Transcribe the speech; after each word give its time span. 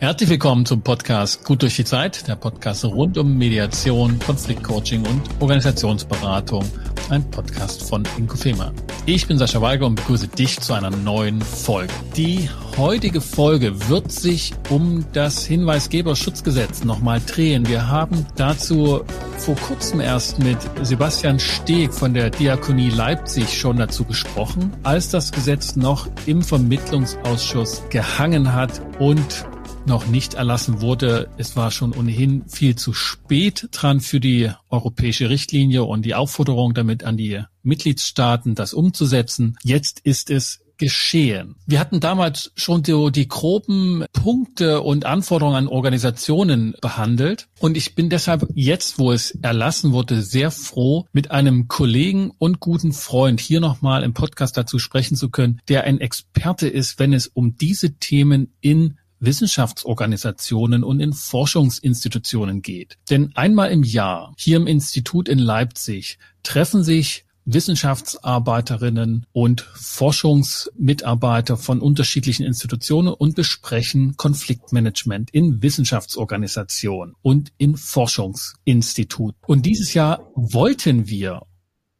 Herzlich 0.00 0.30
willkommen 0.30 0.64
zum 0.64 0.80
Podcast 0.80 1.44
Gut 1.44 1.60
durch 1.60 1.76
die 1.76 1.84
Zeit, 1.84 2.26
der 2.26 2.34
Podcast 2.34 2.86
rund 2.86 3.18
um 3.18 3.36
Mediation, 3.36 4.18
Konfliktcoaching 4.18 5.06
und 5.06 5.20
Organisationsberatung. 5.40 6.64
Ein 7.10 7.30
Podcast 7.30 7.86
von 7.86 8.04
Inkofema. 8.16 8.72
Ich 9.04 9.26
bin 9.26 9.36
Sascha 9.36 9.60
Weiger 9.60 9.84
und 9.84 9.96
begrüße 9.96 10.28
dich 10.28 10.58
zu 10.58 10.72
einer 10.72 10.88
neuen 10.88 11.42
Folge. 11.42 11.92
Die 12.16 12.48
heutige 12.78 13.20
Folge 13.20 13.90
wird 13.90 14.10
sich 14.10 14.54
um 14.70 15.04
das 15.12 15.44
Hinweisgeberschutzgesetz 15.44 16.82
nochmal 16.82 17.20
drehen. 17.20 17.68
Wir 17.68 17.86
haben 17.88 18.24
dazu 18.36 19.02
vor 19.36 19.56
kurzem 19.56 20.00
erst 20.00 20.38
mit 20.38 20.56
Sebastian 20.80 21.38
Steg 21.38 21.92
von 21.92 22.14
der 22.14 22.30
Diakonie 22.30 22.88
Leipzig 22.88 23.58
schon 23.58 23.76
dazu 23.76 24.06
gesprochen, 24.06 24.72
als 24.82 25.10
das 25.10 25.30
Gesetz 25.30 25.76
noch 25.76 26.08
im 26.24 26.40
Vermittlungsausschuss 26.40 27.82
gehangen 27.90 28.54
hat 28.54 28.80
und 28.98 29.44
noch 29.86 30.06
nicht 30.06 30.34
erlassen 30.34 30.80
wurde. 30.80 31.28
Es 31.36 31.56
war 31.56 31.70
schon 31.70 31.92
ohnehin 31.92 32.44
viel 32.48 32.76
zu 32.76 32.92
spät 32.92 33.68
dran 33.72 34.00
für 34.00 34.20
die 34.20 34.50
europäische 34.68 35.30
Richtlinie 35.30 35.84
und 35.84 36.04
die 36.04 36.14
Aufforderung 36.14 36.74
damit 36.74 37.04
an 37.04 37.16
die 37.16 37.42
Mitgliedstaaten, 37.62 38.54
das 38.54 38.72
umzusetzen. 38.72 39.56
Jetzt 39.62 40.00
ist 40.00 40.30
es 40.30 40.60
geschehen. 40.80 41.56
Wir 41.66 41.78
hatten 41.78 42.00
damals 42.00 42.52
schon 42.56 42.82
so 42.82 43.10
die 43.10 43.28
groben 43.28 44.06
Punkte 44.12 44.80
und 44.80 45.04
Anforderungen 45.04 45.56
an 45.56 45.68
Organisationen 45.68 46.74
behandelt. 46.80 47.48
Und 47.60 47.76
ich 47.76 47.94
bin 47.94 48.08
deshalb 48.08 48.48
jetzt, 48.54 48.98
wo 48.98 49.12
es 49.12 49.32
erlassen 49.42 49.92
wurde, 49.92 50.22
sehr 50.22 50.50
froh, 50.50 51.04
mit 51.12 51.30
einem 51.30 51.68
Kollegen 51.68 52.32
und 52.38 52.60
guten 52.60 52.92
Freund 52.92 53.40
hier 53.40 53.60
nochmal 53.60 54.02
im 54.02 54.14
Podcast 54.14 54.56
dazu 54.56 54.78
sprechen 54.78 55.16
zu 55.16 55.28
können, 55.28 55.60
der 55.68 55.84
ein 55.84 56.00
Experte 56.00 56.66
ist, 56.66 56.98
wenn 56.98 57.12
es 57.12 57.26
um 57.26 57.56
diese 57.58 57.98
Themen 57.98 58.54
in 58.62 58.96
Wissenschaftsorganisationen 59.20 60.82
und 60.82 61.00
in 61.00 61.12
Forschungsinstitutionen 61.12 62.62
geht. 62.62 62.98
Denn 63.10 63.32
einmal 63.34 63.70
im 63.70 63.82
Jahr 63.82 64.34
hier 64.36 64.56
im 64.56 64.66
Institut 64.66 65.28
in 65.28 65.38
Leipzig 65.38 66.18
treffen 66.42 66.82
sich 66.82 67.24
Wissenschaftsarbeiterinnen 67.44 69.26
und 69.32 69.60
Forschungsmitarbeiter 69.60 71.56
von 71.56 71.80
unterschiedlichen 71.80 72.44
Institutionen 72.44 73.12
und 73.12 73.34
besprechen 73.34 74.16
Konfliktmanagement 74.16 75.30
in 75.30 75.62
Wissenschaftsorganisationen 75.62 77.14
und 77.22 77.52
in 77.58 77.76
Forschungsinstituten. 77.76 79.40
Und 79.46 79.66
dieses 79.66 79.94
Jahr 79.94 80.30
wollten 80.34 81.08
wir 81.08 81.42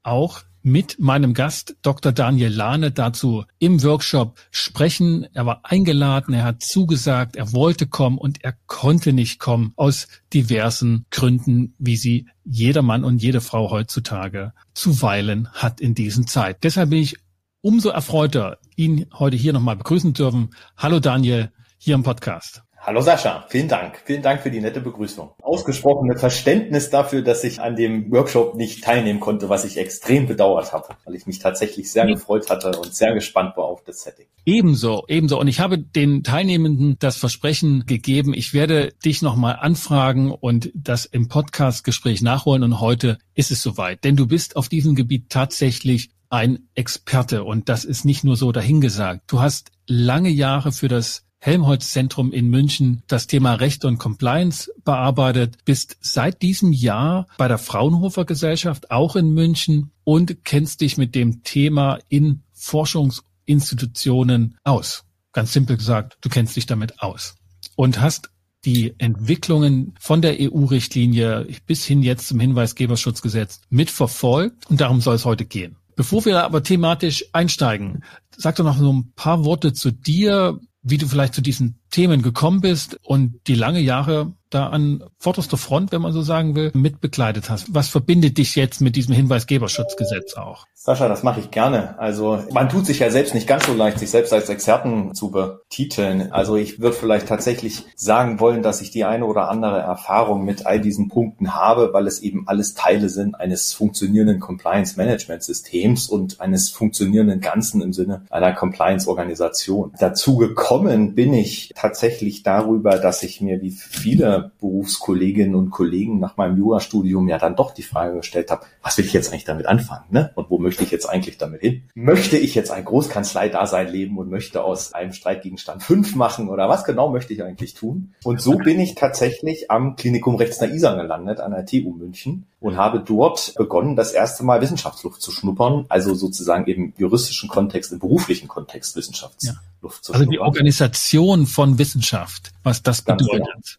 auch 0.03 0.43
mit 0.63 0.99
meinem 0.99 1.35
Gast 1.35 1.77
Dr. 1.83 2.13
Daniel 2.13 2.53
Lahne 2.53 2.91
dazu 2.91 3.45
im 3.59 3.83
Workshop 3.83 4.39
sprechen. 4.51 5.27
Er 5.33 5.47
war 5.47 5.61
eingeladen, 5.65 6.35
er 6.35 6.45
hat 6.45 6.63
zugesagt, 6.63 7.37
er 7.37 7.53
wollte 7.53 7.87
kommen 7.87 8.19
und 8.19 8.45
er 8.45 8.55
konnte 8.67 9.13
nicht 9.13 9.39
kommen 9.39 9.73
aus 9.77 10.09
diversen 10.33 11.07
Gründen, 11.11 11.75
wie 11.79 11.97
sie 11.97 12.29
jeder 12.45 12.83
Mann 12.83 13.05
und 13.05 13.23
jede 13.23 13.41
Frau 13.41 13.71
heutzutage 13.71 14.53
zuweilen 14.75 15.49
hat 15.53 15.81
in 15.81 15.95
diesen 15.95 16.27
Zeit. 16.27 16.63
Deshalb 16.63 16.91
bin 16.91 17.01
ich 17.01 17.17
umso 17.63 17.91
erfreuter, 17.91 18.59
ihn 18.77 19.07
heute 19.13 19.37
hier 19.37 19.53
nochmal 19.53 19.77
begrüßen 19.77 20.13
dürfen. 20.13 20.51
Hallo 20.77 21.01
Daniel, 21.01 21.53
hier 21.79 21.95
im 21.95 22.03
Podcast. 22.03 22.63
Hallo 22.83 23.03
Sascha, 23.03 23.45
vielen 23.51 23.69
Dank. 23.69 24.01
Vielen 24.07 24.23
Dank 24.23 24.41
für 24.41 24.51
die 24.51 24.63
nette 24.63 24.81
Begrüßung. 24.81 25.33
Ausgesprochene 25.43 26.17
Verständnis 26.17 26.89
dafür, 26.89 27.21
dass 27.21 27.45
ich 27.45 27.61
an 27.61 27.77
dem 27.77 28.11
Workshop 28.11 28.55
nicht 28.55 28.83
teilnehmen 28.83 29.21
konnte, 29.21 29.51
was 29.51 29.67
ich 29.67 29.77
extrem 29.77 30.27
bedauert 30.27 30.73
habe, 30.73 30.89
weil 31.05 31.15
ich 31.15 31.27
mich 31.27 31.41
tatsächlich 31.41 31.93
sehr 31.93 32.07
gefreut 32.07 32.49
hatte 32.49 32.71
und 32.71 32.95
sehr 32.95 33.13
gespannt 33.13 33.55
war 33.59 33.65
auf 33.65 33.85
das 33.85 34.03
Setting. 34.03 34.25
Ebenso, 34.47 35.05
ebenso. 35.09 35.39
Und 35.39 35.49
ich 35.49 35.61
habe 35.61 35.77
den 35.77 36.23
Teilnehmenden 36.25 36.97
das 36.99 37.19
Versprechen 37.19 37.85
gegeben, 37.85 38.33
ich 38.33 38.55
werde 38.55 38.95
dich 39.05 39.21
nochmal 39.21 39.59
anfragen 39.61 40.33
und 40.33 40.71
das 40.75 41.05
im 41.05 41.29
Podcast-Gespräch 41.29 42.23
nachholen. 42.23 42.63
Und 42.63 42.81
heute 42.81 43.19
ist 43.35 43.51
es 43.51 43.61
soweit, 43.61 44.05
denn 44.05 44.17
du 44.17 44.27
bist 44.27 44.57
auf 44.57 44.71
diesem 44.71 44.95
Gebiet 44.95 45.29
tatsächlich 45.29 46.13
ein 46.31 46.61
Experte. 46.75 47.45
Und 47.45 47.69
das 47.69 47.85
ist 47.85 48.07
nicht 48.07 48.25
nur 48.25 48.37
so 48.37 48.53
dahingesagt. 48.53 49.31
Du 49.31 49.41
hast 49.41 49.71
lange 49.87 50.31
Jahre 50.31 50.73
für 50.73 50.89
das 50.89 51.27
Helmholtz-Zentrum 51.41 52.33
in 52.33 52.49
München 52.51 53.03
das 53.07 53.27
Thema 53.27 53.55
Recht 53.55 53.87
und 53.87 53.99
Compliance 53.99 54.71
bearbeitet, 54.85 55.57
bist 55.65 55.97
seit 56.01 56.43
diesem 56.43 56.73
Jahr 56.73 57.27
bei 57.39 57.49
der 57.49 57.59
Fraunhofer 57.59 58.27
Gesellschaft 58.27 58.91
auch 58.91 59.17
in 59.17 59.33
München 59.33 59.91
und 60.05 60.45
kennst 60.45 60.83
dich 60.83 60.99
mit 60.99 61.15
dem 61.15 61.43
Thema 61.43 61.99
in 62.09 62.43
Forschungsinstitutionen 62.53 64.59
aus. 64.65 65.05
Ganz 65.33 65.53
simpel 65.53 65.79
gesagt, 65.79 66.19
du 66.21 66.29
kennst 66.29 66.57
dich 66.57 66.67
damit 66.67 67.01
aus 67.01 67.37
und 67.75 68.01
hast 68.01 68.31
die 68.67 68.95
Entwicklungen 68.99 69.95
von 69.99 70.21
der 70.21 70.37
EU-Richtlinie 70.39 71.47
bis 71.67 71.87
hin 71.87 72.03
jetzt 72.03 72.29
zum 72.29 72.41
Hinweisgeberschutzgesetz 72.41 73.63
mitverfolgt 73.71 74.69
und 74.69 74.83
darum 74.83 75.01
soll 75.01 75.15
es 75.15 75.25
heute 75.25 75.47
gehen. 75.47 75.77
Bevor 75.97 76.25
wir 76.25 76.45
aber 76.45 76.63
thematisch 76.63 77.25
einsteigen, 77.33 78.05
sag 78.37 78.57
doch 78.57 78.65
noch 78.65 78.79
so 78.79 78.93
ein 78.93 79.13
paar 79.17 79.45
Worte 79.45 79.73
zu 79.73 79.91
dir, 79.91 80.61
wie 80.83 80.99
du 80.99 81.07
vielleicht 81.07 81.35
zu 81.35 81.41
diesen 81.41 81.80
Themen 81.91 82.23
gekommen 82.23 82.61
bist 82.61 82.99
und 83.03 83.41
die 83.47 83.55
lange 83.55 83.81
Jahre 83.81 84.33
da 84.51 84.67
an 84.67 85.05
vorderster 85.19 85.57
Front, 85.57 85.93
wenn 85.93 86.03
man 86.03 86.13
so 86.13 86.23
sagen 86.23 86.57
will, 86.57 86.73
mitbegleitet 86.75 87.49
hast. 87.49 87.73
Was 87.73 87.89
verbindet 87.89 88.37
dich 88.37 88.57
jetzt 88.57 88.81
mit 88.81 88.97
diesem 88.97 89.15
Hinweisgeberschutzgesetz 89.15 90.35
auch? 90.35 90.67
Sascha, 90.75 91.09
das 91.09 91.23
mache 91.23 91.41
ich 91.41 91.51
gerne. 91.51 91.99
Also 91.99 92.43
man 92.53 92.69
tut 92.69 92.87
sich 92.87 93.01
ja 93.01 93.11
selbst 93.11 93.35
nicht 93.35 93.47
ganz 93.47 93.67
so 93.67 93.75
leicht, 93.75 93.99
sich 93.99 94.11
selbst 94.11 94.33
als 94.33 94.49
Experten 94.49 95.15
zu 95.15 95.31
betiteln. 95.31 96.33
Also 96.33 96.57
ich 96.57 96.81
würde 96.81 96.97
vielleicht 96.97 97.29
tatsächlich 97.29 97.85
sagen 97.97 98.41
wollen, 98.41 98.63
dass 98.63 98.81
ich 98.81 98.91
die 98.91 99.05
eine 99.05 99.27
oder 99.27 99.51
andere 99.51 99.79
Erfahrung 99.79 100.45
mit 100.45 100.67
all 100.67 100.81
diesen 100.81 101.09
Punkten 101.09 101.55
habe, 101.55 101.91
weil 101.93 102.07
es 102.07 102.21
eben 102.21 102.49
alles 102.49 102.75
Teile 102.75 103.11
sind 103.11 103.35
eines 103.35 103.75
funktionierenden 103.75 104.41
Compliance 104.41 104.97
Management 104.97 105.43
Systems 105.43 106.09
und 106.09 106.41
eines 106.41 106.71
funktionierenden 106.71 107.41
Ganzen 107.41 107.83
im 107.83 107.93
Sinne 107.93 108.23
einer 108.31 108.55
Compliance 108.55 109.07
Organisation. 109.07 109.93
Dazu 109.99 110.39
gekommen 110.39 111.15
bin 111.15 111.35
ich 111.35 111.73
tatsächlich 111.81 112.43
darüber, 112.43 112.99
dass 112.99 113.23
ich 113.23 113.41
mir 113.41 113.63
wie 113.63 113.71
viele 113.71 114.53
Berufskolleginnen 114.61 115.55
und 115.55 115.71
Kollegen 115.71 116.19
nach 116.19 116.37
meinem 116.37 116.59
Jurastudium 116.59 117.27
ja 117.29 117.39
dann 117.39 117.57
doch 117.57 117.73
die 117.73 117.83
Frage 117.83 118.17
gestellt 118.17 118.51
habe, 118.51 118.67
was 118.83 118.99
will 118.99 119.07
ich 119.07 119.15
jetzt 119.15 119.33
eigentlich 119.33 119.45
damit 119.45 119.67
anfangen? 119.67 120.05
Ne? 120.11 120.31
Und 120.35 120.51
wo 120.51 120.59
möchte 120.59 120.85
ich 120.85 120.91
jetzt 120.91 121.07
eigentlich 121.07 121.39
damit 121.39 121.63
hin? 121.63 121.85
Möchte 121.95 122.37
ich 122.37 122.55
jetzt 122.55 122.71
ein 122.71 122.85
Großkanzlei-Dasein 122.85 123.89
leben 123.89 124.19
und 124.19 124.29
möchte 124.29 124.63
aus 124.63 124.93
einem 124.93 125.13
Streitgegenstand 125.13 125.83
fünf 125.83 126.15
machen 126.15 126.51
oder 126.51 126.69
was 126.69 126.85
genau 126.85 127.11
möchte 127.11 127.33
ich 127.33 127.43
eigentlich 127.43 127.73
tun? 127.73 128.15
Und 128.25 128.43
so 128.43 128.59
bin 128.59 128.79
ich 128.79 128.95
tatsächlich 128.95 129.71
am 129.71 129.97
Klinikum 129.97 130.37
Rechtsner 130.37 130.71
Isar 130.71 130.97
gelandet, 130.97 131.41
an 131.41 131.53
der 131.53 131.65
TU 131.65 131.95
München 131.95 132.47
und 132.61 132.77
habe 132.77 133.01
dort 133.01 133.55
begonnen, 133.57 133.97
das 133.97 134.13
erste 134.13 134.45
Mal 134.45 134.61
Wissenschaftsluft 134.61 135.21
zu 135.23 135.33
schnuppern, 135.33 135.87
also 135.89 136.15
sozusagen 136.15 136.67
im 136.67 136.93
juristischen 136.97 137.49
Kontext, 137.49 137.91
im 137.91 137.99
beruflichen 137.99 138.49
Kontext 138.49 138.95
Wissenschaftsluft 138.97 139.57
ja. 139.57 139.91
zu 140.03 140.13
schnuppern. 140.13 140.21
Also 140.21 140.31
die 140.31 140.39
Organisation 140.39 141.47
von 141.47 141.79
Wissenschaft, 141.79 142.53
was 142.63 142.83
das 142.83 143.03
bedeutet. 143.03 143.47
Ganz 143.47 143.79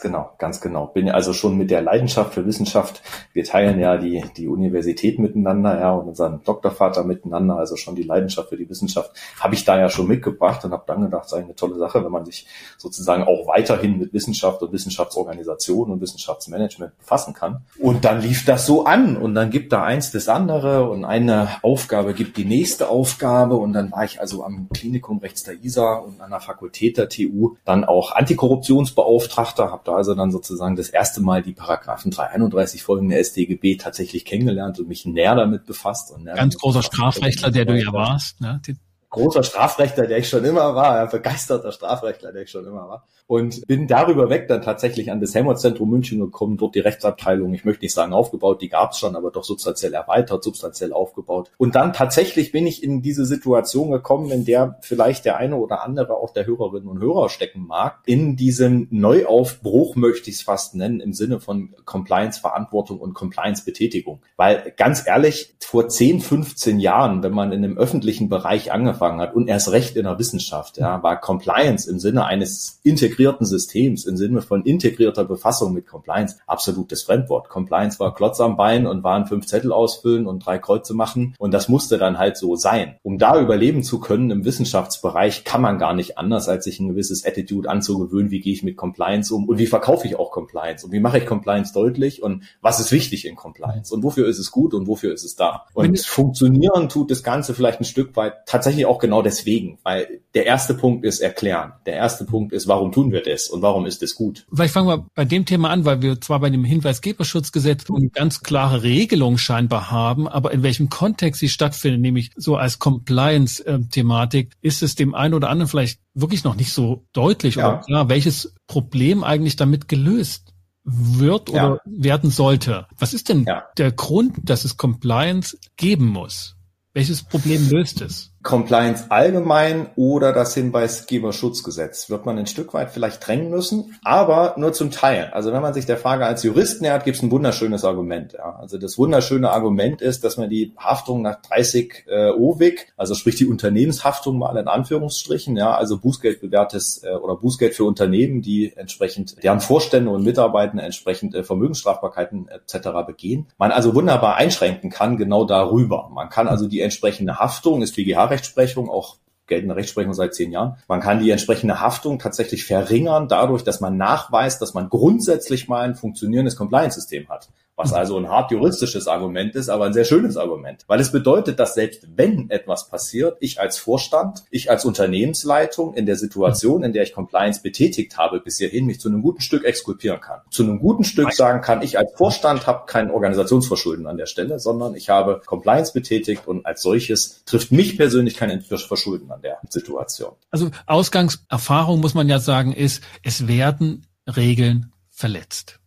genau, 0.00 0.30
ganz 0.38 0.60
genau. 0.60 0.86
Bin 0.86 1.08
also 1.08 1.32
schon 1.32 1.56
mit 1.56 1.70
der 1.70 1.82
Leidenschaft 1.82 2.34
für 2.34 2.44
Wissenschaft. 2.44 3.00
Wir 3.32 3.44
teilen 3.44 3.78
ja 3.78 3.96
die, 3.96 4.24
die 4.36 4.48
Universität 4.48 5.20
miteinander, 5.20 5.78
ja, 5.78 5.92
und 5.92 6.08
unseren 6.08 6.42
Doktorvater 6.42 7.04
miteinander, 7.04 7.56
also 7.56 7.76
schon 7.76 7.94
die 7.94 8.02
Leidenschaft 8.02 8.48
für 8.48 8.56
die 8.56 8.68
Wissenschaft, 8.68 9.12
habe 9.38 9.54
ich 9.54 9.64
da 9.64 9.78
ja 9.78 9.88
schon 9.88 10.08
mitgebracht 10.08 10.64
und 10.64 10.72
habe 10.72 10.82
dann 10.86 11.02
gedacht, 11.02 11.26
ist 11.26 11.34
eine 11.34 11.54
tolle 11.54 11.76
Sache, 11.76 12.04
wenn 12.04 12.10
man 12.10 12.24
sich 12.24 12.46
sozusagen 12.76 13.22
auch 13.22 13.46
weiterhin 13.46 13.98
mit 13.98 14.12
Wissenschaft 14.12 14.62
und 14.62 14.72
Wissenschaftsorganisation 14.72 15.92
und 15.92 16.00
Wissenschaftsmanagement 16.00 16.98
befassen 16.98 17.34
kann. 17.34 17.62
Und 17.78 18.04
dann 18.04 18.20
lief 18.20 18.44
das 18.44 18.66
so 18.66 18.84
an 18.84 19.16
und 19.16 19.36
dann 19.36 19.50
gibt 19.50 19.72
da 19.72 19.84
eins 19.84 20.10
das 20.10 20.28
andere 20.28 20.90
und 20.90 21.04
eine 21.04 21.48
Aufgabe 21.62 22.14
gibt 22.14 22.36
die 22.36 22.44
nächste 22.44 22.88
Aufgabe 22.88 23.56
und 23.56 23.74
dann 23.74 23.92
war 23.92 24.04
ich 24.04 24.20
also 24.20 24.42
am 24.42 24.68
Klinikum 24.74 25.18
rechts 25.18 25.44
der 25.44 25.62
ISA 25.62 25.94
und 25.98 26.20
an 26.20 26.30
der 26.30 26.40
Fakultät 26.40 26.98
der 26.98 27.08
TU 27.08 27.56
dann 27.64 27.84
auch 27.84 28.12
Antikorruptionsbeauftragter 28.12 29.67
habe 29.70 29.82
da 29.84 29.94
also 29.94 30.14
dann 30.14 30.30
sozusagen 30.30 30.76
das 30.76 30.88
erste 30.88 31.20
Mal 31.20 31.42
die 31.42 31.52
Paragraphen 31.52 32.10
331 32.10 32.82
folgende 32.82 33.22
StGB 33.22 33.76
tatsächlich 33.76 34.24
kennengelernt 34.24 34.78
und 34.78 34.88
mich 34.88 35.06
näher 35.06 35.34
damit 35.34 35.66
befasst. 35.66 36.12
Und 36.12 36.24
Ganz 36.26 36.56
großer 36.56 36.82
Strafrechtler, 36.82 37.50
der 37.50 37.64
du 37.64 37.78
ja 37.78 37.92
warst. 37.92 38.40
Ne? 38.40 38.60
Großer 39.10 39.42
Strafrechtler, 39.42 40.06
der 40.06 40.18
ich 40.18 40.28
schon 40.28 40.44
immer 40.44 40.74
war, 40.74 41.00
ein 41.00 41.08
begeisterter 41.08 41.72
Strafrechtler, 41.72 42.32
der 42.32 42.42
ich 42.42 42.50
schon 42.50 42.66
immer 42.66 42.88
war. 42.88 43.06
Und 43.26 43.66
bin 43.66 43.86
darüber 43.86 44.30
weg 44.30 44.48
dann 44.48 44.62
tatsächlich 44.62 45.10
an 45.10 45.20
das 45.20 45.34
Helmholtz-Zentrum 45.34 45.90
München 45.90 46.18
gekommen, 46.18 46.56
dort 46.56 46.74
die 46.74 46.80
Rechtsabteilung, 46.80 47.52
ich 47.52 47.64
möchte 47.64 47.84
nicht 47.84 47.94
sagen 47.94 48.12
aufgebaut, 48.12 48.62
die 48.62 48.68
gab 48.68 48.92
es 48.92 48.98
schon, 48.98 49.16
aber 49.16 49.30
doch 49.30 49.44
substanziell 49.44 49.92
erweitert, 49.92 50.42
substanziell 50.42 50.92
aufgebaut. 50.92 51.50
Und 51.58 51.74
dann 51.74 51.92
tatsächlich 51.92 52.52
bin 52.52 52.66
ich 52.66 52.82
in 52.82 53.02
diese 53.02 53.26
Situation 53.26 53.90
gekommen, 53.90 54.30
in 54.30 54.44
der 54.44 54.78
vielleicht 54.80 55.24
der 55.24 55.36
eine 55.36 55.56
oder 55.56 55.82
andere 55.82 56.14
auch 56.14 56.32
der 56.32 56.46
Hörerinnen 56.46 56.88
und 56.88 57.00
Hörer 57.00 57.28
stecken 57.28 57.66
mag, 57.66 58.00
in 58.06 58.36
diesem 58.36 58.88
Neuaufbruch 58.90 59.94
möchte 59.96 60.30
ich 60.30 60.36
es 60.36 60.42
fast 60.42 60.74
nennen, 60.74 61.00
im 61.00 61.12
Sinne 61.12 61.40
von 61.40 61.74
Compliance-Verantwortung 61.84 62.98
und 62.98 63.14
Compliance-Betätigung. 63.14 64.20
Weil 64.36 64.72
ganz 64.76 65.06
ehrlich, 65.06 65.54
vor 65.60 65.88
10, 65.88 66.20
15 66.20 66.80
Jahren, 66.80 67.22
wenn 67.22 67.32
man 67.32 67.52
in 67.52 67.60
dem 67.60 67.76
öffentlichen 67.76 68.30
Bereich 68.30 68.72
angefangen 68.72 68.97
angefangen 68.98 69.20
hat 69.20 69.34
und 69.34 69.48
erst 69.48 69.72
recht 69.72 69.96
in 69.96 70.04
der 70.04 70.18
Wissenschaft, 70.18 70.78
ja, 70.78 71.02
war 71.02 71.20
Compliance 71.20 71.90
im 71.90 71.98
Sinne 71.98 72.24
eines 72.24 72.80
integrierten 72.82 73.46
Systems, 73.46 74.04
im 74.04 74.16
Sinne 74.16 74.42
von 74.42 74.62
integrierter 74.64 75.24
Befassung 75.24 75.72
mit 75.72 75.86
Compliance 75.86 76.36
absolutes 76.46 77.02
Fremdwort. 77.02 77.48
Compliance 77.48 77.98
war 78.00 78.14
Klotz 78.14 78.40
am 78.40 78.56
Bein 78.56 78.86
und 78.86 79.04
waren 79.04 79.26
fünf 79.26 79.46
Zettel 79.46 79.72
ausfüllen 79.72 80.26
und 80.26 80.44
drei 80.44 80.58
Kreuze 80.58 80.94
machen 80.94 81.34
und 81.38 81.52
das 81.52 81.68
musste 81.68 81.98
dann 81.98 82.18
halt 82.18 82.36
so 82.36 82.56
sein. 82.56 82.96
Um 83.02 83.18
da 83.18 83.40
überleben 83.40 83.82
zu 83.82 84.00
können 84.00 84.30
im 84.30 84.44
Wissenschaftsbereich 84.44 85.44
kann 85.44 85.62
man 85.62 85.78
gar 85.78 85.94
nicht 85.94 86.18
anders, 86.18 86.48
als 86.48 86.64
sich 86.64 86.80
ein 86.80 86.88
gewisses 86.88 87.24
Attitude 87.24 87.70
anzugewöhnen, 87.70 88.30
wie 88.30 88.40
gehe 88.40 88.52
ich 88.52 88.62
mit 88.62 88.76
Compliance 88.76 89.32
um 89.34 89.48
und 89.48 89.58
wie 89.58 89.66
verkaufe 89.66 90.06
ich 90.06 90.18
auch 90.18 90.30
Compliance 90.30 90.84
und 90.84 90.92
wie 90.92 91.00
mache 91.00 91.18
ich 91.18 91.26
Compliance 91.26 91.72
deutlich 91.72 92.22
und 92.22 92.44
was 92.60 92.80
ist 92.80 92.92
wichtig 92.92 93.26
in 93.26 93.36
Compliance 93.36 93.94
und 93.94 94.02
wofür 94.02 94.26
ist 94.26 94.38
es 94.38 94.50
gut 94.50 94.74
und 94.74 94.86
wofür 94.86 95.12
ist 95.12 95.24
es 95.24 95.36
da. 95.36 95.66
Und 95.74 95.98
funktionieren 96.00 96.88
tut 96.88 97.10
das 97.10 97.22
Ganze 97.22 97.54
vielleicht 97.54 97.80
ein 97.80 97.84
Stück 97.84 98.16
weit 98.16 98.46
tatsächlich 98.46 98.86
auch 98.88 98.98
genau 98.98 99.22
deswegen, 99.22 99.78
weil 99.82 100.20
der 100.34 100.46
erste 100.46 100.74
Punkt 100.74 101.04
ist 101.04 101.20
erklären. 101.20 101.72
Der 101.86 101.94
erste 101.94 102.24
Punkt 102.24 102.52
ist, 102.52 102.66
warum 102.66 102.92
tun 102.92 103.12
wir 103.12 103.22
das 103.22 103.48
und 103.48 103.62
warum 103.62 103.86
ist 103.86 104.02
es 104.02 104.14
gut? 104.14 104.46
Vielleicht 104.52 104.74
fangen 104.74 104.88
wir 104.88 105.06
bei 105.14 105.24
dem 105.24 105.44
Thema 105.46 105.70
an, 105.70 105.84
weil 105.84 106.02
wir 106.02 106.20
zwar 106.20 106.40
bei 106.40 106.50
dem 106.50 106.64
Hinweisgeberschutzgesetz 106.64 107.84
eine 107.90 108.08
ganz 108.08 108.40
klare 108.42 108.82
Regelung 108.82 109.38
scheinbar 109.38 109.90
haben, 109.90 110.26
aber 110.26 110.52
in 110.52 110.62
welchem 110.62 110.88
Kontext 110.88 111.40
sie 111.40 111.48
stattfindet, 111.48 112.00
nämlich 112.00 112.30
so 112.36 112.56
als 112.56 112.78
Compliance-Thematik, 112.78 114.52
ist 114.60 114.82
es 114.82 114.94
dem 114.94 115.14
einen 115.14 115.34
oder 115.34 115.50
anderen 115.50 115.68
vielleicht 115.68 116.00
wirklich 116.14 116.44
noch 116.44 116.56
nicht 116.56 116.72
so 116.72 117.04
deutlich 117.12 117.56
ja. 117.56 117.68
oder 117.68 117.78
klar, 117.84 118.08
welches 118.08 118.54
Problem 118.66 119.24
eigentlich 119.24 119.56
damit 119.56 119.88
gelöst 119.88 120.54
wird 120.84 121.50
oder 121.50 121.80
ja. 121.84 121.92
werden 122.02 122.30
sollte. 122.30 122.86
Was 122.98 123.12
ist 123.12 123.28
denn 123.28 123.44
ja. 123.44 123.64
der 123.76 123.92
Grund, 123.92 124.36
dass 124.42 124.64
es 124.64 124.76
Compliance 124.76 125.58
geben 125.76 126.06
muss? 126.06 126.56
Welches 126.94 127.22
Problem 127.22 127.68
löst 127.68 128.00
es? 128.00 128.32
Compliance 128.42 129.06
allgemein 129.10 129.88
oder 129.96 130.32
das 130.32 130.54
Hinweisgeberschutzgesetz 130.54 132.08
wird 132.08 132.24
man 132.24 132.38
ein 132.38 132.46
Stück 132.46 132.72
weit 132.72 132.90
vielleicht 132.90 133.26
drängen 133.26 133.50
müssen, 133.50 133.96
aber 134.04 134.54
nur 134.56 134.72
zum 134.72 134.90
Teil. 134.90 135.30
Also 135.32 135.52
wenn 135.52 135.60
man 135.60 135.74
sich 135.74 135.86
der 135.86 135.96
Frage 135.96 136.24
als 136.24 136.44
Jurist 136.44 136.80
nähert, 136.80 137.04
gibt 137.04 137.16
es 137.16 137.22
ein 137.22 137.32
wunderschönes 137.32 137.84
Argument. 137.84 138.34
Ja. 138.34 138.56
Also 138.60 138.78
das 138.78 138.96
wunderschöne 138.96 139.50
Argument 139.50 140.00
ist, 140.00 140.22
dass 140.22 140.36
man 140.36 140.48
die 140.48 140.72
Haftung 140.78 141.22
nach 141.22 141.42
30 141.42 142.04
äh, 142.06 142.30
OWIG, 142.30 142.86
also 142.96 143.14
sprich 143.14 143.34
die 143.34 143.46
Unternehmenshaftung 143.46 144.38
mal 144.38 144.56
in 144.56 144.68
Anführungsstrichen, 144.68 145.56
ja, 145.56 145.74
also 145.74 145.98
Bußgeld 145.98 146.40
bewährtes 146.40 147.02
äh, 147.02 147.14
oder 147.14 147.36
Bußgeld 147.36 147.74
für 147.74 147.84
Unternehmen, 147.84 148.40
die 148.40 148.72
entsprechend 148.76 149.42
deren 149.42 149.60
Vorstände 149.60 150.10
und 150.10 150.22
Mitarbeiter 150.22 150.80
entsprechend 150.82 151.34
äh, 151.34 151.42
Vermögensstrafbarkeiten 151.42 152.48
etc. 152.48 152.88
begehen, 153.06 153.48
man 153.58 153.72
also 153.72 153.94
wunderbar 153.94 154.36
einschränken 154.36 154.90
kann 154.90 155.16
genau 155.16 155.44
darüber. 155.44 156.08
Man 156.12 156.28
kann 156.28 156.46
also 156.46 156.68
die 156.68 156.80
entsprechende 156.80 157.38
Haftung, 157.38 157.82
ist 157.82 157.96
BGH 157.96 158.27
rechtsprechung 158.30 158.88
auch 158.88 159.16
geltende 159.46 159.76
Rechtsprechung 159.76 160.12
seit 160.12 160.34
zehn 160.34 160.52
Jahren. 160.52 160.76
Man 160.88 161.00
kann 161.00 161.20
die 161.20 161.30
entsprechende 161.30 161.80
Haftung 161.80 162.18
tatsächlich 162.18 162.64
verringern 162.64 163.28
dadurch, 163.28 163.64
dass 163.64 163.80
man 163.80 163.96
nachweist, 163.96 164.60
dass 164.60 164.74
man 164.74 164.90
grundsätzlich 164.90 165.68
mal 165.68 165.84
ein 165.84 165.96
funktionierendes 165.96 166.56
Compliance-System 166.56 167.28
hat 167.28 167.48
was 167.78 167.92
also 167.92 168.18
ein 168.18 168.28
hart 168.28 168.50
juristisches 168.50 169.06
Argument 169.06 169.54
ist, 169.54 169.68
aber 169.68 169.86
ein 169.86 169.92
sehr 169.92 170.04
schönes 170.04 170.36
Argument, 170.36 170.84
weil 170.88 171.00
es 171.00 171.12
bedeutet, 171.12 171.58
dass 171.60 171.74
selbst 171.74 172.08
wenn 172.16 172.50
etwas 172.50 172.88
passiert, 172.88 173.36
ich 173.40 173.60
als 173.60 173.78
Vorstand, 173.78 174.42
ich 174.50 174.70
als 174.70 174.84
Unternehmensleitung 174.84 175.94
in 175.94 176.04
der 176.04 176.16
Situation, 176.16 176.82
in 176.82 176.92
der 176.92 177.04
ich 177.04 177.12
Compliance 177.12 177.62
betätigt 177.62 178.18
habe, 178.18 178.40
bis 178.40 178.58
hierhin 178.58 178.86
mich 178.86 179.00
zu 179.00 179.08
einem 179.08 179.22
guten 179.22 179.40
Stück 179.40 179.64
exkulpieren 179.64 180.20
kann. 180.20 180.40
Zu 180.50 180.64
einem 180.64 180.80
guten 180.80 181.04
Stück 181.04 181.32
sagen 181.32 181.60
kann, 181.60 181.82
ich 181.82 181.96
als 181.98 182.12
Vorstand 182.16 182.66
habe 182.66 182.84
kein 182.86 183.10
Organisationsverschulden 183.10 184.08
an 184.08 184.16
der 184.16 184.26
Stelle, 184.26 184.58
sondern 184.58 184.96
ich 184.96 185.08
habe 185.08 185.40
Compliance 185.46 185.92
betätigt 185.92 186.48
und 186.48 186.66
als 186.66 186.82
solches 186.82 187.44
trifft 187.44 187.70
mich 187.70 187.96
persönlich 187.96 188.36
kein 188.36 188.60
Verschulden 188.60 189.30
an 189.30 189.40
der 189.40 189.58
Situation. 189.68 190.32
Also 190.50 190.70
Ausgangserfahrung 190.86 192.00
muss 192.00 192.14
man 192.14 192.28
ja 192.28 192.40
sagen, 192.40 192.72
ist, 192.72 193.04
es 193.22 193.46
werden 193.46 194.06
Regeln 194.26 194.92
verletzt. 195.08 195.78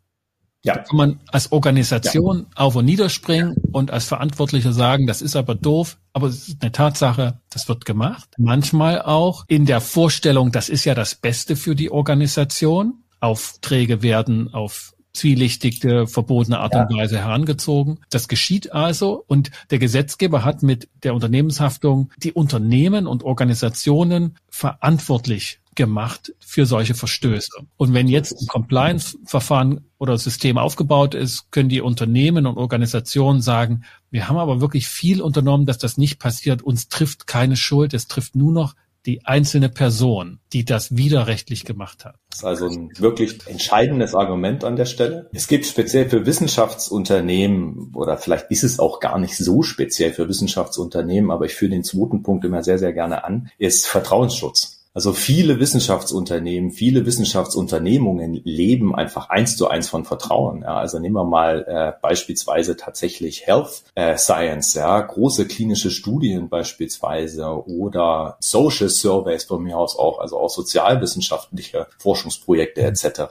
Ja. 0.64 0.76
Da 0.76 0.84
kann 0.84 0.98
man 0.98 1.20
als 1.32 1.52
Organisation 1.52 2.40
ja. 2.40 2.46
auf 2.56 2.76
und 2.76 2.86
niederspringen 2.86 3.56
ja. 3.56 3.70
und 3.72 3.92
als 3.92 4.06
Verantwortlicher 4.06 4.74
sagen, 4.74 5.08
das 5.08 5.22
ist 5.22 5.36
aber 5.36 5.56
doof, 5.56 5.98
aber 6.14 6.28
es 6.28 6.50
ist 6.50 6.62
eine 6.62 6.72
Tatsache, 6.72 7.40
das 7.50 7.68
wird 7.68 7.86
gemacht. 7.86 8.30
Manchmal 8.38 9.02
auch 9.02 9.46
in 9.48 9.66
der 9.66 9.82
Vorstellung, 9.82 10.52
das 10.52 10.70
ist 10.70 10.86
ja 10.86 10.94
das 10.94 11.16
Beste 11.16 11.56
für 11.56 11.76
die 11.76 11.92
Organisation. 11.92 13.04
Aufträge 13.20 14.02
werden 14.02 14.54
auf 14.54 14.94
zwielichtige, 15.14 16.08
verbotene 16.08 16.60
Art 16.60 16.76
und 16.76 16.98
Weise 16.98 17.18
herangezogen. 17.18 18.00
Das 18.10 18.28
geschieht 18.28 18.72
also 18.72 19.24
und 19.28 19.52
der 19.70 19.80
Gesetzgeber 19.80 20.46
hat 20.46 20.64
mit 20.64 20.90
der 21.04 21.14
Unternehmenshaftung 21.14 22.12
die 22.18 22.34
Unternehmen 22.34 23.08
und 23.08 23.24
Organisationen 23.24 24.36
verantwortlich 24.50 25.60
gemacht 25.76 26.34
für 26.40 26.66
solche 26.66 26.94
Verstöße. 26.94 27.66
Und 27.78 27.94
wenn 27.94 28.08
jetzt 28.08 28.34
ein 28.34 28.48
Compliance-Verfahren 28.48 29.86
oder 29.98 30.18
System 30.18 30.58
aufgebaut 30.58 31.16
ist, 31.16 31.52
können 31.52 31.70
die 31.70 31.82
Unternehmen 31.82 32.46
und 32.46 32.58
Organisationen 32.58 33.42
sagen, 33.42 33.84
wir 34.10 34.28
haben 34.28 34.38
aber 34.38 34.60
wirklich 34.60 34.88
viel 34.88 35.22
unternommen, 35.22 35.66
dass 35.66 35.78
das 35.78 35.98
nicht 35.98 36.20
passiert. 36.20 36.62
Uns 36.62 36.90
trifft 36.90 37.26
keine 37.26 37.56
Schuld. 37.56 37.94
Es 37.94 38.08
trifft 38.08 38.36
nur 38.36 38.52
noch 38.52 38.76
die 39.06 39.26
einzelne 39.26 39.70
Person, 39.70 40.40
die 40.54 40.66
das 40.66 40.96
widerrechtlich 40.96 41.66
gemacht 41.66 42.06
hat. 42.06 42.16
Das 42.30 42.40
ist 42.40 42.46
also 42.46 42.68
ein 42.68 42.92
wirklich 42.98 43.40
entscheidendes 43.48 44.16
Argument 44.16 44.64
an 44.64 44.76
der 44.76 44.86
Stelle. 44.86 45.30
Es 45.34 45.48
gibt 45.48 45.66
speziell 45.66 46.10
für 46.10 46.26
Wissenschaftsunternehmen 46.26 47.92
oder 47.96 48.18
vielleicht 48.18 48.52
ist 48.52 48.64
es 48.64 48.80
auch 48.80 49.00
gar 49.00 49.18
nicht 49.18 49.38
so 49.38 49.64
speziell 49.64 50.14
für 50.14 50.28
Wissenschaftsunternehmen, 50.30 51.32
aber 51.32 51.46
ich 51.46 51.54
führe 51.54 51.72
den 51.72 51.84
zweiten 51.84 52.24
Punkt 52.24 52.46
immer 52.46 52.64
sehr, 52.64 52.78
sehr 52.78 52.94
gerne 52.94 53.24
an, 53.24 53.50
ist 53.58 53.88
Vertrauensschutz. 53.88 54.81
Also 54.94 55.14
viele 55.14 55.62
Wissenschaftsunternehmen, 55.62 56.72
viele 56.72 57.06
Wissenschaftsunternehmungen 57.06 58.42
leben 58.44 58.94
einfach 58.94 59.30
eins 59.30 59.56
zu 59.56 59.70
eins 59.70 59.88
von 59.88 60.04
Vertrauen. 60.04 60.64
Ja, 60.64 60.76
also 60.76 61.00
nehmen 61.00 61.16
wir 61.16 61.24
mal 61.24 61.66
äh, 61.66 61.94
beispielsweise 62.02 62.76
tatsächlich 62.76 63.48
Health 63.48 63.84
äh, 63.96 64.18
Science, 64.18 64.74
ja, 64.74 65.00
große 65.00 65.48
klinische 65.48 65.92
Studien 65.92 66.50
beispielsweise 66.50 67.66
oder 67.66 68.36
Social 68.42 68.90
Surveys 68.90 69.46
von 69.46 69.64
mir 69.64 69.78
aus 69.78 69.98
auch, 69.98 70.20
also 70.20 70.38
auch 70.38 70.50
sozialwissenschaftliche 70.50 71.88
Forschungsprojekte 71.98 72.82
etc. 72.82 73.22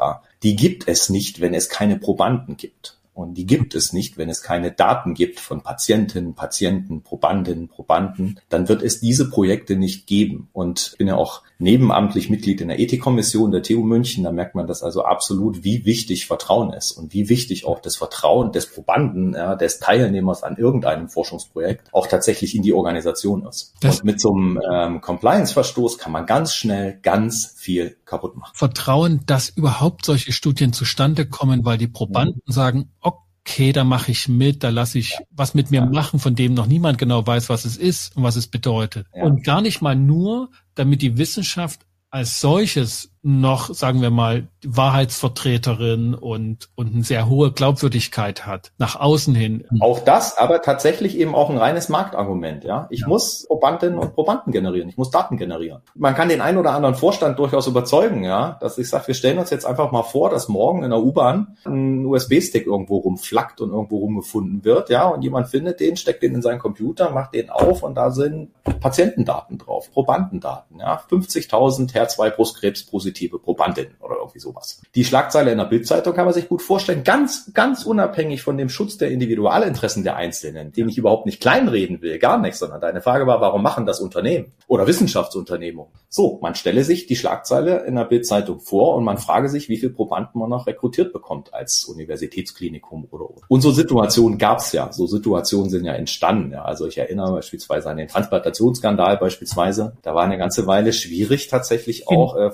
Die 0.43 0.57
gibt 0.57 0.89
es 0.89 1.11
nicht, 1.11 1.43
wenn 1.43 1.53
es 1.53 1.69
keine 1.69 1.99
Probanden 1.99 2.57
gibt. 2.57 2.97
Und 3.13 3.35
die 3.35 3.45
gibt 3.45 3.75
es 3.75 3.93
nicht, 3.93 4.17
wenn 4.17 4.31
es 4.31 4.41
keine 4.41 4.73
Daten 4.73 5.13
gibt 5.13 5.41
von 5.41 5.63
Patientinnen, 5.63 6.35
Patienten, 6.35 7.03
Probandinnen, 7.03 7.69
Probanden, 7.69 8.41
dann 8.49 8.69
wird 8.69 8.83
es 8.83 9.01
diese 9.01 9.29
Projekte 9.29 9.77
nicht 9.77 10.07
geben. 10.07 10.49
Und 10.55 10.93
ich 10.93 10.99
bin 10.99 11.09
ja 11.09 11.17
auch 11.17 11.43
nebenamtlich 11.61 12.31
Mitglied 12.31 12.61
in 12.61 12.69
der 12.69 12.79
Ethikkommission 12.79 13.51
der 13.51 13.63
TU 13.63 13.83
München. 13.83 14.25
Da 14.25 14.33
merkt 14.33 14.55
man 14.55 14.67
das 14.67 14.83
also 14.83 15.05
absolut, 15.05 15.63
wie 15.63 15.85
wichtig 15.85 16.27
Vertrauen 16.27 16.73
ist 16.73 16.93
und 16.93 17.13
wie 17.13 17.29
wichtig 17.29 17.67
auch 17.67 17.81
das 17.81 17.97
Vertrauen 17.97 18.53
des 18.53 18.67
Probanden, 18.67 19.35
ja, 19.35 19.55
des 19.55 19.79
Teilnehmers 19.79 20.43
an 20.43 20.57
irgendeinem 20.57 21.09
Forschungsprojekt 21.09 21.89
auch 21.93 22.07
tatsächlich 22.07 22.55
in 22.55 22.63
die 22.63 22.73
Organisation 22.73 23.47
ist. 23.47 23.75
Das 23.81 24.01
und 24.01 24.07
mit 24.07 24.21
so 24.21 24.33
einem 24.33 24.61
ähm, 24.73 25.01
Compliance-Verstoß 25.01 25.99
kann 25.99 26.13
man 26.13 26.27
ganz 26.27 26.55
schnell 26.55 26.99
ganz 27.03 27.55
viel 27.57 27.97
kaputt 28.05 28.37
machen. 28.37 28.53
Vertrauen, 28.55 29.21
dass 29.27 29.51
überhaupt 29.51 30.05
solche 30.05 30.33
Studien 30.33 30.73
zustande 30.73 31.27
kommen, 31.27 31.65
weil 31.65 31.79
die 31.79 31.89
Probanden 31.89 32.41
mhm. 32.47 32.53
sagen, 32.53 32.91
okay, 33.01 33.30
da 33.73 33.85
mache 33.85 34.13
ich 34.13 34.29
mit, 34.29 34.63
da 34.63 34.69
lasse 34.69 34.99
ich 34.99 35.11
ja. 35.11 35.19
was 35.31 35.55
mit 35.55 35.71
mir 35.71 35.81
ja. 35.81 35.87
machen, 35.87 36.21
von 36.21 36.35
dem 36.35 36.55
noch 36.55 36.67
niemand 36.67 36.99
genau 36.99 37.27
weiß, 37.27 37.49
was 37.49 37.65
es 37.65 37.77
ist 37.77 38.17
und 38.17 38.23
was 38.23 38.37
es 38.37 38.47
bedeutet. 38.47 39.07
Ja. 39.15 39.25
Und 39.25 39.45
gar 39.45 39.61
nicht 39.61 39.83
mal 39.83 39.97
nur, 39.97 40.51
damit 40.75 41.03
die 41.03 41.19
Wissenschaft 41.19 41.87
als 42.11 42.41
solches 42.41 43.10
noch, 43.23 43.75
sagen 43.75 44.01
wir 44.01 44.11
mal, 44.11 44.49
Wahrheitsvertreterin 44.65 46.15
und, 46.15 46.71
und 46.75 46.95
eine 46.95 47.05
sehr 47.05 47.29
hohe 47.29 47.53
Glaubwürdigkeit 47.53 48.47
hat, 48.47 48.73
nach 48.79 48.99
außen 48.99 49.35
hin. 49.35 49.65
Auch 49.81 50.01
das, 50.01 50.39
aber 50.39 50.63
tatsächlich 50.63 51.19
eben 51.19 51.35
auch 51.35 51.51
ein 51.51 51.59
reines 51.59 51.91
Marktargument, 51.91 52.65
ja. 52.65 52.87
Ich 52.91 53.01
ja. 53.01 53.09
muss 53.09 53.47
Probandinnen 53.47 53.99
und 53.99 54.15
Probanden 54.15 54.53
generieren, 54.53 54.89
ich 54.89 54.97
muss 54.97 55.11
Daten 55.11 55.37
generieren. 55.37 55.83
Man 55.95 56.15
kann 56.15 56.31
den 56.31 56.41
einen 56.41 56.59
oder 56.59 56.73
anderen 56.73 56.95
Vorstand 56.95 57.39
durchaus 57.39 57.67
überzeugen, 57.67 58.25
ja, 58.25 58.57
dass 58.61 58.79
ich 58.79 58.89
sage, 58.89 59.09
wir 59.09 59.15
stellen 59.15 59.39
uns 59.39 59.51
jetzt 59.51 59.67
einfach 59.67 59.93
mal 59.93 60.03
vor, 60.03 60.31
dass 60.31 60.49
morgen 60.49 60.83
in 60.83 60.91
der 60.91 61.01
U-Bahn 61.01 61.57
ein 61.67 62.07
USB-Stick 62.07 62.67
irgendwo 62.67 62.99
rumflackt 62.99 63.61
und 63.61 63.71
irgendwo 63.71 63.99
rumgefunden 63.99 64.65
wird, 64.65 64.89
ja, 64.89 65.09
und 65.09 65.23
jemand 65.23 65.49
findet 65.49 65.81
den, 65.81 65.97
steckt 65.97 66.23
den 66.23 66.35
in 66.35 66.43
seinen 66.43 66.59
Computer, 66.59 67.11
macht 67.11 67.35
den 67.35 67.51
auf 67.51 67.83
und 67.83 67.97
da 67.97 68.11
sind 68.11 68.51
Patientendaten 68.81 69.59
drauf, 69.59 69.91
Probandendaten, 69.93 70.79
ja, 70.79 71.03
50.000 71.11 71.93
H2 71.93 72.31
Brustkrebs 72.31 72.85
pro 72.85 72.99
positive 73.11 73.39
Probandin 73.39 73.89
oder 74.01 74.17
irgendwie 74.17 74.39
sowas. 74.39 74.81
Die 74.95 75.05
Schlagzeile 75.05 75.53
in 75.53 75.59
der 75.59 75.65
Bildzeitung 75.65 76.15
kann 76.15 76.25
man 76.25 76.35
sich 76.35 76.49
gut 76.49 76.63
vorstellen, 76.63 77.05
ganz, 77.05 77.53
ganz 77.53 77.85
unabhängig 77.85 78.43
von 78.43 78.57
dem 78.57 78.69
Schutz 78.69 78.97
der 78.99 79.11
Individualinteressen 79.11 80.05
der 80.05 80.17
Einzelnen, 80.17 80.73
den 80.73 80.89
ich 80.89 80.99
überhaupt 80.99 81.27
nicht 81.27 81.41
kleinreden 81.41 82.03
will, 82.03 82.19
gar 82.19 82.39
nicht, 82.39 82.57
sondern 82.57 82.81
deine 82.81 83.01
Frage 83.01 83.27
war, 83.27 83.41
warum 83.41 83.63
machen 83.63 83.87
das 83.87 84.01
Unternehmen 84.01 84.53
oder 84.69 84.87
Wissenschaftsunternehmungen? 84.87 85.93
So, 86.09 86.39
man 86.43 86.55
stelle 86.55 86.85
sich 86.85 87.07
die 87.07 87.17
Schlagzeile 87.17 87.85
in 87.87 87.95
der 87.95 88.05
Bildzeitung 88.05 88.61
vor 88.61 88.97
und 88.97 89.05
man 89.05 89.19
frage 89.19 89.49
sich, 89.49 89.69
wie 89.69 89.77
viel 89.77 89.91
Probanden 89.91 90.41
man 90.41 90.51
noch 90.51 90.67
rekrutiert 90.67 91.13
bekommt 91.13 91.55
als 91.55 91.85
Universitätsklinikum 91.85 93.07
oder, 93.11 93.31
oder. 93.31 93.43
Und 93.49 93.61
so 93.61 93.71
Situationen 93.71 94.39
gab 94.39 94.59
es 94.59 94.73
ja, 94.73 94.93
so 94.93 95.07
Situationen 95.07 95.71
sind 95.71 95.85
ja 95.85 95.93
entstanden. 95.93 96.53
Ja. 96.53 96.65
Also 96.65 96.87
ich 96.87 96.99
erinnere 96.99 97.33
beispielsweise 97.33 97.91
an 97.91 97.97
den 97.97 98.09
Transplantationsskandal 98.09 99.19
beispielsweise. 99.19 99.97
Da 100.03 100.15
war 100.15 100.25
eine 100.25 100.39
ganze 100.39 100.67
Weile 100.67 100.93
schwierig 100.93 101.49
tatsächlich 101.49 102.09
auch 102.09 102.37
äh, 102.37 102.51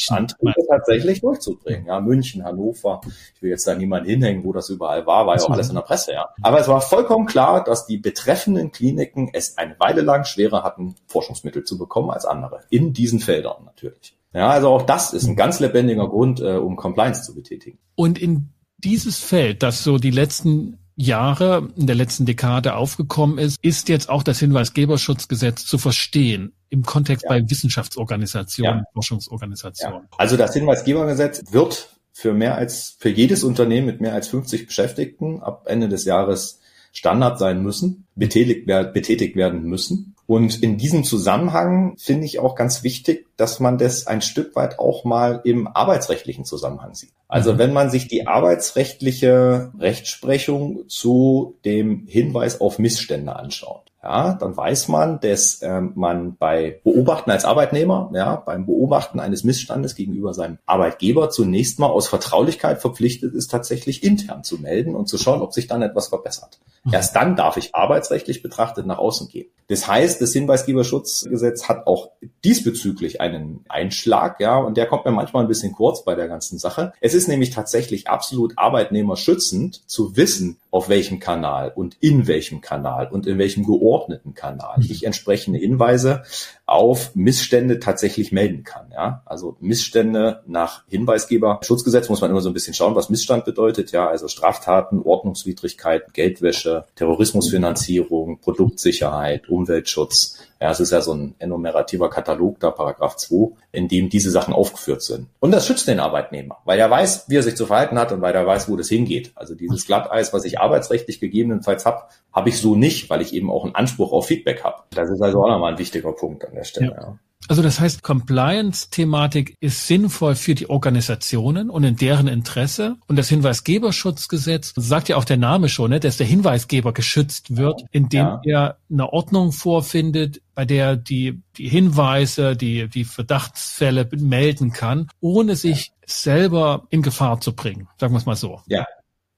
Forschungsanträge 0.00 0.66
tatsächlich 0.68 1.20
durchzubringen. 1.20 1.86
Ja, 1.86 2.00
München, 2.00 2.44
Hannover. 2.44 3.00
Ich 3.34 3.42
will 3.42 3.50
jetzt 3.50 3.66
da 3.66 3.74
niemand 3.74 4.06
hinhängen, 4.06 4.44
wo 4.44 4.52
das 4.52 4.68
überall 4.68 5.06
war, 5.06 5.26
war 5.26 5.36
ja 5.36 5.42
auch 5.42 5.50
alles 5.50 5.68
in 5.68 5.74
der 5.74 5.82
Presse. 5.82 6.12
Ja. 6.12 6.28
Aber 6.42 6.60
es 6.60 6.68
war 6.68 6.80
vollkommen 6.80 7.26
klar, 7.26 7.64
dass 7.64 7.86
die 7.86 7.98
betreffenden 7.98 8.72
Kliniken 8.72 9.30
es 9.32 9.58
eine 9.58 9.76
Weile 9.78 10.02
lang 10.02 10.24
schwerer 10.24 10.62
hatten, 10.62 10.94
Forschungsmittel 11.06 11.64
zu 11.64 11.78
bekommen 11.78 12.10
als 12.10 12.24
andere. 12.24 12.60
In 12.70 12.92
diesen 12.92 13.20
Feldern 13.20 13.64
natürlich. 13.64 14.16
Ja, 14.32 14.50
also 14.50 14.68
auch 14.68 14.82
das 14.82 15.12
ist 15.12 15.26
ein 15.26 15.36
ganz 15.36 15.58
lebendiger 15.60 16.08
Grund, 16.08 16.40
äh, 16.40 16.56
um 16.56 16.76
Compliance 16.76 17.24
zu 17.24 17.34
betätigen. 17.34 17.78
Und 17.96 18.18
in 18.18 18.50
dieses 18.78 19.18
Feld, 19.18 19.62
das 19.62 19.82
so 19.82 19.98
die 19.98 20.12
letzten 20.12 20.78
Jahre 20.94 21.68
in 21.76 21.86
der 21.86 21.96
letzten 21.96 22.26
Dekade 22.26 22.76
aufgekommen 22.76 23.38
ist, 23.38 23.58
ist 23.62 23.88
jetzt 23.88 24.08
auch 24.08 24.22
das 24.22 24.38
Hinweisgeberschutzgesetz 24.38 25.64
zu 25.64 25.78
verstehen 25.78 26.52
im 26.70 26.82
Kontext 26.82 27.24
ja. 27.24 27.30
bei 27.30 27.50
Wissenschaftsorganisationen, 27.50 28.80
ja. 28.80 28.84
Forschungsorganisationen. 28.94 30.02
Ja. 30.02 30.08
Also 30.16 30.36
das 30.36 30.54
Hinweisgebergesetz 30.54 31.52
wird 31.52 31.90
für 32.12 32.32
mehr 32.32 32.56
als, 32.56 32.96
für 32.98 33.08
jedes 33.08 33.44
Unternehmen 33.44 33.86
mit 33.86 34.00
mehr 34.00 34.14
als 34.14 34.28
50 34.28 34.66
Beschäftigten 34.66 35.42
ab 35.42 35.64
Ende 35.66 35.88
des 35.88 36.04
Jahres 36.04 36.60
Standard 36.92 37.38
sein 37.38 37.62
müssen, 37.62 38.06
betätigt, 38.16 38.66
betätigt 38.66 39.36
werden 39.36 39.62
müssen. 39.62 40.16
Und 40.26 40.62
in 40.62 40.76
diesem 40.76 41.04
Zusammenhang 41.04 41.96
finde 41.98 42.24
ich 42.24 42.38
auch 42.38 42.54
ganz 42.54 42.82
wichtig, 42.82 43.26
dass 43.36 43.60
man 43.60 43.78
das 43.78 44.06
ein 44.06 44.22
Stück 44.22 44.54
weit 44.56 44.78
auch 44.78 45.04
mal 45.04 45.40
im 45.44 45.66
arbeitsrechtlichen 45.66 46.44
Zusammenhang 46.44 46.94
sieht. 46.94 47.12
Also 47.26 47.54
mhm. 47.54 47.58
wenn 47.58 47.72
man 47.72 47.90
sich 47.90 48.08
die 48.08 48.26
arbeitsrechtliche 48.26 49.72
Rechtsprechung 49.78 50.88
zu 50.88 51.58
dem 51.64 52.06
Hinweis 52.06 52.60
auf 52.60 52.78
Missstände 52.78 53.34
anschaut, 53.34 53.89
ja, 54.02 54.32
dann 54.32 54.56
weiß 54.56 54.88
man, 54.88 55.20
dass 55.20 55.60
ähm, 55.62 55.92
man 55.94 56.36
bei 56.36 56.80
Beobachten 56.84 57.30
als 57.30 57.44
Arbeitnehmer, 57.44 58.10
ja, 58.14 58.36
beim 58.36 58.64
Beobachten 58.64 59.20
eines 59.20 59.44
Missstandes 59.44 59.94
gegenüber 59.94 60.32
seinem 60.32 60.58
Arbeitgeber 60.64 61.28
zunächst 61.28 61.78
mal 61.78 61.88
aus 61.88 62.08
Vertraulichkeit 62.08 62.80
verpflichtet 62.80 63.34
ist, 63.34 63.50
tatsächlich 63.50 64.02
intern 64.02 64.42
zu 64.42 64.58
melden 64.58 64.94
und 64.94 65.06
zu 65.06 65.18
schauen, 65.18 65.42
ob 65.42 65.52
sich 65.52 65.66
dann 65.66 65.82
etwas 65.82 66.08
verbessert. 66.08 66.60
Mhm. 66.84 66.94
Erst 66.94 67.14
dann 67.16 67.36
darf 67.36 67.56
ich 67.56 67.74
arbeitsrechtlich 67.74 68.42
betrachtet 68.42 68.86
nach 68.86 68.98
außen 68.98 69.28
gehen. 69.28 69.50
Das 69.68 69.86
heißt, 69.86 70.20
das 70.20 70.32
Hinweisgeberschutzgesetz 70.32 71.68
hat 71.68 71.86
auch 71.86 72.10
diesbezüglich 72.42 73.20
einen 73.20 73.64
Einschlag, 73.68 74.40
ja, 74.40 74.58
und 74.58 74.76
der 74.76 74.86
kommt 74.86 75.04
mir 75.04 75.12
manchmal 75.12 75.44
ein 75.44 75.48
bisschen 75.48 75.72
kurz 75.72 76.04
bei 76.04 76.16
der 76.16 76.26
ganzen 76.26 76.58
Sache. 76.58 76.92
Es 77.00 77.14
ist 77.14 77.28
nämlich 77.28 77.50
tatsächlich 77.50 78.08
absolut 78.08 78.54
arbeitnehmerschützend 78.56 79.88
zu 79.88 80.16
wissen, 80.16 80.56
auf 80.72 80.88
welchem 80.88 81.20
Kanal 81.20 81.72
und 81.74 81.96
in 82.00 82.26
welchem 82.26 82.60
Kanal 82.60 83.08
und 83.12 83.26
in 83.26 83.38
welchem 83.38 83.64
geordneten 83.64 84.34
Kanal 84.34 84.78
mhm. 84.78 84.86
ich 84.88 85.04
entsprechende 85.04 85.58
Hinweise 85.58 86.22
auf 86.70 87.16
Missstände 87.16 87.80
tatsächlich 87.80 88.30
melden 88.30 88.62
kann. 88.62 88.92
Ja, 88.92 89.22
also 89.26 89.56
Missstände 89.60 90.42
nach 90.46 90.84
Hinweisgeberschutzgesetz 90.86 92.08
muss 92.08 92.20
man 92.20 92.30
immer 92.30 92.40
so 92.40 92.48
ein 92.48 92.54
bisschen 92.54 92.74
schauen, 92.74 92.94
was 92.94 93.10
Missstand 93.10 93.44
bedeutet. 93.44 93.90
Ja, 93.90 94.08
also 94.08 94.28
Straftaten, 94.28 95.02
Ordnungswidrigkeiten, 95.02 96.12
Geldwäsche, 96.12 96.84
Terrorismusfinanzierung, 96.94 98.38
Produktsicherheit, 98.38 99.48
Umweltschutz, 99.48 100.38
ja, 100.60 100.70
es 100.70 100.80
ist 100.80 100.90
ja 100.90 101.00
so 101.00 101.14
ein 101.14 101.34
enumerativer 101.38 102.10
Katalog 102.10 102.60
da, 102.60 102.70
Paragraph 102.70 103.16
2, 103.16 103.56
in 103.72 103.88
dem 103.88 104.10
diese 104.10 104.30
Sachen 104.30 104.52
aufgeführt 104.52 105.02
sind. 105.02 105.28
Und 105.40 105.52
das 105.52 105.66
schützt 105.66 105.88
den 105.88 106.00
Arbeitnehmer, 106.00 106.58
weil 106.64 106.78
er 106.78 106.90
weiß, 106.90 107.26
wie 107.28 107.36
er 107.36 107.42
sich 107.42 107.56
zu 107.56 107.64
verhalten 107.64 107.98
hat 107.98 108.12
und 108.12 108.20
weil 108.20 108.34
er 108.34 108.46
weiß, 108.46 108.68
wo 108.68 108.76
das 108.76 108.88
hingeht. 108.88 109.32
Also 109.36 109.54
dieses 109.54 109.86
Glatteis, 109.86 110.34
was 110.34 110.44
ich 110.44 110.60
arbeitsrechtlich 110.60 111.18
gegebenenfalls 111.18 111.86
habe, 111.86 112.02
habe 112.32 112.50
ich 112.50 112.60
so 112.60 112.76
nicht, 112.76 113.08
weil 113.08 113.22
ich 113.22 113.32
eben 113.32 113.50
auch 113.50 113.64
einen 113.64 113.74
Anspruch 113.74 114.12
auf 114.12 114.26
Feedback 114.26 114.62
habe. 114.62 114.82
Das 114.90 115.08
ist 115.08 115.22
also 115.22 115.42
auch 115.42 115.48
nochmal 115.48 115.72
ein 115.72 115.78
wichtiger 115.78 116.12
Punkt 116.12 116.44
an 116.44 116.54
der 116.54 116.64
Stelle. 116.64 116.88
Ja. 116.88 117.02
ja. 117.02 117.18
Also 117.50 117.62
das 117.62 117.80
heißt, 117.80 118.04
Compliance-Thematik 118.04 119.56
ist 119.58 119.88
sinnvoll 119.88 120.36
für 120.36 120.54
die 120.54 120.70
Organisationen 120.70 121.68
und 121.68 121.82
in 121.82 121.96
deren 121.96 122.28
Interesse. 122.28 122.94
Und 123.08 123.16
das 123.16 123.28
Hinweisgeberschutzgesetz 123.28 124.72
sagt 124.76 125.08
ja 125.08 125.16
auch 125.16 125.24
der 125.24 125.36
Name 125.36 125.68
schon, 125.68 125.90
ne, 125.90 125.98
dass 125.98 126.16
der 126.16 126.28
Hinweisgeber 126.28 126.92
geschützt 126.92 127.56
wird, 127.56 127.82
indem 127.90 128.20
ja. 128.20 128.40
er 128.44 128.76
eine 128.88 129.12
Ordnung 129.12 129.50
vorfindet, 129.50 130.42
bei 130.54 130.64
der 130.64 130.94
die, 130.94 131.42
die 131.56 131.68
Hinweise, 131.68 132.54
die, 132.54 132.86
die 132.86 133.02
Verdachtsfälle 133.02 134.08
melden 134.12 134.70
kann, 134.70 135.08
ohne 135.18 135.56
sich 135.56 135.88
ja. 135.88 135.92
selber 136.06 136.86
in 136.90 137.02
Gefahr 137.02 137.40
zu 137.40 137.52
bringen. 137.52 137.88
Sagen 137.98 138.14
wir 138.14 138.18
es 138.18 138.26
mal 138.26 138.36
so. 138.36 138.60
Ja. 138.68 138.86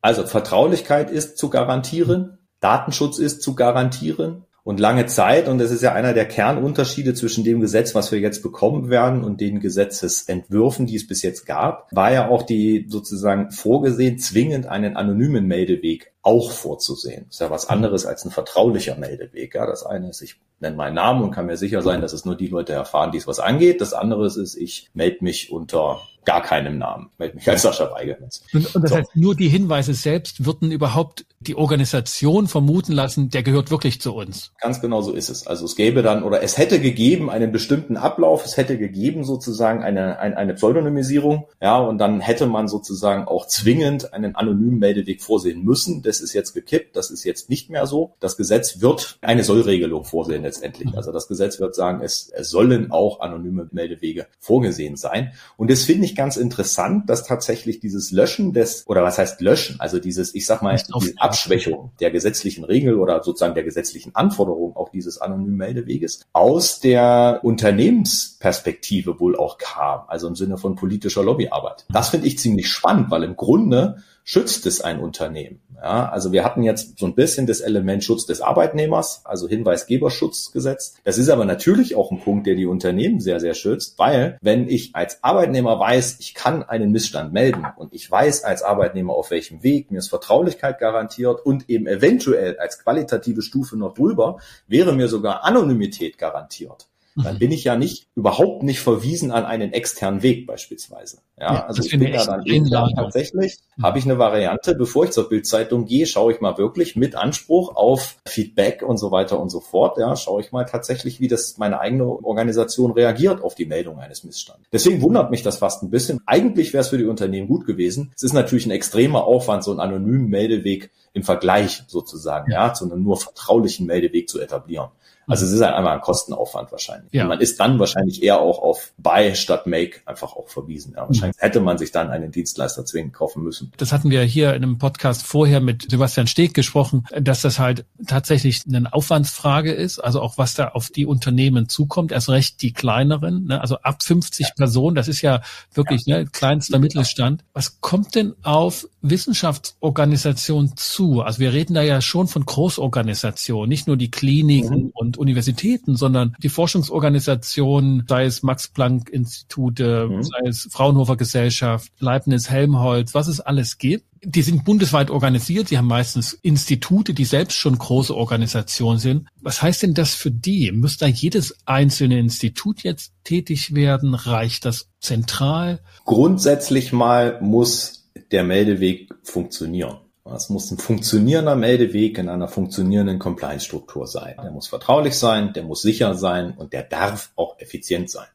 Also 0.03 0.27
Vertraulichkeit 0.27 1.11
ist 1.11 1.39
zu 1.39 1.49
garantieren, 1.49 2.37
Datenschutz 2.61 3.19
ist 3.19 3.41
zu 3.41 3.55
garantieren, 3.55 4.45
und 4.65 4.79
lange 4.79 5.07
Zeit, 5.07 5.49
und 5.49 5.59
das 5.59 5.71
ist 5.71 5.83
ja 5.83 5.93
einer 5.93 6.13
der 6.13 6.27
Kernunterschiede 6.27 7.15
zwischen 7.15 7.43
dem 7.43 7.61
Gesetz, 7.61 7.95
was 7.95 8.13
wir 8.13 8.21
jetzt 8.21 8.43
bekommen 8.43 8.91
werden, 8.91 9.25
und 9.25 9.41
den 9.41 9.61
Gesetzesentwürfen, 9.61 10.87
die 10.87 10.97
es 10.97 11.07
bis 11.07 11.23
jetzt 11.23 11.47
gab, 11.47 11.89
war 11.91 12.13
ja 12.13 12.29
auch 12.29 12.43
die 12.43 12.87
sozusagen 12.89 13.51
vorgesehen, 13.51 14.19
zwingend 14.19 14.67
einen 14.67 14.97
anonymen 14.97 15.47
Meldeweg 15.47 16.12
auch 16.23 16.53
vorzusehen. 16.53 17.25
Das 17.27 17.37
ist 17.37 17.41
ja 17.41 17.51
was 17.51 17.69
anderes 17.69 18.07
als 18.07 18.25
ein 18.25 18.31
vertraulicher 18.31 18.97
Meldeweg. 18.97 19.55
Ja, 19.55 19.67
das 19.67 19.85
eine 19.85 20.09
ist, 20.09 20.23
ich 20.23 20.37
nenne 20.61 20.77
meinen 20.77 20.95
Namen 20.95 21.23
und 21.23 21.33
kann 21.33 21.47
mir 21.47 21.57
sicher 21.57 21.83
sein, 21.83 22.01
dass 22.01 22.13
es 22.13 22.25
nur 22.25 22.37
die 22.37 22.47
Leute 22.47 22.73
erfahren, 22.73 23.11
die 23.11 23.19
es 23.19 23.27
was 23.27 23.41
angeht. 23.41 23.81
Das 23.81 23.93
andere 23.93 24.27
ist, 24.27 24.57
ich 24.57 24.89
melde 24.95 25.19
mich 25.21 25.53
unter 25.53 26.01
gar 26.25 26.43
keinem 26.43 26.79
Namen, 26.79 27.11
melde 27.19 27.37
mich 27.37 27.49
als 27.49 27.63
Sascha 27.63 27.91
Weigelmitz. 27.91 28.43
Und, 28.53 28.75
und 28.75 28.83
das 28.83 28.91
so. 28.91 28.97
heißt, 28.97 29.17
nur 29.17 29.35
die 29.35 29.49
Hinweise 29.49 29.93
selbst 29.93 30.45
würden 30.45 30.71
überhaupt 30.71 31.27
die 31.41 31.57
Organisation 31.57 32.47
vermuten 32.47 32.93
lassen, 32.93 33.31
der 33.31 33.43
gehört 33.43 33.73
wirklich 33.73 34.01
zu 34.01 34.15
uns. 34.15 34.53
Ganz 34.61 34.81
genau 34.81 35.03
so 35.03 35.13
ist 35.13 35.29
es. 35.29 35.47
Also 35.47 35.65
es 35.65 35.75
gäbe 35.75 36.03
dann, 36.03 36.23
oder 36.23 36.43
es 36.43 36.59
hätte 36.59 36.81
gegeben 36.81 37.29
einen 37.29 37.51
bestimmten 37.51 37.97
Ablauf, 37.97 38.45
es 38.45 38.57
hätte 38.57 38.79
gegeben 38.79 39.25
sozusagen 39.25 39.83
eine, 39.83 40.21
eine, 40.21 40.37
eine 40.37 40.55
Pseudonymisierung, 40.55 41.49
ja, 41.61 41.79
und 41.79 41.99
dann 41.99 42.21
hätte 42.21 42.47
man 42.47 42.69
sozusagen 42.69 43.27
auch 43.27 43.49
zwingend 43.49 44.15
einen 44.15 44.37
anonymen 44.37 44.79
Meldeweg 44.79 45.23
vorsehen 45.23 45.65
müssen 45.65 46.03
das 46.13 46.21
ist 46.21 46.35
jetzt 46.35 46.53
gekippt, 46.53 46.95
das 46.95 47.11
ist 47.11 47.25
jetzt 47.25 47.49
nicht 47.49 47.71
mehr 47.71 47.87
so. 47.87 48.13
Das 48.21 48.37
Gesetz 48.37 48.83
wird 48.83 49.17
eine 49.23 49.45
Sollregelung 49.45 50.05
vorsehen 50.05 50.43
letztendlich. 50.43 50.91
Mhm. 50.91 50.97
Also 50.97 51.11
das 51.11 51.27
Gesetz 51.27 51.59
wird 51.59 51.75
sagen, 51.75 52.03
es, 52.03 52.29
es 52.29 52.51
sollen 52.51 52.91
auch 52.91 53.21
anonyme 53.21 53.67
Meldewege 53.73 54.27
vorgesehen 54.39 54.97
sein. 54.97 55.33
Und 55.57 55.71
das 55.71 55.85
finde 55.85 56.05
ich 56.05 56.15
ganz 56.15 56.37
interessant, 56.37 57.09
dass 57.09 57.27
tatsächlich 57.27 57.81
dieses 57.81 58.11
Löschen 58.11 58.53
des, 58.53 58.87
oder 58.87 59.03
was 59.03 59.17
heißt 59.17 59.41
löschen, 59.41 59.77
also 59.81 59.99
dieses, 59.99 60.35
ich 60.35 60.45
sag 60.45 60.61
mal, 60.61 60.77
diese 60.77 61.15
Abschwächung 61.17 61.93
der 61.99 62.11
gesetzlichen 62.11 62.65
Regel 62.65 62.97
oder 62.97 63.23
sozusagen 63.23 63.55
der 63.55 63.65
gesetzlichen 63.65 64.15
Anforderung 64.15 64.77
auch 64.77 64.91
dieses 64.91 65.17
anonymen 65.17 65.57
Meldeweges 65.57 66.27
aus 66.35 66.81
der 66.81 67.41
Unternehmensperspektive 67.43 69.19
wohl 69.19 69.35
auch 69.39 69.57
kam, 69.57 70.03
also 70.09 70.29
im 70.29 70.37
Sinne 70.37 70.59
von 70.59 70.77
politischer 70.77 71.23
Lobbyarbeit. 71.23 71.87
Das 71.89 72.11
finde 72.11 72.27
ich 72.27 72.39
ziemlich 72.39 72.69
spannend, 72.69 73.11
weil 73.11 73.23
im 73.23 73.35
Grunde 73.37 73.97
schützt 74.25 74.67
es 74.67 74.81
ein 74.81 75.01
Unternehmen. 75.01 75.61
Ja, 75.77 76.09
also 76.09 76.31
wir 76.31 76.45
hatten 76.45 76.63
jetzt 76.63 76.99
so 77.01 77.07
ein 77.07 77.17
bisschen 77.17 77.47
das 77.47 77.61
Element 77.61 78.05
Schutz 78.05 78.25
des 78.25 78.41
Arbeitnehmers, 78.41 79.23
also 79.25 79.49
Hinweisgeberschutzgesetz. 79.49 80.95
Das 81.03 81.19
ist 81.19 81.29
aber 81.29 81.45
natürlich 81.45 81.97
auch 81.97 82.13
ein 82.13 82.21
Punkt, 82.21 82.47
der 82.47 82.55
die 82.55 82.67
Unternehmen 82.67 83.19
sehr, 83.19 83.41
sehr 83.41 83.55
schützt, 83.55 83.99
weil 83.99 84.39
wenn 84.41 84.69
ich 84.69 84.95
als 84.95 85.25
Arbeitnehmer 85.25 85.81
weiß, 85.81 86.21
ich 86.21 86.35
kann 86.35 86.63
einen 86.63 86.93
Missstand 86.93 87.33
melden 87.33 87.67
und 87.77 87.95
ich 87.95 88.09
weiß 88.09 88.45
als 88.45 88.63
Arbeitnehmer 88.63 89.15
auf 89.15 89.33
welchem 89.33 89.65
Weg, 89.65 89.91
mir 89.91 89.99
ist 89.99 90.09
Vertraulichkeit 90.09 90.79
garantiert 90.79 91.45
und 91.45 91.69
eben 91.69 91.89
eventuell 91.89 92.59
als 92.61 92.79
qualitative 92.79 93.43
Stufe 93.43 93.77
noch 93.77 93.95
drüber, 93.95 94.39
wäre 94.69 94.93
mir 94.93 95.09
sogar 95.09 95.45
Anonymität 95.45 96.17
garantiert 96.17 96.87
dann 97.17 97.39
bin 97.39 97.53
ich 97.53 97.65
ja 97.65 97.77
nicht 97.77 98.07
überhaupt 98.15 98.63
nicht 98.63 98.81
verwiesen 98.81 99.31
an 99.31 99.45
einen 99.45 99.73
externen 99.73 100.23
Weg 100.23 100.47
beispielsweise. 100.47 101.19
Ja, 101.39 101.55
ja 101.55 101.67
also 101.67 101.83
ich 101.83 101.91
bin 101.91 102.03
ja 102.13 102.25
dann 102.25 102.43
Einladung. 102.49 102.95
tatsächlich, 102.97 103.59
mhm. 103.77 103.83
habe 103.83 103.99
ich 103.99 104.05
eine 104.05 104.19
Variante, 104.19 104.75
bevor 104.75 105.05
ich 105.05 105.11
zur 105.11 105.29
Bildzeitung 105.29 105.85
gehe, 105.85 106.07
schaue 106.07 106.33
ich 106.33 106.41
mal 106.41 106.57
wirklich 106.59 106.97
mit 106.97 107.15
Anspruch 107.15 107.77
auf 107.77 108.17
Feedback 108.27 108.83
und 108.83 108.99
so 108.99 109.11
weiter 109.11 109.41
und 109.41 109.51
so 109.51 109.61
fort. 109.61 109.99
Ja, 109.99 110.17
schaue 110.17 110.41
ich 110.41 110.53
mal 110.53 110.65
tatsächlich, 110.65 111.21
wie 111.21 111.29
das 111.29 111.59
meine 111.59 111.81
eigene 111.81 112.05
Organisation 112.07 112.93
reagiert 112.93 113.43
auf 113.43 113.55
die 113.55 113.67
Meldung 113.67 113.99
eines 113.99 114.25
Missstands. 114.25 114.63
Deswegen 114.73 115.03
wundert 115.03 115.31
mich 115.31 115.43
das 115.43 115.59
fast 115.59 115.83
ein 115.83 115.91
bisschen. 115.91 116.21
Eigentlich 116.27 116.73
wäre 116.73 116.83
es 116.83 116.89
für 116.89 116.99
die 116.99 117.05
Unternehmen 117.05 117.49
gut 117.49 117.67
gewesen. 117.67 118.13
Es 118.17 118.23
ist 118.23 118.33
natürlich 118.33 118.67
ein 118.67 118.71
extremer 118.71 119.25
Aufwand, 119.25 119.65
so 119.65 119.71
einen 119.71 119.81
anonymen 119.81 120.29
Meldeweg 120.29 120.91
im 121.13 121.23
Vergleich 121.23 121.85
sozusagen, 121.89 122.51
ja, 122.51 122.69
ja 122.69 122.75
zu 122.75 122.91
einem 122.91 123.03
nur 123.03 123.19
vertraulichen 123.19 123.87
Meldeweg 123.87 124.29
zu 124.29 124.41
etablieren. 124.41 124.89
Also 125.27 125.47
es 125.47 125.53
ist 125.53 125.63
halt 125.63 125.75
einmal 125.75 125.95
ein 125.95 126.01
Kostenaufwand 126.01 126.73
wahrscheinlich. 126.73 127.13
Ja. 127.13 127.23
Und 127.23 127.29
man 127.29 127.41
ist 127.41 127.59
dann 127.61 127.79
wahrscheinlich 127.79 128.23
eher 128.23 128.41
auch 128.41 128.59
auf 128.59 128.93
Buy 128.99 129.35
statt 129.35 129.67
Make 129.67 130.01
einfach 130.07 130.35
auch 130.35 130.49
verwiesen. 130.49 130.95
Ja, 130.97 131.07
wahrscheinlich 131.07 131.37
mhm. 131.37 131.41
hätte 131.41 131.61
man 131.61 131.79
sich 131.79 131.93
dann 131.93 132.11
einen 132.11 132.31
Dienstleister 132.31 132.85
zwingend 132.85 133.13
kaufen 133.13 133.43
müssen. 133.43 133.73
Das 133.77 133.93
hatten 133.93 134.11
wir 134.11 134.23
hier 134.23 134.51
in 134.55 134.63
einem 134.63 134.79
Podcast 134.79 135.23
vorher 135.25 135.61
mit 135.61 135.91
Sebastian 135.91 136.27
Steg 136.27 136.55
gesprochen, 136.55 137.05
dass 137.19 137.43
das 137.43 137.59
halt 137.59 137.85
tatsächlich 138.07 138.63
eine 138.67 138.93
Aufwandsfrage 138.93 139.73
ist, 139.73 139.99
also 139.99 140.21
auch 140.21 140.39
was 140.39 140.55
da 140.55 140.69
auf 140.69 140.91
die 140.91 141.07
Unternehmen 141.07 141.69
zukommt, 141.69 142.13
erst 142.13 142.29
recht 142.29 142.63
die 142.63 142.73
kleineren, 142.73 143.47
ne? 143.47 143.61
also 143.61 143.77
ab 143.79 144.03
50 144.03 144.47
ja. 144.47 144.53
Personen, 144.57 144.95
das 144.95 145.09
ist 145.09 145.23
ja 145.23 145.43
wirklich 145.73 146.07
ja. 146.07 146.19
Ne, 146.19 146.27
kleinster 146.27 146.79
Mittelstand. 146.79 147.45
Was 147.53 147.81
kommt 147.81 148.15
denn 148.15 148.35
auf 148.43 148.89
Wissenschaftsorganisationen 149.03 150.77
zu? 150.77 151.23
Also 151.23 151.39
wir 151.39 151.53
reden 151.53 151.75
da 151.75 151.83
ja 151.83 152.01
schon 152.01 152.29
von 152.29 152.45
Großorganisationen, 152.45 153.69
nicht 153.69 153.87
nur 153.87 153.97
die 153.97 154.11
Kliniken 154.11 154.85
mhm. 154.85 154.91
und 154.95 155.12
Universitäten, 155.17 155.97
sondern 155.97 156.35
die 156.43 156.49
Forschungsorganisationen, 156.49 158.05
sei 158.09 158.25
es 158.25 158.43
Max-Planck-Institute, 158.43 160.09
mhm. 160.09 160.23
sei 160.23 160.49
es 160.49 160.69
Fraunhofer 160.71 161.17
Gesellschaft, 161.17 161.91
Leibniz, 161.99 162.51
Helmholtz, 162.51 163.15
was 163.15 163.29
es 163.29 163.41
alles 163.41 163.79
gibt. 163.79 164.05
Die 164.25 164.43
sind 164.43 164.65
bundesweit 164.65 165.11
organisiert. 165.11 165.69
Sie 165.69 165.79
haben 165.79 165.89
meistens 165.89 166.33
Institute, 166.33 167.13
die 167.13 167.25
selbst 167.25 167.57
schon 167.57 167.77
große 167.77 168.15
Organisationen 168.15 168.99
sind. 168.99 169.27
Was 169.41 169.63
heißt 169.63 169.83
denn 169.83 169.95
das 169.95 170.15
für 170.15 170.31
die? 170.31 170.71
Muss 170.71 170.97
da 170.97 171.07
jedes 171.07 171.57
einzelne 171.67 172.21
Institut 172.21 172.85
jetzt 172.85 173.13
tätig 173.25 173.75
werden? 173.75 174.15
Reicht 174.15 174.65
das 174.65 174.89
zentral? 175.01 175.81
Grundsätzlich 176.05 176.93
mal 176.93 177.41
muss 177.41 178.11
der 178.31 178.45
Meldeweg 178.45 179.13
funktionieren. 179.25 179.99
Es 180.35 180.49
muss 180.49 180.71
ein 180.71 180.79
funktionierender 180.79 181.57
Meldeweg 181.57 182.19
in 182.19 182.29
einer 182.29 182.49
funktionierenden 182.49 183.19
Compliance-Struktur 183.19 184.07
sein. 184.07 184.37
Der 184.43 184.51
muss 184.51 184.69
vertraulich 184.69 185.19
sein, 185.19 185.53
der 185.53 185.65
muss 185.65 185.83
sicher 185.83 186.15
sein 186.15 186.55
und 186.57 186.73
der 186.73 186.83
darf 186.83 187.33
auch 187.37 187.59
effizient 187.59 188.11
sein. 188.11 188.29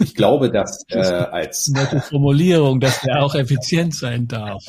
Ich 0.00 0.14
glaube, 0.14 0.50
dass 0.50 0.84
äh, 0.88 0.98
als 0.98 1.68
nette 1.68 2.00
Formulierung, 2.00 2.80
dass 2.80 3.00
der 3.00 3.22
auch 3.22 3.34
effizient 3.34 3.94
sein 3.94 4.28
darf. 4.28 4.64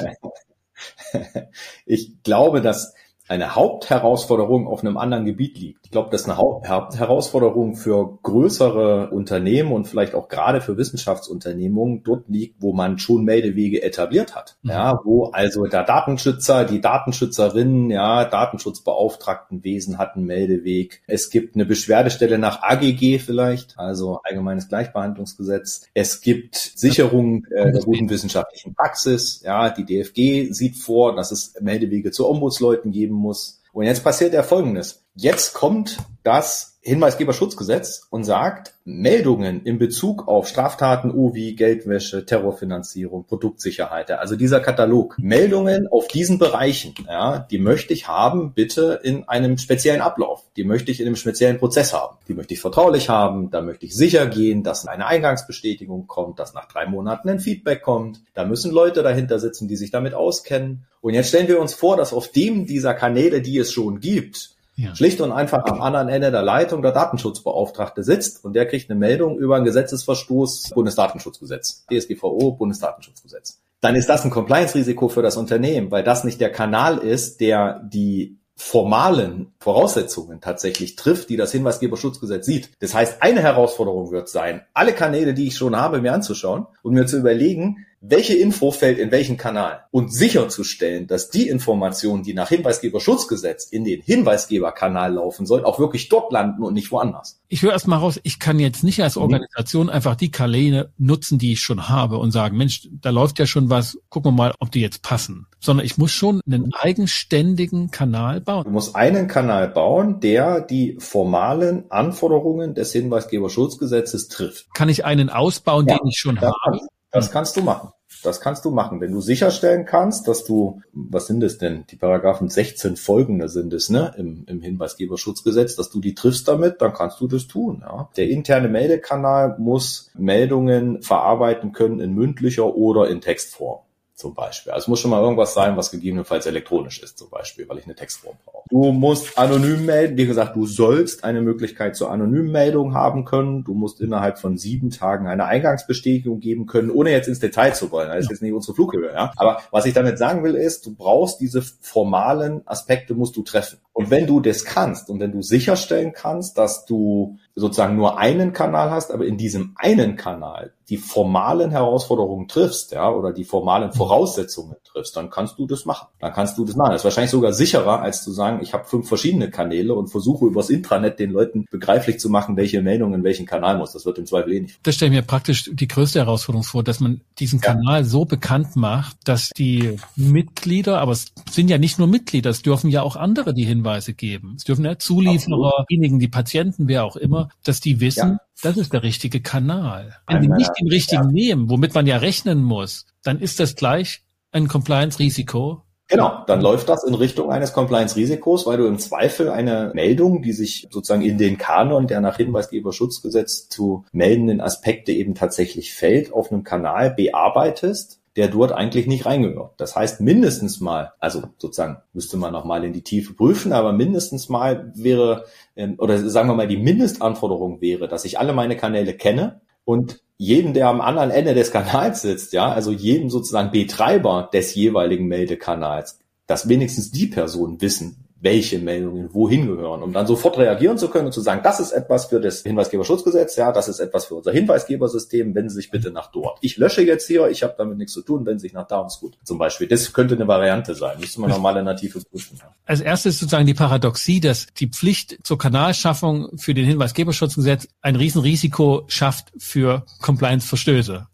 ich 1.85 2.23
glaube, 2.23 2.61
dass 2.61 2.93
eine 3.27 3.55
Hauptherausforderung 3.55 4.67
auf 4.67 4.81
einem 4.81 4.97
anderen 4.97 5.25
Gebiet 5.25 5.57
liegt. 5.57 5.86
Ich 5.87 5.91
glaube, 5.91 6.09
dass 6.09 6.25
eine 6.25 6.35
Hauptherausforderung 6.35 7.77
für 7.77 8.19
größere 8.21 9.09
Unternehmen 9.09 9.71
und 9.71 9.87
vielleicht 9.87 10.15
auch 10.15 10.27
gerade 10.27 10.59
für 10.59 10.75
Wissenschaftsunternehmungen 10.75 12.03
dort 12.03 12.27
liegt, 12.27 12.61
wo 12.61 12.73
man 12.73 12.99
schon 12.99 13.23
Meldewege 13.23 13.81
etabliert 13.81 14.35
hat. 14.35 14.57
Mhm. 14.63 14.69
Ja, 14.71 14.99
wo 15.05 15.27
also 15.27 15.63
der 15.63 15.83
Datenschützer, 15.83 16.65
die 16.65 16.81
Datenschützerinnen, 16.81 17.89
ja, 17.89 18.25
Datenschutzbeauftragtenwesen 18.25 19.97
hat 19.97 20.17
einen 20.17 20.25
Meldeweg. 20.25 21.03
Es 21.07 21.29
gibt 21.29 21.55
eine 21.55 21.65
Beschwerdestelle 21.65 22.37
nach 22.37 22.63
AGG 22.63 23.19
vielleicht, 23.19 23.79
also 23.79 24.19
Allgemeines 24.25 24.67
Gleichbehandlungsgesetz. 24.67 25.87
Es 25.93 26.19
gibt 26.19 26.57
Sicherung 26.57 27.45
äh, 27.45 27.71
der 27.71 27.81
guten 27.81 28.09
wissenschaftlichen 28.09 28.75
Praxis. 28.75 29.41
Ja, 29.41 29.69
die 29.69 29.85
DFG 29.85 30.51
sieht 30.51 30.75
vor, 30.75 31.15
dass 31.15 31.31
es 31.31 31.53
Meldewege 31.61 32.11
zu 32.11 32.27
Ombudsleuten 32.27 32.91
geben 32.91 33.15
muss. 33.15 33.61
Und 33.71 33.85
jetzt 33.85 34.03
passiert 34.03 34.33
ja 34.33 34.43
Folgendes. 34.43 35.06
Jetzt 35.19 35.55
kommt 35.55 35.97
das 36.21 36.77
Hinweisgeberschutzgesetz 36.81 38.05
und 38.11 38.23
sagt, 38.23 38.75
Meldungen 38.85 39.63
in 39.63 39.79
Bezug 39.79 40.27
auf 40.27 40.47
Straftaten 40.47 41.09
oh, 41.09 41.31
Geldwäsche, 41.31 42.23
Terrorfinanzierung, 42.23 43.25
Produktsicherheit, 43.25 44.11
also 44.11 44.35
dieser 44.35 44.59
Katalog, 44.59 45.17
Meldungen 45.17 45.87
auf 45.87 46.07
diesen 46.07 46.37
Bereichen, 46.37 46.93
ja, 47.07 47.39
die 47.39 47.57
möchte 47.57 47.93
ich 47.93 48.07
haben, 48.07 48.53
bitte 48.53 48.99
in 49.01 49.27
einem 49.27 49.57
speziellen 49.57 50.01
Ablauf. 50.01 50.43
Die 50.55 50.63
möchte 50.63 50.91
ich 50.91 50.99
in 50.99 51.07
einem 51.07 51.15
speziellen 51.15 51.57
Prozess 51.57 51.93
haben. 51.93 52.17
Die 52.27 52.35
möchte 52.35 52.53
ich 52.53 52.61
vertraulich 52.61 53.09
haben, 53.09 53.49
da 53.49 53.61
möchte 53.63 53.87
ich 53.87 53.95
sicher 53.95 54.27
gehen, 54.27 54.61
dass 54.61 54.85
eine 54.87 55.07
Eingangsbestätigung 55.07 56.05
kommt, 56.05 56.37
dass 56.37 56.53
nach 56.53 56.67
drei 56.67 56.85
Monaten 56.85 57.27
ein 57.27 57.39
Feedback 57.39 57.81
kommt. 57.81 58.21
Da 58.35 58.45
müssen 58.45 58.71
Leute 58.71 59.01
dahinter 59.01 59.39
sitzen, 59.39 59.67
die 59.67 59.77
sich 59.77 59.89
damit 59.89 60.13
auskennen. 60.13 60.85
Und 61.01 61.15
jetzt 61.15 61.29
stellen 61.29 61.47
wir 61.47 61.59
uns 61.59 61.73
vor, 61.73 61.97
dass 61.97 62.13
auf 62.13 62.31
dem 62.31 62.67
dieser 62.67 62.93
Kanäle, 62.93 63.41
die 63.41 63.57
es 63.57 63.71
schon 63.71 63.99
gibt, 63.99 64.56
ja. 64.77 64.95
Schlicht 64.95 65.19
und 65.21 65.31
einfach 65.31 65.65
am 65.65 65.81
anderen 65.81 66.07
Ende 66.07 66.31
der 66.31 66.43
Leitung 66.43 66.83
der 66.83 66.91
Datenschutzbeauftragte 66.91 68.03
sitzt 68.03 68.45
und 68.45 68.53
der 68.53 68.67
kriegt 68.67 68.89
eine 68.89 68.99
Meldung 68.99 69.37
über 69.37 69.55
einen 69.55 69.65
Gesetzesverstoß, 69.65 70.69
Bundesdatenschutzgesetz, 70.75 71.85
DSGVO, 71.91 72.51
Bundesdatenschutzgesetz. 72.51 73.59
Dann 73.81 73.95
ist 73.95 74.07
das 74.07 74.23
ein 74.23 74.31
Compliance-Risiko 74.31 75.09
für 75.09 75.23
das 75.23 75.35
Unternehmen, 75.35 75.91
weil 75.91 76.03
das 76.03 76.23
nicht 76.23 76.39
der 76.39 76.51
Kanal 76.51 76.99
ist, 76.99 77.41
der 77.41 77.81
die 77.83 78.37
formalen 78.55 79.53
Voraussetzungen 79.59 80.41
tatsächlich 80.41 80.95
trifft, 80.95 81.29
die 81.29 81.37
das 81.37 81.51
Hinweisgeberschutzgesetz 81.51 82.45
sieht. 82.45 82.71
Das 82.79 82.93
heißt, 82.93 83.21
eine 83.21 83.41
Herausforderung 83.41 84.11
wird 84.11 84.29
sein, 84.29 84.61
alle 84.73 84.93
Kanäle, 84.93 85.33
die 85.33 85.47
ich 85.47 85.55
schon 85.55 85.75
habe, 85.75 86.01
mir 86.01 86.13
anzuschauen 86.13 86.65
und 86.81 86.93
mir 86.93 87.05
zu 87.05 87.17
überlegen, 87.17 87.85
welche 88.01 88.35
Info 88.35 88.71
fällt 88.71 88.99
in 88.99 89.11
welchen 89.11 89.37
Kanal 89.37 89.85
und 89.91 90.13
sicherzustellen, 90.13 91.07
dass 91.07 91.29
die 91.29 91.47
Informationen, 91.47 92.23
die 92.23 92.33
nach 92.33 92.49
Hinweisgeberschutzgesetz 92.49 93.65
in 93.65 93.83
den 93.83 94.01
Hinweisgeberkanal 94.01 95.13
laufen 95.13 95.45
sollen, 95.45 95.65
auch 95.65 95.79
wirklich 95.79 96.07
dort 96.09 96.31
landen 96.31 96.63
und 96.63 96.73
nicht 96.73 96.91
woanders. 96.91 97.41
Ich 97.47 97.63
höre 97.63 97.71
erst 97.71 97.87
mal 97.87 97.97
raus, 97.97 98.19
ich 98.23 98.39
kann 98.39 98.59
jetzt 98.59 98.83
nicht 98.83 99.01
als 99.01 99.15
mhm. 99.15 99.23
Organisation 99.23 99.89
einfach 99.89 100.15
die 100.15 100.31
Kanäle 100.31 100.91
nutzen, 100.97 101.39
die 101.39 101.53
ich 101.53 101.61
schon 101.61 101.89
habe 101.89 102.17
und 102.17 102.31
sagen, 102.31 102.57
Mensch, 102.57 102.87
da 102.91 103.09
läuft 103.09 103.39
ja 103.39 103.47
schon 103.47 103.69
was, 103.69 103.97
gucken 104.09 104.31
wir 104.31 104.35
mal, 104.35 104.53
ob 104.59 104.71
die 104.71 104.81
jetzt 104.81 105.01
passen. 105.01 105.47
Sondern 105.59 105.85
ich 105.85 105.97
muss 105.97 106.11
schon 106.11 106.41
einen 106.45 106.71
eigenständigen 106.75 107.89
Kanal 107.89 108.41
bauen. 108.41 108.65
Du 108.65 108.69
musst 108.69 108.95
einen 108.95 109.27
Kanal 109.27 109.69
bauen, 109.69 110.19
der 110.19 110.61
die 110.61 110.97
formalen 110.99 111.89
Anforderungen 111.89 112.75
des 112.75 112.91
Hinweisgeberschutzgesetzes 112.91 114.27
trifft. 114.27 114.67
Kann 114.75 114.89
ich 114.89 115.03
einen 115.03 115.29
ausbauen, 115.29 115.87
ja, 115.87 115.97
den 115.97 116.07
ich 116.07 116.19
schon 116.19 116.39
habe? 116.39 116.79
Das 117.11 117.31
kannst 117.31 117.55
du 117.57 117.61
machen. 117.61 117.91
Das 118.23 118.41
kannst 118.41 118.65
du 118.65 118.71
machen. 118.71 119.01
Wenn 119.01 119.11
du 119.11 119.21
sicherstellen 119.21 119.85
kannst, 119.85 120.27
dass 120.27 120.43
du, 120.43 120.81
was 120.93 121.27
sind 121.27 121.43
es 121.43 121.57
denn? 121.57 121.85
Die 121.89 121.95
Paragraphen 121.95 122.49
16 122.49 122.95
folgende 122.95 123.49
sind 123.49 123.73
es, 123.73 123.89
ne? 123.89 124.13
Im, 124.17 124.45
im 124.47 124.61
Hinweisgeberschutzgesetz, 124.61 125.75
dass 125.75 125.89
du 125.89 125.99
die 125.99 126.15
triffst 126.15 126.47
damit, 126.47 126.81
dann 126.81 126.93
kannst 126.93 127.19
du 127.21 127.27
das 127.27 127.47
tun, 127.47 127.83
ja. 127.85 128.09
Der 128.17 128.29
interne 128.29 128.69
Meldekanal 128.69 129.55
muss 129.59 130.11
Meldungen 130.15 131.01
verarbeiten 131.01 131.73
können 131.73 131.99
in 131.99 132.13
mündlicher 132.13 132.75
oder 132.75 133.09
in 133.09 133.21
Textform 133.21 133.86
zum 134.17 134.33
Beispiel. 134.33 134.71
Also 134.71 134.85
es 134.85 134.87
muss 134.87 134.99
schon 134.99 135.11
mal 135.11 135.21
irgendwas 135.21 135.53
sein, 135.53 135.77
was 135.77 135.91
gegebenenfalls 135.91 136.47
elektronisch 136.47 137.03
ist, 137.03 137.19
zum 137.19 137.29
Beispiel, 137.29 137.69
weil 137.69 137.77
ich 137.77 137.85
eine 137.85 137.93
Textform 137.93 138.35
brauche. 138.43 138.67
Du 138.67 138.91
musst 138.91 139.37
anonym 139.37 139.85
melden. 139.85 140.17
Wie 140.17 140.25
gesagt, 140.25 140.55
du 140.55 140.65
sollst 140.65 141.23
eine 141.23 141.39
Möglichkeit 141.39 141.95
zur 141.95 142.09
anonymen 142.09 142.51
Meldung 142.51 142.95
haben 142.95 143.25
können. 143.25 143.63
Du 143.63 143.75
musst 143.75 144.01
innerhalb 144.01 144.39
von 144.39 144.57
sieben 144.57 144.89
Tagen 144.89 145.27
eine 145.27 145.45
Eingangsbestätigung 145.45 146.39
geben 146.39 146.65
können, 146.65 146.89
ohne 146.89 147.11
jetzt 147.11 147.27
ins 147.27 147.39
Detail 147.39 147.75
zu 147.75 147.91
wollen. 147.91 148.09
Das 148.09 148.23
ist 148.23 148.31
jetzt 148.31 148.41
nicht 148.41 148.53
unsere 148.53 148.73
Flughöhe, 148.73 149.13
ja. 149.13 149.31
Aber 149.35 149.61
was 149.69 149.85
ich 149.85 149.93
damit 149.93 150.17
sagen 150.17 150.43
will, 150.43 150.55
ist, 150.55 150.87
du 150.87 150.95
brauchst 150.95 151.39
diese 151.39 151.61
formalen 151.61 152.67
Aspekte 152.67 153.13
musst 153.13 153.37
du 153.37 153.43
treffen. 153.43 153.77
Und 153.93 154.09
wenn 154.09 154.25
du 154.25 154.39
das 154.39 154.65
kannst 154.65 155.11
und 155.11 155.19
wenn 155.19 155.31
du 155.31 155.43
sicherstellen 155.43 156.11
kannst, 156.11 156.57
dass 156.57 156.85
du 156.85 157.37
sozusagen 157.57 157.95
nur 157.95 158.17
einen 158.19 158.53
Kanal 158.53 158.91
hast, 158.91 159.11
aber 159.11 159.25
in 159.25 159.37
diesem 159.37 159.73
einen 159.77 160.15
Kanal 160.15 160.73
die 160.89 160.97
formalen 160.97 161.71
Herausforderungen 161.71 162.47
triffst, 162.47 162.93
ja, 162.93 163.11
oder 163.11 163.33
die 163.33 163.43
formalen 163.43 163.91
Voraussetzungen 163.91 164.77
triffst, 164.85 165.17
dann 165.17 165.29
kannst 165.29 165.59
du 165.59 165.67
das 165.67 165.83
machen. 165.83 166.07
Dann 166.19 166.31
kannst 166.31 166.57
du 166.57 166.63
das 166.63 166.77
machen. 166.77 166.91
Das 166.91 167.01
ist 167.01 167.03
wahrscheinlich 167.03 167.31
sogar 167.31 167.51
sicherer, 167.51 168.01
als 168.01 168.23
zu 168.23 168.31
sagen, 168.31 168.59
ich 168.61 168.73
habe 168.73 168.85
fünf 168.85 169.07
verschiedene 169.07 169.49
Kanäle 169.49 169.95
und 169.95 170.07
versuche 170.07 170.45
übers 170.45 170.69
Intranet 170.69 171.19
den 171.19 171.31
Leuten 171.31 171.65
begreiflich 171.69 172.19
zu 172.19 172.29
machen, 172.29 172.55
welche 172.55 172.81
Meldung 172.81 173.13
in 173.13 173.25
welchen 173.25 173.45
Kanal 173.45 173.77
muss. 173.77 173.91
Das 173.91 174.05
wird 174.05 174.17
im 174.17 174.25
Zweifel 174.25 174.53
eh 174.53 174.59
nicht. 174.61 174.79
Das 174.83 174.95
stelle 174.95 175.11
ich 175.11 175.17
mir 175.17 175.23
praktisch 175.23 175.69
die 175.73 175.87
größte 175.89 176.19
Herausforderung 176.19 176.63
vor, 176.63 176.83
dass 176.85 177.01
man 177.01 177.19
diesen 177.37 177.59
ja. 177.59 177.73
Kanal 177.73 178.05
so 178.05 178.23
bekannt 178.23 178.77
macht, 178.77 179.17
dass 179.25 179.49
die 179.49 179.97
Mitglieder, 180.15 181.01
aber 181.01 181.11
es 181.11 181.33
sind 181.51 181.69
ja 181.69 181.77
nicht 181.77 181.99
nur 181.99 182.07
Mitglieder, 182.07 182.49
es 182.49 182.61
dürfen 182.61 182.89
ja 182.89 183.01
auch 183.01 183.17
andere 183.17 183.53
die 183.53 183.65
Hinweise 183.65 184.13
geben. 184.13 184.53
Es 184.55 184.63
dürfen 184.63 184.85
ja 184.85 184.97
Zulieferer, 184.97 185.85
diejenigen, 185.89 186.19
die 186.19 186.29
Patienten, 186.29 186.87
wer 186.87 187.03
auch 187.03 187.17
immer, 187.17 187.46
dass 187.63 187.79
die 187.79 187.99
wissen, 187.99 188.29
ja. 188.29 188.37
das 188.61 188.77
ist 188.77 188.93
der 188.93 189.03
richtige 189.03 189.41
Kanal. 189.41 190.15
Wenn 190.27 190.41
die 190.41 190.49
nicht 190.49 190.71
den 190.79 190.87
richtigen 190.87 191.25
ja. 191.25 191.31
nehmen, 191.31 191.69
womit 191.69 191.93
man 191.93 192.07
ja 192.07 192.17
rechnen 192.17 192.63
muss, 192.63 193.05
dann 193.23 193.39
ist 193.39 193.59
das 193.59 193.75
gleich 193.75 194.23
ein 194.51 194.67
Compliance-Risiko. 194.67 195.83
Genau, 196.09 196.45
dann 196.47 196.61
läuft 196.61 196.87
das 196.87 197.03
in 197.03 197.13
Richtung 197.13 197.51
eines 197.51 197.73
Compliance-Risikos, 197.73 198.65
weil 198.65 198.77
du 198.77 198.87
im 198.87 198.97
Zweifel 198.97 199.49
eine 199.49 199.91
Meldung, 199.93 200.41
die 200.41 200.53
sich 200.53 200.87
sozusagen 200.89 201.21
in 201.21 201.37
den 201.37 201.57
Kanon 201.57 202.07
der 202.07 202.21
nach 202.21 202.37
Hinweisgeberschutzgesetz 202.37 203.67
zu 203.67 204.05
meldenden 204.13 204.61
Aspekte 204.61 205.11
eben 205.11 205.35
tatsächlich 205.35 205.93
fällt, 205.93 206.31
auf 206.31 206.49
einem 206.49 206.63
Kanal 206.63 207.11
bearbeitest 207.11 208.21
der 208.37 208.47
dort 208.47 208.71
eigentlich 208.71 209.07
nicht 209.07 209.25
reingehört. 209.25 209.73
Das 209.77 209.95
heißt, 209.95 210.21
mindestens 210.21 210.79
mal, 210.79 211.13
also 211.19 211.43
sozusagen 211.57 211.97
müsste 212.13 212.37
man 212.37 212.53
noch 212.53 212.65
mal 212.65 212.83
in 212.83 212.93
die 212.93 213.01
Tiefe 213.01 213.33
prüfen, 213.33 213.73
aber 213.73 213.93
mindestens 213.93 214.47
mal 214.47 214.91
wäre, 214.95 215.45
ähm, 215.75 215.95
oder 215.97 216.29
sagen 216.29 216.47
wir 216.47 216.55
mal, 216.55 216.67
die 216.67 216.77
Mindestanforderung 216.77 217.81
wäre, 217.81 218.07
dass 218.07 218.25
ich 218.25 218.37
alle 218.37 218.53
meine 218.53 218.77
Kanäle 218.77 219.13
kenne 219.13 219.61
und 219.85 220.21
jeden, 220.37 220.75
der 220.75 220.87
am 220.87 221.01
anderen 221.01 221.31
Ende 221.31 221.55
des 221.55 221.71
Kanals 221.71 222.21
sitzt, 222.21 222.53
ja, 222.53 222.71
also 222.71 222.91
jedem 222.91 223.31
sozusagen 223.31 223.71
Betreiber 223.71 224.49
des 224.53 224.75
jeweiligen 224.75 225.25
Meldekanals, 225.25 226.19
dass 226.45 226.69
wenigstens 226.69 227.09
die 227.09 227.25
Personen 227.25 227.81
wissen, 227.81 228.26
welche 228.39 228.79
Meldungen 228.79 229.33
wohin 229.33 229.67
gehören, 229.67 230.03
um 230.03 230.13
dann 230.13 230.27
sofort 230.27 230.57
reagieren 230.57 230.97
zu 230.97 231.09
können 231.09 231.27
und 231.27 231.31
zu 231.31 231.41
sagen, 231.41 231.61
das 231.63 231.79
ist 231.79 231.91
etwas 231.91 232.27
für 232.27 232.39
das 232.39 232.61
Hinweisgeberschutzgesetz, 232.61 233.55
ja, 233.55 233.71
das 233.71 233.87
ist 233.87 233.99
etwas 233.99 234.25
für 234.25 234.35
unser 234.35 234.51
Hinweisgebersystem, 234.51 235.55
wenden 235.55 235.69
Sie 235.69 235.77
sich 235.77 235.91
bitte 235.91 236.11
nach 236.11 236.31
dort. 236.31 236.59
Ich 236.61 236.77
lösche 236.77 237.01
jetzt 237.01 237.27
hier, 237.27 237.47
ich 237.49 237.63
habe 237.63 237.75
damit 237.77 237.97
nichts 237.97 238.13
zu 238.13 238.21
tun, 238.21 238.45
wenden 238.45 238.59
Sie 238.59 238.67
sich 238.67 238.73
nach 238.73 238.87
da 238.87 238.99
und 238.99 239.11
gut. 239.19 239.37
Zum 239.43 239.57
Beispiel. 239.57 239.87
Das 239.87 240.13
könnte 240.13 240.35
eine 240.35 240.47
Variante 240.47 240.95
sein. 240.95 241.19
Müsste 241.19 241.41
man 241.41 241.49
nochmal 241.49 241.77
in 241.77 241.85
der 241.85 241.95
Tiefe 241.95 242.21
prüfen. 242.21 242.57
Ja. 242.59 242.73
Als 242.85 243.01
erstes 243.01 243.39
sozusagen 243.39 243.65
die 243.65 243.73
Paradoxie, 243.73 244.39
dass 244.39 244.67
die 244.77 244.87
Pflicht 244.87 245.39
zur 245.43 245.57
Kanalschaffung 245.57 246.57
für 246.57 246.73
den 246.73 246.85
Hinweisgeberschutzgesetz 246.85 247.87
ein 248.01 248.15
Riesenrisiko 248.15 249.03
schafft 249.07 249.51
für 249.57 250.05
Compliance-Verstöße. 250.21 251.27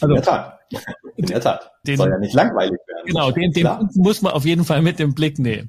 Also, 0.00 0.14
in 0.14 0.14
der 0.14 0.22
Tat. 0.22 0.60
In 1.16 1.26
der 1.26 1.40
Tat. 1.40 1.70
Den, 1.86 1.96
Soll 1.96 2.10
ja 2.10 2.18
nicht 2.18 2.34
langweilig 2.34 2.80
werden. 2.88 3.06
Genau, 3.06 3.30
den, 3.30 3.52
den 3.52 3.68
muss 3.94 4.22
man 4.22 4.32
auf 4.32 4.44
jeden 4.44 4.64
Fall 4.64 4.82
mit 4.82 4.98
im 4.98 5.14
Blick 5.14 5.38
nehmen. 5.38 5.68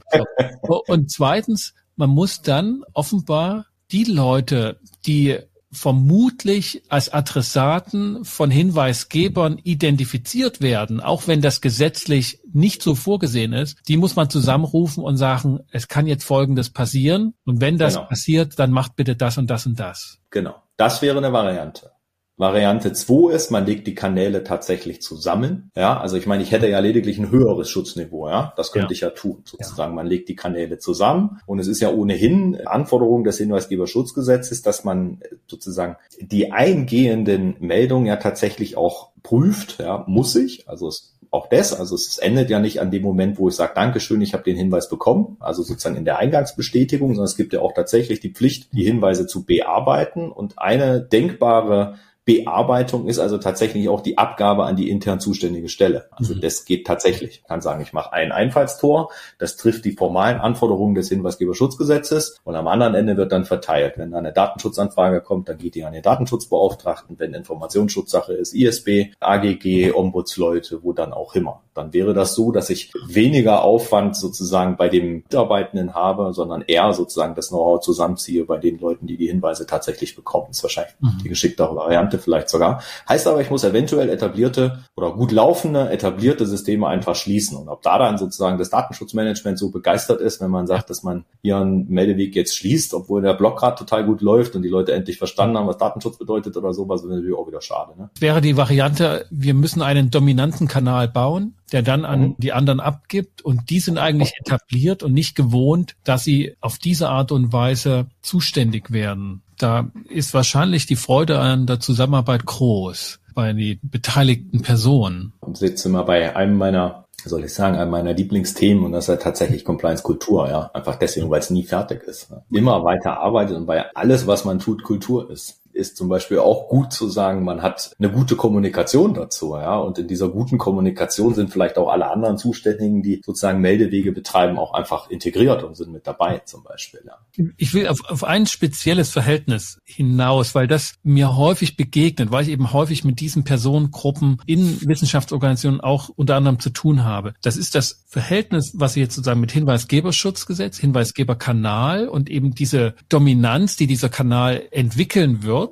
So. 0.63 0.81
Und 0.87 1.11
zweitens, 1.11 1.75
man 1.95 2.09
muss 2.09 2.41
dann 2.41 2.83
offenbar 2.93 3.67
die 3.91 4.05
Leute, 4.05 4.79
die 5.05 5.37
vermutlich 5.75 6.83
als 6.89 7.13
Adressaten 7.13 8.23
von 8.25 8.49
Hinweisgebern 8.49 9.59
identifiziert 9.63 10.61
werden, 10.61 11.01
auch 11.01 11.27
wenn 11.27 11.41
das 11.41 11.61
gesetzlich 11.61 12.39
nicht 12.51 12.81
so 12.81 12.95
vorgesehen 12.95 13.53
ist, 13.53 13.77
die 13.87 13.97
muss 13.97 14.15
man 14.15 14.29
zusammenrufen 14.29 15.03
und 15.03 15.17
sagen, 15.17 15.59
es 15.71 15.87
kann 15.87 16.07
jetzt 16.07 16.23
Folgendes 16.23 16.69
passieren 16.69 17.33
und 17.45 17.61
wenn 17.61 17.77
das 17.77 17.95
genau. 17.95 18.07
passiert, 18.07 18.57
dann 18.57 18.71
macht 18.71 18.95
bitte 18.95 19.15
das 19.15 19.37
und 19.37 19.49
das 19.49 19.65
und 19.65 19.79
das. 19.79 20.19
Genau, 20.29 20.55
das 20.77 21.01
wäre 21.01 21.17
eine 21.17 21.33
Variante. 21.33 21.91
Variante 22.37 22.91
2 22.91 23.33
ist, 23.33 23.49
man 23.49 23.65
legt 23.65 23.87
die 23.87 23.95
Kanäle 23.95 24.43
tatsächlich 24.43 25.01
zusammen. 25.01 25.71
Ja, 25.75 25.99
also 25.99 26.17
ich 26.17 26.27
meine, 26.27 26.43
ich 26.43 26.51
hätte 26.51 26.67
ja 26.67 26.79
lediglich 26.79 27.17
ein 27.17 27.31
höheres 27.31 27.69
Schutzniveau. 27.69 28.27
Ja, 28.27 28.53
das 28.57 28.73
könnte 28.73 28.87
ja. 28.87 28.91
ich 28.91 29.01
ja 29.01 29.09
tun. 29.11 29.41
Sozusagen, 29.45 29.91
ja. 29.91 29.95
man 29.95 30.07
legt 30.07 30.27
die 30.27 30.35
Kanäle 30.35 30.77
zusammen 30.77 31.39
und 31.45 31.59
es 31.59 31.67
ist 31.67 31.79
ja 31.79 31.91
ohnehin 31.91 32.59
Anforderung 32.65 33.23
des 33.23 33.37
Hinweisgeberschutzgesetzes, 33.37 34.61
dass 34.61 34.83
man 34.83 35.21
sozusagen 35.47 35.95
die 36.19 36.51
eingehenden 36.51 37.55
Meldungen 37.59 38.05
ja 38.05 38.17
tatsächlich 38.17 38.75
auch 38.75 39.11
prüft. 39.23 39.79
Ja, 39.79 40.03
muss 40.07 40.35
ich. 40.35 40.67
Also 40.67 40.89
es 40.89 41.15
auch 41.35 41.47
das. 41.47 41.77
Also 41.77 41.95
es 41.95 42.17
endet 42.17 42.49
ja 42.49 42.59
nicht 42.59 42.81
an 42.81 42.91
dem 42.91 43.03
Moment, 43.03 43.37
wo 43.37 43.49
ich 43.49 43.55
sage, 43.55 43.73
Dankeschön, 43.75 44.21
ich 44.21 44.33
habe 44.33 44.43
den 44.43 44.55
Hinweis 44.55 44.89
bekommen, 44.89 45.37
also 45.39 45.63
sozusagen 45.63 45.97
in 45.97 46.05
der 46.05 46.17
Eingangsbestätigung, 46.17 47.09
sondern 47.09 47.25
es 47.25 47.35
gibt 47.35 47.53
ja 47.53 47.59
auch 47.59 47.73
tatsächlich 47.73 48.21
die 48.21 48.31
Pflicht, 48.31 48.73
die 48.73 48.83
Hinweise 48.83 49.27
zu 49.27 49.45
bearbeiten. 49.45 50.31
Und 50.31 50.57
eine 50.57 51.01
denkbare 51.01 51.95
Bearbeitung 52.25 53.07
ist 53.07 53.19
also 53.19 53.37
tatsächlich 53.37 53.87
auch 53.87 54.01
die 54.01 54.17
Abgabe 54.17 54.65
an 54.65 54.75
die 54.75 54.89
intern 54.89 55.19
zuständige 55.19 55.69
Stelle. 55.69 56.07
Also 56.11 56.33
mhm. 56.33 56.41
das 56.41 56.65
geht 56.65 56.87
tatsächlich. 56.87 57.41
Ich 57.41 57.43
kann 57.43 57.61
sagen, 57.61 57.81
ich 57.81 57.93
mache 57.93 58.13
ein 58.13 58.31
Einfallstor, 58.31 59.11
das 59.37 59.57
trifft 59.57 59.85
die 59.85 59.91
formalen 59.91 60.39
Anforderungen 60.39 60.95
des 60.95 61.09
Hinweisgeberschutzgesetzes 61.09 62.39
und 62.43 62.55
am 62.55 62.67
anderen 62.67 62.95
Ende 62.95 63.15
wird 63.15 63.31
dann 63.31 63.45
verteilt. 63.45 63.97
Wenn 63.97 64.11
da 64.11 64.17
eine 64.17 64.33
Datenschutzanfrage 64.33 65.21
kommt, 65.21 65.49
dann 65.49 65.59
geht 65.59 65.75
die 65.75 65.83
an 65.83 65.93
den 65.93 66.01
Datenschutzbeauftragten. 66.01 67.19
Wenn 67.19 67.35
Informationsschutzsache 67.35 68.33
ist, 68.33 68.55
ISB, 68.55 69.13
AGG, 69.19 69.93
Ombudsleute, 69.93 70.83
wo 70.83 70.93
dann 70.93 71.13
auch 71.13 71.35
immer. 71.35 71.61
Dann 71.75 71.93
wäre 71.93 72.13
das 72.13 72.35
so, 72.35 72.53
dass 72.53 72.69
ich 72.69 72.91
weniger 73.05 73.61
Aufwand 73.63 74.15
sozusagen 74.15 74.77
bei 74.77 74.87
dem 74.87 75.17
Mitarbeitenden 75.17 75.93
habe, 75.93 76.33
sondern 76.33 76.61
eher 76.61 76.93
sozusagen 76.93 77.35
das 77.35 77.49
Know-how 77.49 77.81
zusammenziehe 77.81 78.45
bei 78.45 78.57
den 78.57 78.79
Leuten, 78.79 79.07
die 79.07 79.17
die 79.17 79.27
Hinweise 79.27 79.67
tatsächlich 79.67 80.15
bekommen. 80.15 80.45
Das 80.47 80.57
ist 80.57 80.63
wahrscheinlich 80.63 80.95
mhm. 81.01 81.17
die 81.23 81.29
geschicktere 81.29 81.75
Variante. 81.75 82.14
Variante 82.15 82.19
vielleicht 82.19 82.49
sogar. 82.49 82.81
Heißt 83.07 83.27
aber, 83.27 83.41
ich 83.41 83.49
muss 83.49 83.63
eventuell 83.63 84.09
etablierte 84.09 84.83
oder 84.95 85.11
gut 85.11 85.31
laufende, 85.31 85.89
etablierte 85.89 86.45
Systeme 86.45 86.87
einfach 86.87 87.15
schließen. 87.15 87.57
Und 87.57 87.69
ob 87.69 87.81
da 87.81 87.97
dann 87.97 88.17
sozusagen 88.17 88.57
das 88.57 88.69
Datenschutzmanagement 88.69 89.59
so 89.59 89.71
begeistert 89.71 90.21
ist, 90.21 90.41
wenn 90.41 90.51
man 90.51 90.67
sagt, 90.67 90.89
dass 90.89 91.03
man 91.03 91.25
einen 91.45 91.87
Meldeweg 91.89 92.35
jetzt 92.35 92.55
schließt, 92.55 92.93
obwohl 92.93 93.21
der 93.21 93.33
Block 93.33 93.59
gerade 93.59 93.77
total 93.77 94.05
gut 94.05 94.21
läuft 94.21 94.55
und 94.55 94.63
die 94.63 94.69
Leute 94.69 94.93
endlich 94.93 95.17
verstanden 95.17 95.57
haben, 95.57 95.67
was 95.67 95.77
Datenschutz 95.77 96.17
bedeutet 96.17 96.57
oder 96.57 96.73
sowas, 96.73 97.01
ist 97.01 97.09
natürlich 97.09 97.35
auch 97.35 97.47
wieder 97.47 97.61
schade. 97.61 97.93
Ne? 97.97 98.09
Wäre 98.19 98.41
die 98.41 98.57
Variante, 98.57 99.25
wir 99.29 99.53
müssen 99.53 99.81
einen 99.81 100.09
dominanten 100.09 100.67
Kanal 100.67 101.07
bauen, 101.07 101.55
der 101.71 101.81
dann 101.81 102.05
an 102.05 102.21
mhm. 102.21 102.35
die 102.37 102.53
anderen 102.53 102.79
abgibt 102.79 103.41
und 103.41 103.69
die 103.69 103.79
sind 103.79 103.97
eigentlich 103.97 104.33
etabliert 104.39 105.03
und 105.03 105.13
nicht 105.13 105.35
gewohnt, 105.35 105.95
dass 106.03 106.23
sie 106.23 106.55
auf 106.61 106.77
diese 106.77 107.09
Art 107.09 107.31
und 107.31 107.53
Weise 107.53 108.07
zuständig 108.21 108.91
werden 108.91 109.41
da 109.57 109.89
ist 110.09 110.33
wahrscheinlich 110.33 110.85
die 110.85 110.95
Freude 110.95 111.39
an 111.39 111.65
der 111.65 111.79
Zusammenarbeit 111.79 112.45
groß 112.45 113.19
bei 113.33 113.53
den 113.53 113.79
beteiligten 113.83 114.61
Personen. 114.61 115.33
Und 115.41 115.57
sitze 115.57 115.89
mal 115.89 116.03
bei 116.03 116.35
einem 116.35 116.57
meiner, 116.57 117.05
soll 117.23 117.43
ich 117.43 117.53
sagen, 117.53 117.75
einem 117.75 117.91
meiner 117.91 118.13
Lieblingsthemen 118.13 118.83
und 118.83 118.93
das 118.93 119.05
ist 119.05 119.09
ja 119.09 119.15
tatsächlich 119.17 119.65
Compliance 119.65 120.03
Kultur, 120.03 120.47
ja. 120.49 120.71
Einfach 120.73 120.95
deswegen, 120.95 121.29
weil 121.29 121.39
es 121.39 121.49
nie 121.49 121.63
fertig 121.63 122.03
ist. 122.03 122.31
Ne? 122.31 122.43
Immer 122.51 122.83
weiter 122.83 123.19
arbeitet 123.19 123.57
und 123.57 123.65
bei 123.65 123.93
alles, 123.93 124.25
was 124.25 124.45
man 124.45 124.59
tut, 124.59 124.83
Kultur 124.83 125.29
ist 125.29 125.61
ist 125.75 125.97
zum 125.97 126.07
Beispiel 126.07 126.39
auch 126.39 126.69
gut 126.69 126.93
zu 126.93 127.09
sagen, 127.09 127.43
man 127.43 127.61
hat 127.61 127.91
eine 127.99 128.09
gute 128.09 128.35
Kommunikation 128.35 129.13
dazu, 129.13 129.55
ja. 129.55 129.77
Und 129.77 129.99
in 129.99 130.07
dieser 130.07 130.29
guten 130.29 130.57
Kommunikation 130.57 131.33
sind 131.33 131.51
vielleicht 131.51 131.77
auch 131.77 131.89
alle 131.89 132.09
anderen 132.09 132.37
Zuständigen, 132.37 133.03
die 133.03 133.21
sozusagen 133.25 133.59
Meldewege 133.59 134.11
betreiben, 134.11 134.57
auch 134.57 134.73
einfach 134.73 135.09
integriert 135.09 135.63
und 135.63 135.75
sind 135.75 135.91
mit 135.91 136.07
dabei, 136.07 136.41
zum 136.45 136.63
Beispiel, 136.63 137.01
ja. 137.05 137.17
Ich 137.57 137.73
will 137.73 137.87
auf, 137.87 137.99
auf 138.07 138.23
ein 138.23 138.45
spezielles 138.45 139.09
Verhältnis 139.09 139.79
hinaus, 139.83 140.55
weil 140.55 140.67
das 140.67 140.93
mir 141.03 141.35
häufig 141.35 141.75
begegnet, 141.75 142.31
weil 142.31 142.43
ich 142.43 142.49
eben 142.49 142.71
häufig 142.71 143.03
mit 143.03 143.19
diesen 143.19 143.43
Personengruppen 143.43 144.41
in 144.45 144.79
Wissenschaftsorganisationen 144.87 145.81
auch 145.81 146.09
unter 146.09 146.35
anderem 146.35 146.59
zu 146.59 146.69
tun 146.69 147.03
habe. 147.03 147.33
Das 147.41 147.57
ist 147.57 147.75
das 147.75 148.03
Verhältnis, 148.07 148.71
was 148.75 148.93
Sie 148.93 149.01
jetzt 149.01 149.15
sozusagen 149.15 149.41
mit 149.41 149.51
Hinweisgeberschutzgesetz, 149.51 150.77
Hinweisgeberkanal 150.77 152.07
und 152.07 152.29
eben 152.29 152.55
diese 152.55 152.95
Dominanz, 153.09 153.75
die 153.75 153.87
dieser 153.87 154.09
Kanal 154.09 154.63
entwickeln 154.71 155.43
wird 155.43 155.64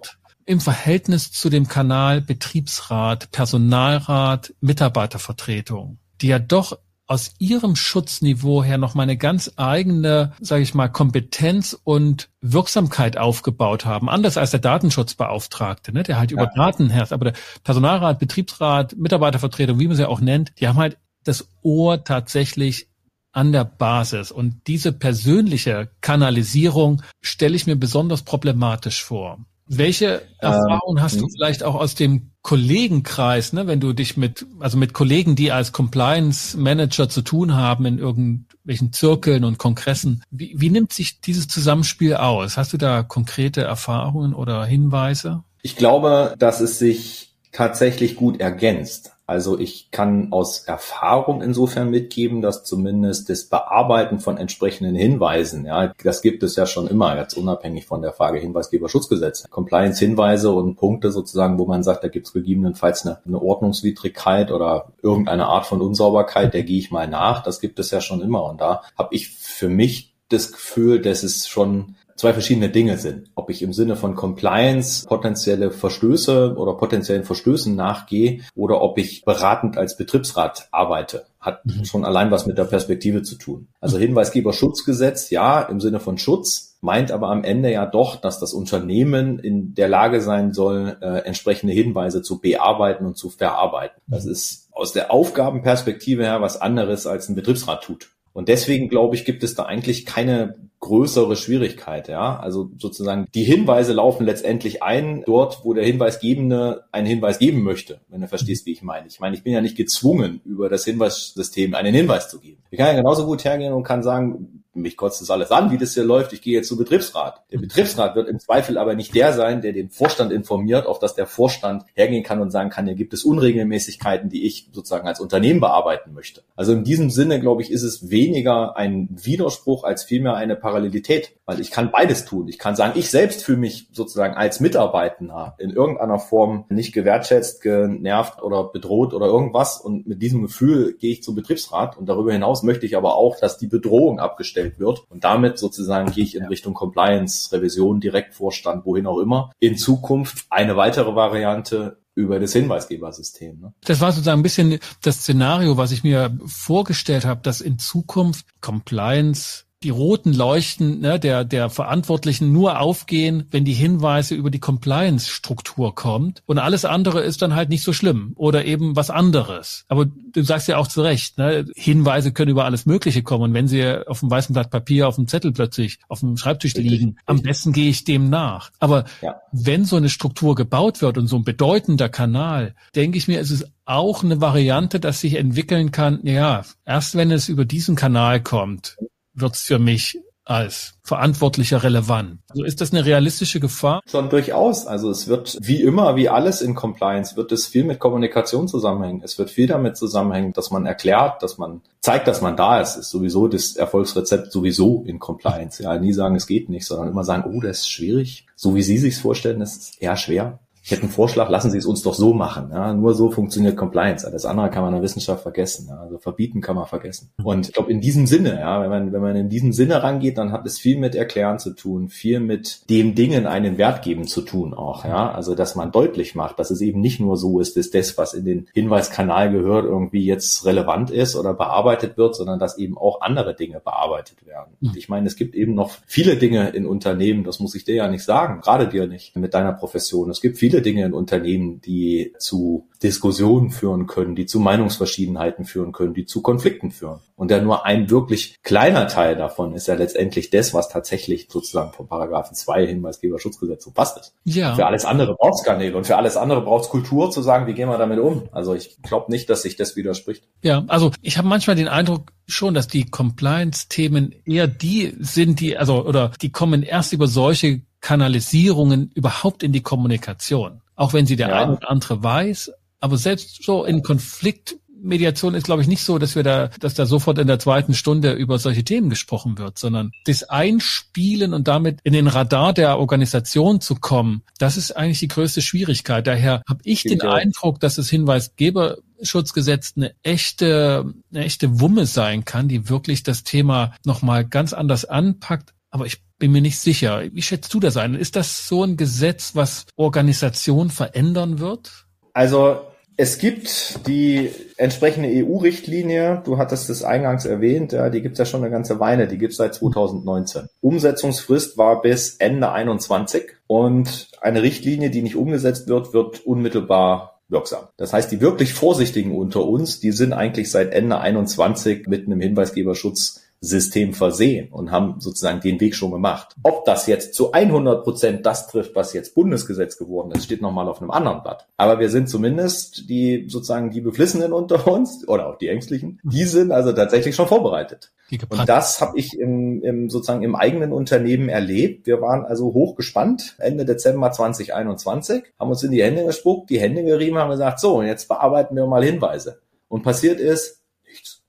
im 0.46 0.60
Verhältnis 0.60 1.32
zu 1.32 1.50
dem 1.50 1.68
Kanal 1.68 2.22
Betriebsrat, 2.22 3.32
Personalrat, 3.32 4.54
Mitarbeitervertretung, 4.62 6.00
die 6.22 6.28
ja 6.28 6.40
doch 6.40 6.78
aus 7.06 7.34
ihrem 7.38 7.76
Schutzniveau 7.76 8.64
her 8.64 8.78
noch 8.78 8.96
mal 8.96 9.04
eine 9.04 9.18
ganz 9.18 9.52
eigene, 9.58 10.34
sage 10.40 10.64
ich 10.64 10.74
mal, 10.74 10.88
Kompetenz 10.88 11.78
und 11.84 12.30
Wirksamkeit 12.42 13.18
aufgebaut 13.18 13.86
haben, 13.86 14.10
anders 14.10 14.38
als 14.38 14.52
der 14.52 14.62
Datenschutzbeauftragte, 14.62 15.92
ne, 15.92 16.04
der 16.04 16.18
halt 16.18 16.32
ja. 16.32 16.38
über 16.38 16.48
Daten 16.48 16.90
herrscht. 16.90 17.12
Aber 17.12 17.26
der 17.26 17.34
Personalrat, 17.64 18.20
Betriebsrat, 18.20 18.96
Mitarbeitervertretung, 18.96 19.80
wie 19.80 19.88
man 19.88 19.98
sie 19.98 20.08
auch 20.08 20.22
nennt, 20.22 20.54
die 20.60 20.68
haben 20.68 20.78
halt 20.78 20.98
das 21.24 21.50
Ohr 21.62 22.04
tatsächlich 22.04 22.88
an 23.34 23.52
der 23.52 23.66
Basis. 23.66 24.32
Und 24.32 24.62
diese 24.68 24.94
persönliche 24.94 25.92
Kanalisierung 26.02 27.02
stelle 27.22 27.56
ich 27.56 27.68
mir 27.68 27.76
besonders 27.76 28.22
problematisch 28.22 29.04
vor. 29.04 29.40
Welche 29.66 30.22
Erfahrungen 30.40 31.02
hast 31.02 31.20
du 31.20 31.26
hm. 31.26 31.32
vielleicht 31.32 31.64
auch 31.64 31.76
aus 31.76 31.96
dem 31.96 32.32
Kollegenkreis, 32.42 33.54
ne, 33.54 33.68
wenn 33.68 33.80
du 33.80 33.94
dich 33.94 34.18
mit, 34.18 34.46
also 34.60 34.78
mit 34.78 34.94
Kollegen, 34.94 35.36
die 35.36 35.52
als 35.52 35.72
Compliance 35.72 36.58
Manager 36.58 37.08
zu 37.08 37.22
tun 37.22 37.56
haben 37.56 37.86
in 37.86 37.98
irgendwelchen 37.98 38.92
Zirkeln 38.92 39.46
und 39.46 39.58
Kongressen, 39.58 40.24
wie, 40.30 40.54
wie 40.58 40.70
nimmt 40.70 40.92
sich 40.92 41.22
dieses 41.22 41.48
Zusammenspiel 41.48 42.16
aus? 42.16 42.58
Hast 42.58 42.74
du 42.74 42.78
da 42.78 43.04
konkrete 43.04 43.62
Erfahrungen 43.62 44.34
oder 44.34 44.66
Hinweise? 44.66 45.44
Ich 45.62 45.78
glaube, 45.78 46.36
dass 46.38 46.60
es 46.60 46.80
sich 46.80 47.33
tatsächlich 47.54 48.18
gut 48.18 48.42
ergänzt. 48.42 49.12
Also 49.26 49.58
ich 49.58 49.90
kann 49.90 50.34
aus 50.34 50.66
Erfahrung 50.66 51.42
insofern 51.42 51.90
mitgeben, 51.90 52.42
dass 52.42 52.66
zumindest 52.66 53.30
das 53.30 53.46
Bearbeiten 53.46 54.20
von 54.20 54.36
entsprechenden 54.36 54.96
Hinweisen, 54.96 55.66
ja, 55.66 55.94
das 56.04 56.22
gibt 56.22 56.44
es 56.44 56.58
ja 56.58 56.66
schon 56.66 56.88
immer, 56.88 57.18
jetzt 57.18 57.36
unabhängig 57.36 57.86
von 57.86 58.02
der 58.02 58.12
Frage 58.12 58.40
Hinweisgeberschutzgesetz. 58.40 59.50
Compliance-Hinweise 59.50 60.52
und 60.52 60.76
Punkte 60.76 61.10
sozusagen, 61.12 61.58
wo 61.58 61.66
man 61.66 61.84
sagt, 61.84 62.04
da 62.04 62.10
gibt 62.10 62.28
es 62.28 62.34
gegebenenfalls 62.34 63.06
eine, 63.06 63.20
eine 63.26 63.42
Ordnungswidrigkeit 63.42 64.52
oder 64.52 64.92
irgendeine 65.02 65.46
Art 65.46 65.68
von 65.68 65.82
Unsauberkeit, 65.82 66.54
der 66.54 66.64
gehe 66.64 66.80
ich 66.80 66.92
mal 66.92 67.08
nach. 67.08 67.44
Das 67.44 67.62
gibt 67.62 67.80
es 67.80 67.92
ja 67.92 68.02
schon 68.02 68.20
immer. 68.20 68.44
Und 68.44 68.60
da 68.60 68.82
habe 68.98 69.16
ich 69.16 69.30
für 69.30 69.70
mich 69.70 70.14
das 70.28 70.52
Gefühl, 70.52 71.02
dass 71.02 71.24
es 71.24 71.48
schon 71.48 71.96
zwei 72.16 72.34
verschiedene 72.34 72.70
Dinge 72.70 72.98
sind. 72.98 73.30
Ob 73.36 73.50
ich 73.50 73.62
im 73.62 73.74
Sinne 73.74 73.96
von 73.96 74.16
Compliance 74.16 75.06
potenzielle 75.06 75.72
Verstöße 75.72 76.56
oder 76.56 76.74
potenziellen 76.74 77.24
Verstößen 77.24 77.76
nachgehe 77.76 78.42
oder 78.56 78.82
ob 78.82 78.98
ich 78.98 79.26
beratend 79.26 79.78
als 79.78 79.98
Betriebsrat 79.98 80.68
arbeite, 80.72 81.26
hat 81.40 81.66
mhm. 81.66 81.86
schon 81.86 82.06
allein 82.06 82.32
was 82.32 82.46
mit 82.46 82.58
der 82.58 82.66
Perspektive 82.66 83.24
zu 83.24 83.36
tun. 83.36 83.68
Also 83.82 83.98
Hinweisgeberschutzgesetz, 83.98 85.30
ja, 85.30 85.62
im 85.62 85.82
Sinne 85.82 86.00
von 86.00 86.18
Schutz, 86.18 86.78
meint 86.82 87.12
aber 87.12 87.30
am 87.30 87.44
Ende 87.44 87.72
ja 87.72 87.86
doch, 87.86 88.18
dass 88.18 88.40
das 88.40 88.54
Unternehmen 88.54 89.40
in 89.40 89.74
der 89.74 89.88
Lage 89.88 90.22
sein 90.22 90.54
soll, 90.54 90.98
äh, 91.02 91.20
entsprechende 91.20 91.74
Hinweise 91.74 92.22
zu 92.22 92.40
bearbeiten 92.40 93.06
und 93.06 93.18
zu 93.18 93.30
verarbeiten. 93.30 94.02
Das 94.08 94.26
mhm. 94.26 94.32
ist 94.32 94.68
aus 94.72 94.92
der 94.92 95.12
Aufgabenperspektive 95.12 96.24
her 96.24 96.42
was 96.42 96.60
anderes 96.60 97.08
als 97.08 97.30
ein 97.30 97.36
Betriebsrat 97.36 97.84
tut. 97.84 98.10
Und 98.34 98.50
deswegen 98.50 98.90
glaube 98.90 99.16
ich, 99.16 99.26
gibt 99.26 99.44
es 99.44 99.54
da 99.54 99.64
eigentlich 99.64 100.06
keine 100.06 100.56
größere 100.80 101.38
Schwierigkeit, 101.38 102.10
ja. 102.10 102.38
Also 102.38 102.70
sozusagen 102.78 103.28
die 103.34 103.44
Hinweise 103.44 103.94
laufen 103.94 104.26
letztendlich 104.26 104.84
ein 104.84 105.24
dort, 105.26 105.64
wo 105.64 105.74
der 105.74 105.86
Hinweisgebende 105.86 106.84
einen 106.92 107.08
Hinweis 107.08 107.40
geben 107.40 107.64
möchte, 107.64 108.02
wenn 108.10 108.20
du 108.20 108.28
verstehst, 108.28 108.66
wie 108.66 108.74
ich 108.74 108.82
meine. 108.82 109.08
Ich 109.08 109.20
meine, 109.22 109.36
ich 109.36 109.44
bin 109.44 109.54
ja 109.54 109.62
nicht 109.62 109.78
gezwungen, 109.78 110.42
über 110.44 110.68
das 110.68 110.84
Hinweissystem 110.84 111.74
einen 111.74 111.94
Hinweis 111.94 112.30
zu 112.30 112.40
geben. 112.40 112.62
Ich 112.70 112.78
kann 112.78 112.88
ja 112.88 112.96
genauso 112.96 113.26
gut 113.26 113.46
hergehen 113.46 113.72
und 113.72 113.84
kann 113.84 114.04
sagen, 114.04 114.63
mich 114.74 114.98
kotzt 114.98 115.22
das 115.22 115.30
alles 115.30 115.52
an, 115.52 115.72
wie 115.72 115.78
das 115.78 115.94
hier 115.94 116.04
läuft, 116.04 116.34
ich 116.34 116.42
gehe 116.42 116.54
jetzt 116.54 116.68
zum 116.68 116.78
Betriebsrat. 116.78 117.44
Der 117.52 117.60
Betriebsrat 117.60 118.16
wird 118.16 118.28
im 118.28 118.40
Zweifel 118.40 118.78
aber 118.78 118.96
nicht 118.96 119.14
der 119.16 119.34
sein, 119.34 119.62
der 119.62 119.74
den 119.74 119.90
Vorstand 119.90 120.32
informiert, 120.32 120.86
auf 120.86 121.00
dass 121.00 121.16
der 121.16 121.28
Vorstand 121.28 121.86
hergehen 121.94 122.24
kann 122.24 122.42
und 122.42 122.52
sagen 122.52 122.70
kann, 122.70 122.86
hier 122.86 122.96
gibt 122.96 123.14
es 123.14 123.24
Unregelmäßigkeiten, 123.24 124.30
die 124.30 124.46
ich 124.46 124.70
sozusagen 124.72 125.08
als 125.08 125.20
Unternehmen 125.20 125.60
bearbeiten 125.60 126.14
möchte. 126.14 126.44
Also 126.56 126.74
in 126.74 126.84
diesem 126.84 127.10
Sinne, 127.10 127.40
glaube 127.40 127.62
ich, 127.62 127.72
ist 127.72 127.84
es 127.84 128.10
weniger 128.10 128.76
ein 128.76 129.10
Widerspruch 129.12 129.84
als 129.84 130.04
vielmehr 130.04 130.36
eine 130.36 130.56
Parallelität, 130.56 131.34
weil 131.46 131.60
ich 131.60 131.72
kann 131.72 131.92
beides 131.92 132.26
tun. 132.26 132.48
Ich 132.48 132.58
kann 132.58 132.76
sagen, 132.76 132.98
ich 132.98 133.10
selbst 133.10 133.44
fühle 133.44 133.60
mich 133.60 133.88
sozusagen 133.92 134.34
als 134.34 134.60
Mitarbeitender 134.60 135.56
in 135.60 135.70
irgendeiner 135.70 136.20
Form 136.20 136.66
nicht 136.70 136.94
gewertschätzt, 136.94 137.62
genervt 137.62 138.42
oder 138.42 138.66
bedroht 138.66 139.14
oder 139.14 139.28
irgendwas 139.28 139.80
und 139.80 140.08
mit 140.08 140.22
diesem 140.22 140.42
Gefühl 140.42 140.96
gehe 140.98 141.12
ich 141.12 141.24
zum 141.24 141.36
Betriebsrat 141.36 141.98
und 141.98 142.08
darüber 142.08 142.32
hinaus 142.32 142.64
möchte 142.64 142.86
ich 142.86 142.98
aber 142.98 143.16
auch, 143.16 143.40
dass 143.40 143.58
die 143.58 143.68
Bedrohung 143.68 144.20
abgestellt 144.20 144.63
wird 144.78 145.04
und 145.10 145.24
damit 145.24 145.58
sozusagen 145.58 146.12
gehe 146.12 146.24
ich 146.24 146.36
in 146.36 146.46
Richtung 146.46 146.74
Compliance, 146.74 147.52
Revision, 147.52 148.00
Direktvorstand, 148.00 148.86
wohin 148.86 149.08
auch 149.08 149.20
immer. 149.20 149.52
In 149.60 149.78
Zukunft 149.78 150.46
eine 150.50 150.76
weitere 150.78 151.16
Variante 151.16 151.98
über 152.16 152.40
das 152.40 152.54
Hinweisgebersystem. 152.54 153.60
Ne? 153.60 153.74
Das 153.86 154.00
war 154.00 154.12
sozusagen 154.12 154.40
ein 154.40 154.44
bisschen 154.44 154.80
das 155.02 155.20
Szenario, 155.20 155.78
was 155.78 155.92
ich 155.92 156.04
mir 156.04 156.38
vorgestellt 156.46 157.26
habe, 157.26 157.42
dass 157.42 157.62
in 157.62 157.80
Zukunft 157.80 158.46
Compliance 158.62 159.66
die 159.84 159.90
roten 159.90 160.34
Leuchten 160.34 161.02
ne, 161.02 161.20
der, 161.20 161.44
der 161.44 161.70
Verantwortlichen 161.70 162.52
nur 162.52 162.80
aufgehen, 162.80 163.46
wenn 163.52 163.66
die 163.66 163.74
Hinweise 163.74 164.36
über 164.36 164.50
die 164.50 164.60
Compliance-Struktur 164.60 165.94
kommt. 165.94 166.42
Und 166.46 166.58
alles 166.60 166.86
andere 166.86 167.22
ist 167.22 167.42
dann 167.42 167.56
halt 167.56 167.70
nicht 167.70 167.84
so 167.84 167.94
schlimm 167.94 168.34
oder 168.36 168.66
eben 168.66 168.96
was 168.96 169.10
anderes. 169.10 169.86
Aber 169.90 170.06
du 170.06 170.44
sagst 170.44 170.68
ja 170.68 170.78
auch 170.78 170.88
zu 170.88 171.02
Recht, 171.02 171.38
ne, 171.38 171.66
Hinweise 171.76 172.32
können 172.32 172.52
über 172.52 172.66
alles 172.66 172.86
Mögliche 172.86 173.24
kommen. 173.24 173.44
Und 173.44 173.54
wenn 173.54 173.68
sie 173.68 174.08
auf 174.08 174.22
dem 174.22 174.32
weißen 174.32 174.54
Blatt 174.54 174.72
Papier, 174.72 175.08
auf 175.08 175.16
dem 175.16 175.28
Zettel 175.28 175.52
plötzlich 175.52 176.00
auf 176.08 176.22
dem 176.22 176.38
Schreibtisch 176.38 176.74
liegen, 176.76 177.18
am 177.26 177.42
besten 177.42 177.74
gehe 177.74 177.90
ich 177.90 178.04
dem 178.04 178.30
nach. 178.30 178.72
Aber 178.80 179.06
ja. 179.22 179.36
wenn 179.52 179.86
so 179.86 179.98
eine 179.98 180.10
Struktur 180.10 180.56
gebaut 180.56 181.02
wird 181.02 181.18
und 181.18 181.28
so 181.28 181.36
ein 181.36 181.44
bedeutender 181.44 182.10
Kanal, 182.10 182.76
denke 182.96 183.18
ich 183.18 183.28
mir, 183.28 183.40
ist 183.40 183.52
es 183.52 183.66
auch 183.86 184.24
eine 184.24 184.40
Variante, 184.40 185.00
dass 185.00 185.20
sich 185.20 185.36
entwickeln 185.36 185.92
kann, 185.92 186.20
ja, 186.24 186.64
erst 186.86 187.16
wenn 187.16 187.32
es 187.32 187.50
über 187.50 187.66
diesen 187.66 187.96
Kanal 187.96 188.42
kommt, 188.42 188.98
wird's 189.34 189.62
für 189.62 189.80
mich 189.80 190.20
als 190.46 190.96
Verantwortlicher 191.04 191.84
relevant. 191.84 192.40
Also 192.50 192.64
ist 192.64 192.82
das 192.82 192.92
eine 192.92 193.06
realistische 193.06 193.60
Gefahr? 193.60 194.02
Schon 194.10 194.30
durchaus. 194.30 194.86
Also 194.86 195.10
es 195.10 195.28
wird 195.28 195.58
wie 195.62 195.82
immer, 195.82 196.16
wie 196.16 196.30
alles 196.30 196.62
in 196.62 196.76
Compliance, 196.76 197.38
wird 197.38 197.52
es 197.52 197.68
viel 197.68 197.84
mit 197.86 198.00
Kommunikation 198.00 198.68
zusammenhängen. 198.68 199.22
Es 199.24 199.38
wird 199.38 199.50
viel 199.50 199.68
damit 199.68 199.96
zusammenhängen, 199.96 200.54
dass 200.54 200.70
man 200.72 200.86
erklärt, 200.86 201.42
dass 201.44 201.58
man 201.58 201.82
zeigt, 202.02 202.28
dass 202.28 202.42
man 202.42 202.58
da 202.58 202.82
ist. 202.82 202.98
Ist 202.98 203.10
sowieso 203.10 203.48
das 203.48 203.76
Erfolgsrezept 203.76 204.52
sowieso 204.52 205.04
in 205.06 205.20
Compliance. 205.20 205.82
Ja, 205.82 205.98
nie 205.98 206.14
sagen, 206.14 206.36
es 206.36 206.48
geht 206.48 206.70
nicht, 206.70 206.86
sondern 206.86 207.10
immer 207.10 207.24
sagen, 207.24 207.50
oh, 207.50 207.62
das 207.62 207.80
ist 207.80 207.92
schwierig. 207.92 208.46
So 208.56 208.76
wie 208.76 208.84
Sie 208.84 208.98
sich's 208.98 209.20
vorstellen, 209.20 209.60
das 209.60 209.78
ist 209.78 210.02
eher 210.02 210.18
schwer 210.18 210.60
ich 210.84 210.92
hätte 210.92 211.04
einen 211.04 211.12
Vorschlag, 211.12 211.50
lassen 211.50 211.72
Sie 211.72 211.78
es 211.78 211.86
uns 211.86 212.02
doch 212.02 212.14
so 212.14 212.34
machen. 212.34 212.70
Ja, 212.72 212.94
nur 212.94 213.14
so 213.14 213.32
funktioniert 213.32 213.78
Compliance. 213.78 214.30
Das 214.30 214.46
andere 214.46 214.70
kann 214.70 214.84
man 214.84 214.90
in 214.94 215.00
der 215.00 215.04
Wissenschaft 215.04 215.42
vergessen. 215.42 215.88
Ja, 215.90 216.00
also 216.00 216.18
verbieten 216.18 216.60
kann 216.60 216.76
man 216.76 216.88
vergessen. 216.88 217.30
Und 217.42 217.68
ich 217.70 217.74
glaube, 217.74 217.90
in 217.90 218.02
diesem 218.02 218.28
Sinne, 218.28 218.60
ja, 218.60 218.82
wenn 218.82 218.90
man, 218.90 219.14
wenn 219.14 219.22
man 219.22 219.36
in 219.38 219.48
diesem 219.48 219.72
Sinne 219.72 220.04
rangeht, 220.04 220.38
dann 220.38 220.52
hat 220.52 220.66
es 220.66 220.78
viel 220.78 220.98
mit 220.98 221.16
Erklären 221.16 221.58
zu 221.58 221.72
tun, 221.72 222.10
viel 222.10 222.42
mit 222.42 222.90
dem 222.90 223.16
Dingen 223.16 223.48
einen 223.48 223.78
Wert 223.78 224.02
geben 224.02 224.28
zu 224.28 224.42
tun 224.42 224.74
auch. 224.74 225.06
Ja, 225.06 225.32
also 225.32 225.56
dass 225.56 225.76
man 225.76 225.94
deutlich 225.94 226.36
macht, 226.36 226.60
dass 226.60 226.70
es 226.70 226.82
eben 226.82 227.00
nicht 227.00 227.22
nur 227.22 227.38
so 227.38 227.62
ist, 227.62 227.78
dass 227.78 227.90
das, 227.90 228.18
was 228.18 228.34
in 228.34 228.44
den 228.44 228.68
Hinweiskanal 228.74 229.54
gehört, 229.54 229.86
irgendwie 229.86 230.26
jetzt 230.26 230.66
relevant 230.66 231.12
ist 231.12 231.38
oder 231.38 231.54
bearbeitet 231.54 232.18
wird, 232.18 232.36
sondern 232.36 232.60
dass 232.60 232.78
eben 232.78 232.98
auch 232.98 233.22
andere 233.22 233.56
Dinge 233.56 233.80
bearbeitet 233.80 234.46
werden. 234.46 234.74
Und 234.82 234.98
ich 234.98 235.08
meine, 235.08 235.28
es 235.28 235.38
gibt 235.38 235.56
eben 235.56 235.76
noch 235.76 235.92
viele 236.06 236.36
Dinge 236.36 236.72
in 236.72 236.86
Unternehmen, 236.86 237.46
das 237.46 237.62
muss 237.62 237.74
ich 237.74 237.86
dir 237.86 237.96
ja 237.96 238.10
nicht 238.10 238.26
sagen, 238.26 238.60
gerade 238.60 238.90
dir 238.90 239.08
nicht 239.08 239.34
mit 239.38 239.54
deiner 239.54 239.72
Profession. 239.72 240.30
Es 240.30 240.42
gibt 240.42 240.58
viele 240.58 240.73
viele 240.74 240.82
Dinge 240.82 241.06
in 241.06 241.14
Unternehmen, 241.14 241.82
die 241.82 242.34
zu 242.40 242.90
Diskussionen 243.04 243.70
führen 243.70 244.08
können, 244.08 244.36
die 244.36 244.48
zu 244.48 244.60
Meinungsverschiedenheiten 244.60 245.66
führen 245.66 245.92
können, 245.92 246.16
die 246.16 246.26
zu 246.26 246.42
Konflikten 246.42 246.90
führen. 246.90 247.20
Und 247.36 247.52
ja 247.52 247.62
nur 247.62 247.86
ein 247.86 248.10
wirklich 248.10 248.56
kleiner 248.64 249.08
Teil 249.08 249.36
davon 249.36 249.76
ist 249.76 249.88
ja 249.88 249.94
letztendlich 249.94 250.50
das, 250.50 250.74
was 250.74 250.90
tatsächlich 250.90 251.48
sozusagen 251.52 251.92
vom 251.92 252.08
Paragraphen 252.08 252.56
2 252.56 252.88
Hinweisgeberschutzgesetz 252.88 253.84
so 253.84 253.92
passt 253.92 254.18
ist. 254.18 254.34
Ja. 254.46 254.74
Für 254.74 254.88
alles 254.88 255.06
andere 255.06 255.36
braucht 255.36 255.60
es 255.60 255.64
Kanäle 255.64 255.96
und 255.96 256.08
für 256.08 256.16
alles 256.16 256.38
andere 256.38 256.62
braucht 256.62 256.86
es 256.86 256.90
Kultur 256.90 257.30
zu 257.30 257.42
sagen, 257.42 257.68
wie 257.68 257.74
gehen 257.74 257.90
wir 257.90 257.98
damit 257.98 258.20
um. 258.20 258.50
Also 258.52 258.74
ich 258.74 259.00
glaube 259.04 259.32
nicht, 259.32 259.50
dass 259.50 259.62
sich 259.62 259.76
das 259.76 259.96
widerspricht. 259.96 260.48
Ja, 260.64 260.84
also 260.88 261.12
ich 261.22 261.38
habe 261.38 261.48
manchmal 261.48 261.76
den 261.76 261.88
Eindruck 261.88 262.32
schon, 262.48 262.74
dass 262.74 262.88
die 262.88 263.06
Compliance-Themen 263.06 264.34
eher 264.46 264.68
die 264.68 265.14
sind, 265.20 265.60
die, 265.60 265.78
also 265.78 266.04
oder 266.04 266.32
die 266.42 266.52
kommen 266.52 266.82
erst 266.82 267.14
über 267.14 267.28
solche 267.28 267.82
Kanalisierungen 268.04 269.10
überhaupt 269.16 269.64
in 269.64 269.72
die 269.72 269.82
Kommunikation. 269.82 270.82
Auch 270.96 271.14
wenn 271.14 271.26
sie 271.26 271.38
der 271.38 271.50
ja. 271.50 271.64
eine 271.64 271.78
oder 271.78 271.90
andere 271.90 272.22
weiß, 272.22 272.72
aber 273.00 273.18
selbst 273.18 273.64
so 273.64 273.86
in 273.86 274.04
Konfliktmediation 274.04 275.56
ist, 275.56 275.64
glaube 275.64 275.82
ich, 275.82 275.88
nicht 275.88 276.04
so, 276.04 276.18
dass 276.18 276.36
wir 276.36 276.44
da, 276.44 276.68
dass 276.80 276.94
da 276.96 277.06
sofort 277.06 277.40
in 277.40 277.48
der 277.48 277.60
zweiten 277.60 277.94
Stunde 277.94 278.34
über 278.34 278.60
solche 278.60 278.84
Themen 278.84 279.10
gesprochen 279.10 279.58
wird, 279.58 279.80
sondern 279.80 280.12
das 280.26 280.44
Einspielen 280.44 281.54
und 281.54 281.68
damit 281.70 282.00
in 282.04 282.12
den 282.12 282.28
Radar 282.28 282.74
der 282.74 283.00
Organisation 283.00 283.80
zu 283.80 283.96
kommen, 283.96 284.44
das 284.60 284.76
ist 284.76 284.92
eigentlich 284.92 285.20
die 285.20 285.30
größte 285.30 285.62
Schwierigkeit. 285.62 286.28
Daher 286.28 286.62
habe 286.68 286.82
ich 286.84 287.04
den 287.04 287.22
Eindruck, 287.22 287.80
dass 287.80 287.96
das 287.96 288.10
Hinweisgeberschutzgesetz 288.10 289.94
eine 289.96 290.14
echte, 290.24 291.14
eine 291.32 291.46
echte 291.46 291.80
Wumme 291.80 292.06
sein 292.06 292.44
kann, 292.44 292.68
die 292.68 292.90
wirklich 292.90 293.24
das 293.24 293.44
Thema 293.44 293.94
nochmal 294.04 294.46
ganz 294.46 294.74
anders 294.74 295.06
anpackt. 295.06 295.74
Aber 295.90 296.06
ich 296.06 296.22
bin 296.44 296.52
mir 296.52 296.62
nicht 296.62 296.78
sicher. 296.78 297.24
Wie 297.32 297.42
schätzt 297.42 297.74
du 297.74 297.80
das 297.80 297.96
ein? 297.96 298.16
Ist 298.16 298.36
das 298.36 298.68
so 298.68 298.84
ein 298.84 298.98
Gesetz, 298.98 299.52
was 299.54 299.86
Organisation 299.96 300.90
verändern 300.90 301.60
wird? 301.60 302.06
Also 302.34 302.82
es 303.16 303.38
gibt 303.38 304.06
die 304.08 304.52
entsprechende 304.76 305.30
EU-Richtlinie, 305.30 306.42
du 306.44 306.58
hattest 306.58 306.90
es 306.90 307.02
eingangs 307.02 307.46
erwähnt, 307.46 307.94
ja, 307.94 308.10
die 308.10 308.22
gibt 308.22 308.34
es 308.34 308.40
ja 308.40 308.46
schon 308.46 308.62
eine 308.62 308.72
ganze 308.72 309.00
Weile, 309.00 309.30
die 309.30 309.38
gibt 309.38 309.52
es 309.52 309.58
seit 309.58 309.74
2019. 309.76 310.68
Umsetzungsfrist 310.82 311.78
war 311.78 312.02
bis 312.02 312.36
Ende 312.36 312.74
21 312.74 313.44
und 313.68 314.28
eine 314.42 314.64
Richtlinie, 314.64 315.12
die 315.12 315.22
nicht 315.22 315.38
umgesetzt 315.38 315.88
wird, 315.88 316.14
wird 316.14 316.46
unmittelbar 316.46 317.40
wirksam. 317.48 317.86
Das 317.96 318.12
heißt, 318.12 318.34
die 318.34 318.42
wirklich 318.42 318.74
Vorsichtigen 318.74 319.34
unter 319.34 319.64
uns, 319.64 320.02
die 320.02 320.12
sind 320.12 320.34
eigentlich 320.34 320.70
seit 320.70 320.92
Ende 320.92 321.22
21 321.22 322.08
mit 322.08 322.26
einem 322.26 322.42
Hinweisgeberschutz 322.42 323.43
System 323.64 324.14
versehen 324.14 324.68
und 324.74 324.92
haben 324.92 325.22
sozusagen 325.22 325.62
den 325.62 325.80
Weg 325.80 325.96
schon 325.96 326.12
gemacht. 326.12 326.54
Ob 326.64 326.84
das 326.84 327.08
jetzt 327.08 327.34
zu 327.34 327.54
100 327.54 328.04
Prozent 328.04 328.46
das 328.46 328.68
trifft, 328.68 328.94
was 328.94 329.14
jetzt 329.14 329.36
Bundesgesetz 329.36 329.98
geworden 329.98 330.32
ist, 330.34 330.44
steht 330.44 330.62
nochmal 330.62 330.90
auf 330.90 331.02
einem 331.02 331.12
anderen 331.12 331.42
Blatt. 331.44 331.66
Aber 331.78 331.98
wir 332.00 332.10
sind 332.10 332.28
zumindest 332.28 333.10
die 333.10 333.46
sozusagen 333.48 333.90
die 333.90 334.02
Beflissenen 334.02 334.52
unter 334.52 334.86
uns 334.86 335.26
oder 335.30 335.48
auch 335.48 335.58
die 335.58 335.70
Ängstlichen, 335.70 336.20
die 336.24 336.44
sind 336.44 336.74
also 336.74 336.92
tatsächlich 336.92 337.36
schon 337.36 337.48
vorbereitet. 337.48 338.12
Und 338.50 338.68
das 338.68 339.00
habe 339.00 339.18
ich 339.18 339.40
im, 339.40 339.82
im 339.82 340.10
sozusagen 340.10 340.44
im 340.44 340.56
eigenen 340.56 340.92
Unternehmen 340.92 341.48
erlebt. 341.48 342.06
Wir 342.06 342.20
waren 342.20 342.44
also 342.44 342.74
hochgespannt 342.74 343.56
Ende 343.60 343.86
Dezember 343.86 344.32
2021, 344.32 345.44
haben 345.58 345.70
uns 345.70 345.84
in 345.84 345.92
die 345.92 346.04
Hände 346.04 346.26
gespuckt, 346.26 346.70
die 346.70 346.82
Hände 346.82 347.04
gerieben, 347.06 347.38
haben 347.38 347.52
gesagt, 347.52 347.80
so, 347.80 348.00
und 348.00 348.08
jetzt 348.08 348.28
bearbeiten 348.28 348.76
wir 348.76 348.86
mal 348.88 349.04
Hinweise. 349.06 349.62
Und 349.88 350.04
passiert 350.04 350.42
ist 350.42 350.82
nichts. 351.06 351.42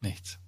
Nichts. 0.00 0.39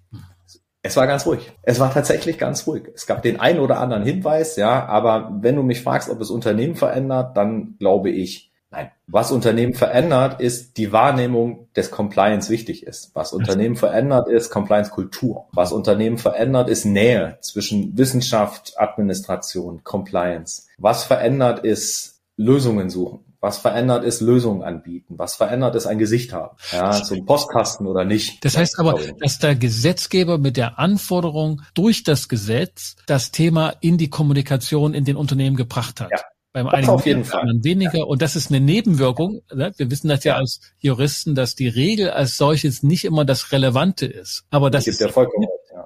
Es 0.85 0.97
war 0.97 1.07
ganz 1.07 1.25
ruhig. 1.25 1.53
Es 1.61 1.79
war 1.79 1.93
tatsächlich 1.93 2.37
ganz 2.37 2.67
ruhig. 2.67 2.83
Es 2.93 3.07
gab 3.07 3.23
den 3.23 3.39
einen 3.39 3.59
oder 3.59 3.79
anderen 3.79 4.03
Hinweis, 4.03 4.57
ja, 4.57 4.85
aber 4.85 5.31
wenn 5.39 5.55
du 5.55 5.63
mich 5.63 5.81
fragst, 5.81 6.09
ob 6.09 6.19
es 6.19 6.29
Unternehmen 6.29 6.75
verändert, 6.75 7.37
dann 7.37 7.77
glaube 7.79 8.09
ich, 8.09 8.51
nein. 8.69 8.91
Was 9.07 9.31
Unternehmen 9.31 9.75
verändert, 9.75 10.41
ist 10.41 10.75
die 10.77 10.91
Wahrnehmung 10.91 11.69
des 11.73 11.89
Compliance 11.89 12.49
wichtig 12.49 12.85
ist. 12.85 13.11
Was 13.13 13.31
Unternehmen 13.31 13.77
verändert, 13.77 14.27
ist 14.27 14.49
Compliance-Kultur. 14.49 15.45
Was 15.53 15.71
Unternehmen 15.71 16.17
verändert, 16.17 16.67
ist 16.67 16.83
Nähe 16.83 17.37
zwischen 17.39 17.97
Wissenschaft, 17.97 18.73
Administration, 18.77 19.85
Compliance. 19.85 20.63
Was 20.77 21.05
verändert, 21.05 21.59
ist 21.59 22.19
Lösungen 22.35 22.89
suchen. 22.89 23.32
Was 23.43 23.57
verändert 23.57 24.05
ist 24.05 24.21
Lösungen 24.21 24.63
anbieten. 24.63 25.15
Was 25.17 25.35
verändert 25.35 25.75
ist 25.75 25.85
ein 25.85 25.97
Gesicht 25.97 26.31
haben. 26.31 26.55
Ja, 26.71 26.93
zum 26.93 27.25
Postkasten 27.25 27.85
oder 27.87 28.05
nicht. 28.05 28.45
Das 28.45 28.55
heißt 28.55 28.79
aber, 28.79 28.97
dass 29.19 29.37
der 29.37 29.57
Gesetzgeber 29.57 30.37
mit 30.37 30.55
der 30.55 30.79
Anforderung 30.79 31.61
durch 31.73 32.03
das 32.03 32.29
Gesetz 32.29 32.95
das 33.05 33.31
Thema 33.31 33.73
in 33.81 33.97
die 33.97 34.09
Kommunikation 34.09 34.93
in 34.93 35.03
den 35.03 35.17
Unternehmen 35.17 35.57
gebracht 35.57 35.99
hat. 35.99 36.09
Ja. 36.09 36.21
Beim 36.53 36.67
das 36.67 36.73
einen 36.73 36.89
auf 36.89 37.05
jeden 37.05 37.25
Fall. 37.25 37.43
weniger. 37.63 37.97
Ja. 37.97 38.03
Und 38.05 38.21
das 38.21 38.37
ist 38.37 38.49
eine 38.49 38.61
Nebenwirkung. 38.61 39.41
Ne? 39.53 39.73
Wir 39.75 39.91
wissen 39.91 40.07
das 40.07 40.23
ja, 40.23 40.35
ja 40.35 40.39
als 40.39 40.61
Juristen, 40.79 41.35
dass 41.35 41.53
die 41.53 41.67
Regel 41.67 42.11
als 42.11 42.37
solches 42.37 42.81
nicht 42.81 43.03
immer 43.03 43.25
das 43.25 43.51
Relevante 43.51 44.05
ist. 44.05 44.45
Aber 44.51 44.71
das 44.71 44.87
ist, 44.87 45.05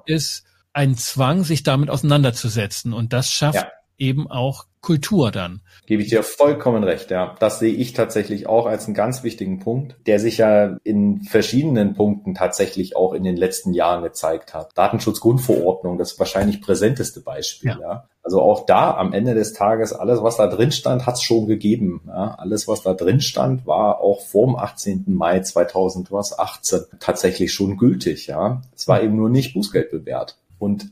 ist 0.06 0.44
ein 0.72 0.96
Zwang, 0.96 1.42
sich 1.42 1.64
damit 1.64 1.90
auseinanderzusetzen. 1.90 2.92
Und 2.92 3.12
das 3.12 3.32
schafft 3.32 3.66
eben 3.98 4.30
auch 4.30 4.67
Kultur 4.80 5.30
dann. 5.30 5.60
Gebe 5.86 6.02
ich 6.02 6.08
dir 6.08 6.22
vollkommen 6.22 6.84
recht, 6.84 7.10
ja. 7.10 7.34
Das 7.40 7.58
sehe 7.58 7.72
ich 7.72 7.92
tatsächlich 7.92 8.46
auch 8.46 8.66
als 8.66 8.86
einen 8.86 8.94
ganz 8.94 9.22
wichtigen 9.22 9.58
Punkt, 9.58 9.96
der 10.06 10.20
sich 10.20 10.38
ja 10.38 10.76
in 10.84 11.22
verschiedenen 11.22 11.94
Punkten 11.94 12.34
tatsächlich 12.34 12.96
auch 12.96 13.12
in 13.12 13.24
den 13.24 13.36
letzten 13.36 13.72
Jahren 13.72 14.02
gezeigt 14.02 14.54
hat. 14.54 14.70
Datenschutzgrundverordnung, 14.76 15.98
das 15.98 16.18
wahrscheinlich 16.18 16.60
präsenteste 16.60 17.20
Beispiel, 17.20 17.70
ja. 17.70 17.80
ja. 17.80 18.08
Also 18.22 18.42
auch 18.42 18.66
da 18.66 18.94
am 18.94 19.14
Ende 19.14 19.34
des 19.34 19.54
Tages, 19.54 19.94
alles, 19.94 20.22
was 20.22 20.36
da 20.36 20.48
drin 20.48 20.70
stand, 20.70 21.06
hat 21.06 21.14
es 21.14 21.22
schon 21.22 21.46
gegeben. 21.46 22.02
Ja. 22.06 22.34
Alles, 22.34 22.68
was 22.68 22.82
da 22.82 22.92
drin 22.92 23.22
stand, 23.22 23.66
war 23.66 24.00
auch 24.02 24.20
vor 24.20 24.46
dem 24.46 24.56
18. 24.56 25.04
Mai 25.06 25.40
2018 25.40 26.80
tatsächlich 27.00 27.54
schon 27.54 27.78
gültig, 27.78 28.26
ja. 28.26 28.60
Es 28.76 28.86
war 28.86 29.02
eben 29.02 29.16
nur 29.16 29.30
nicht 29.30 29.54
Bußgeld 29.54 29.90
bewährt. 29.90 30.36
Und 30.58 30.90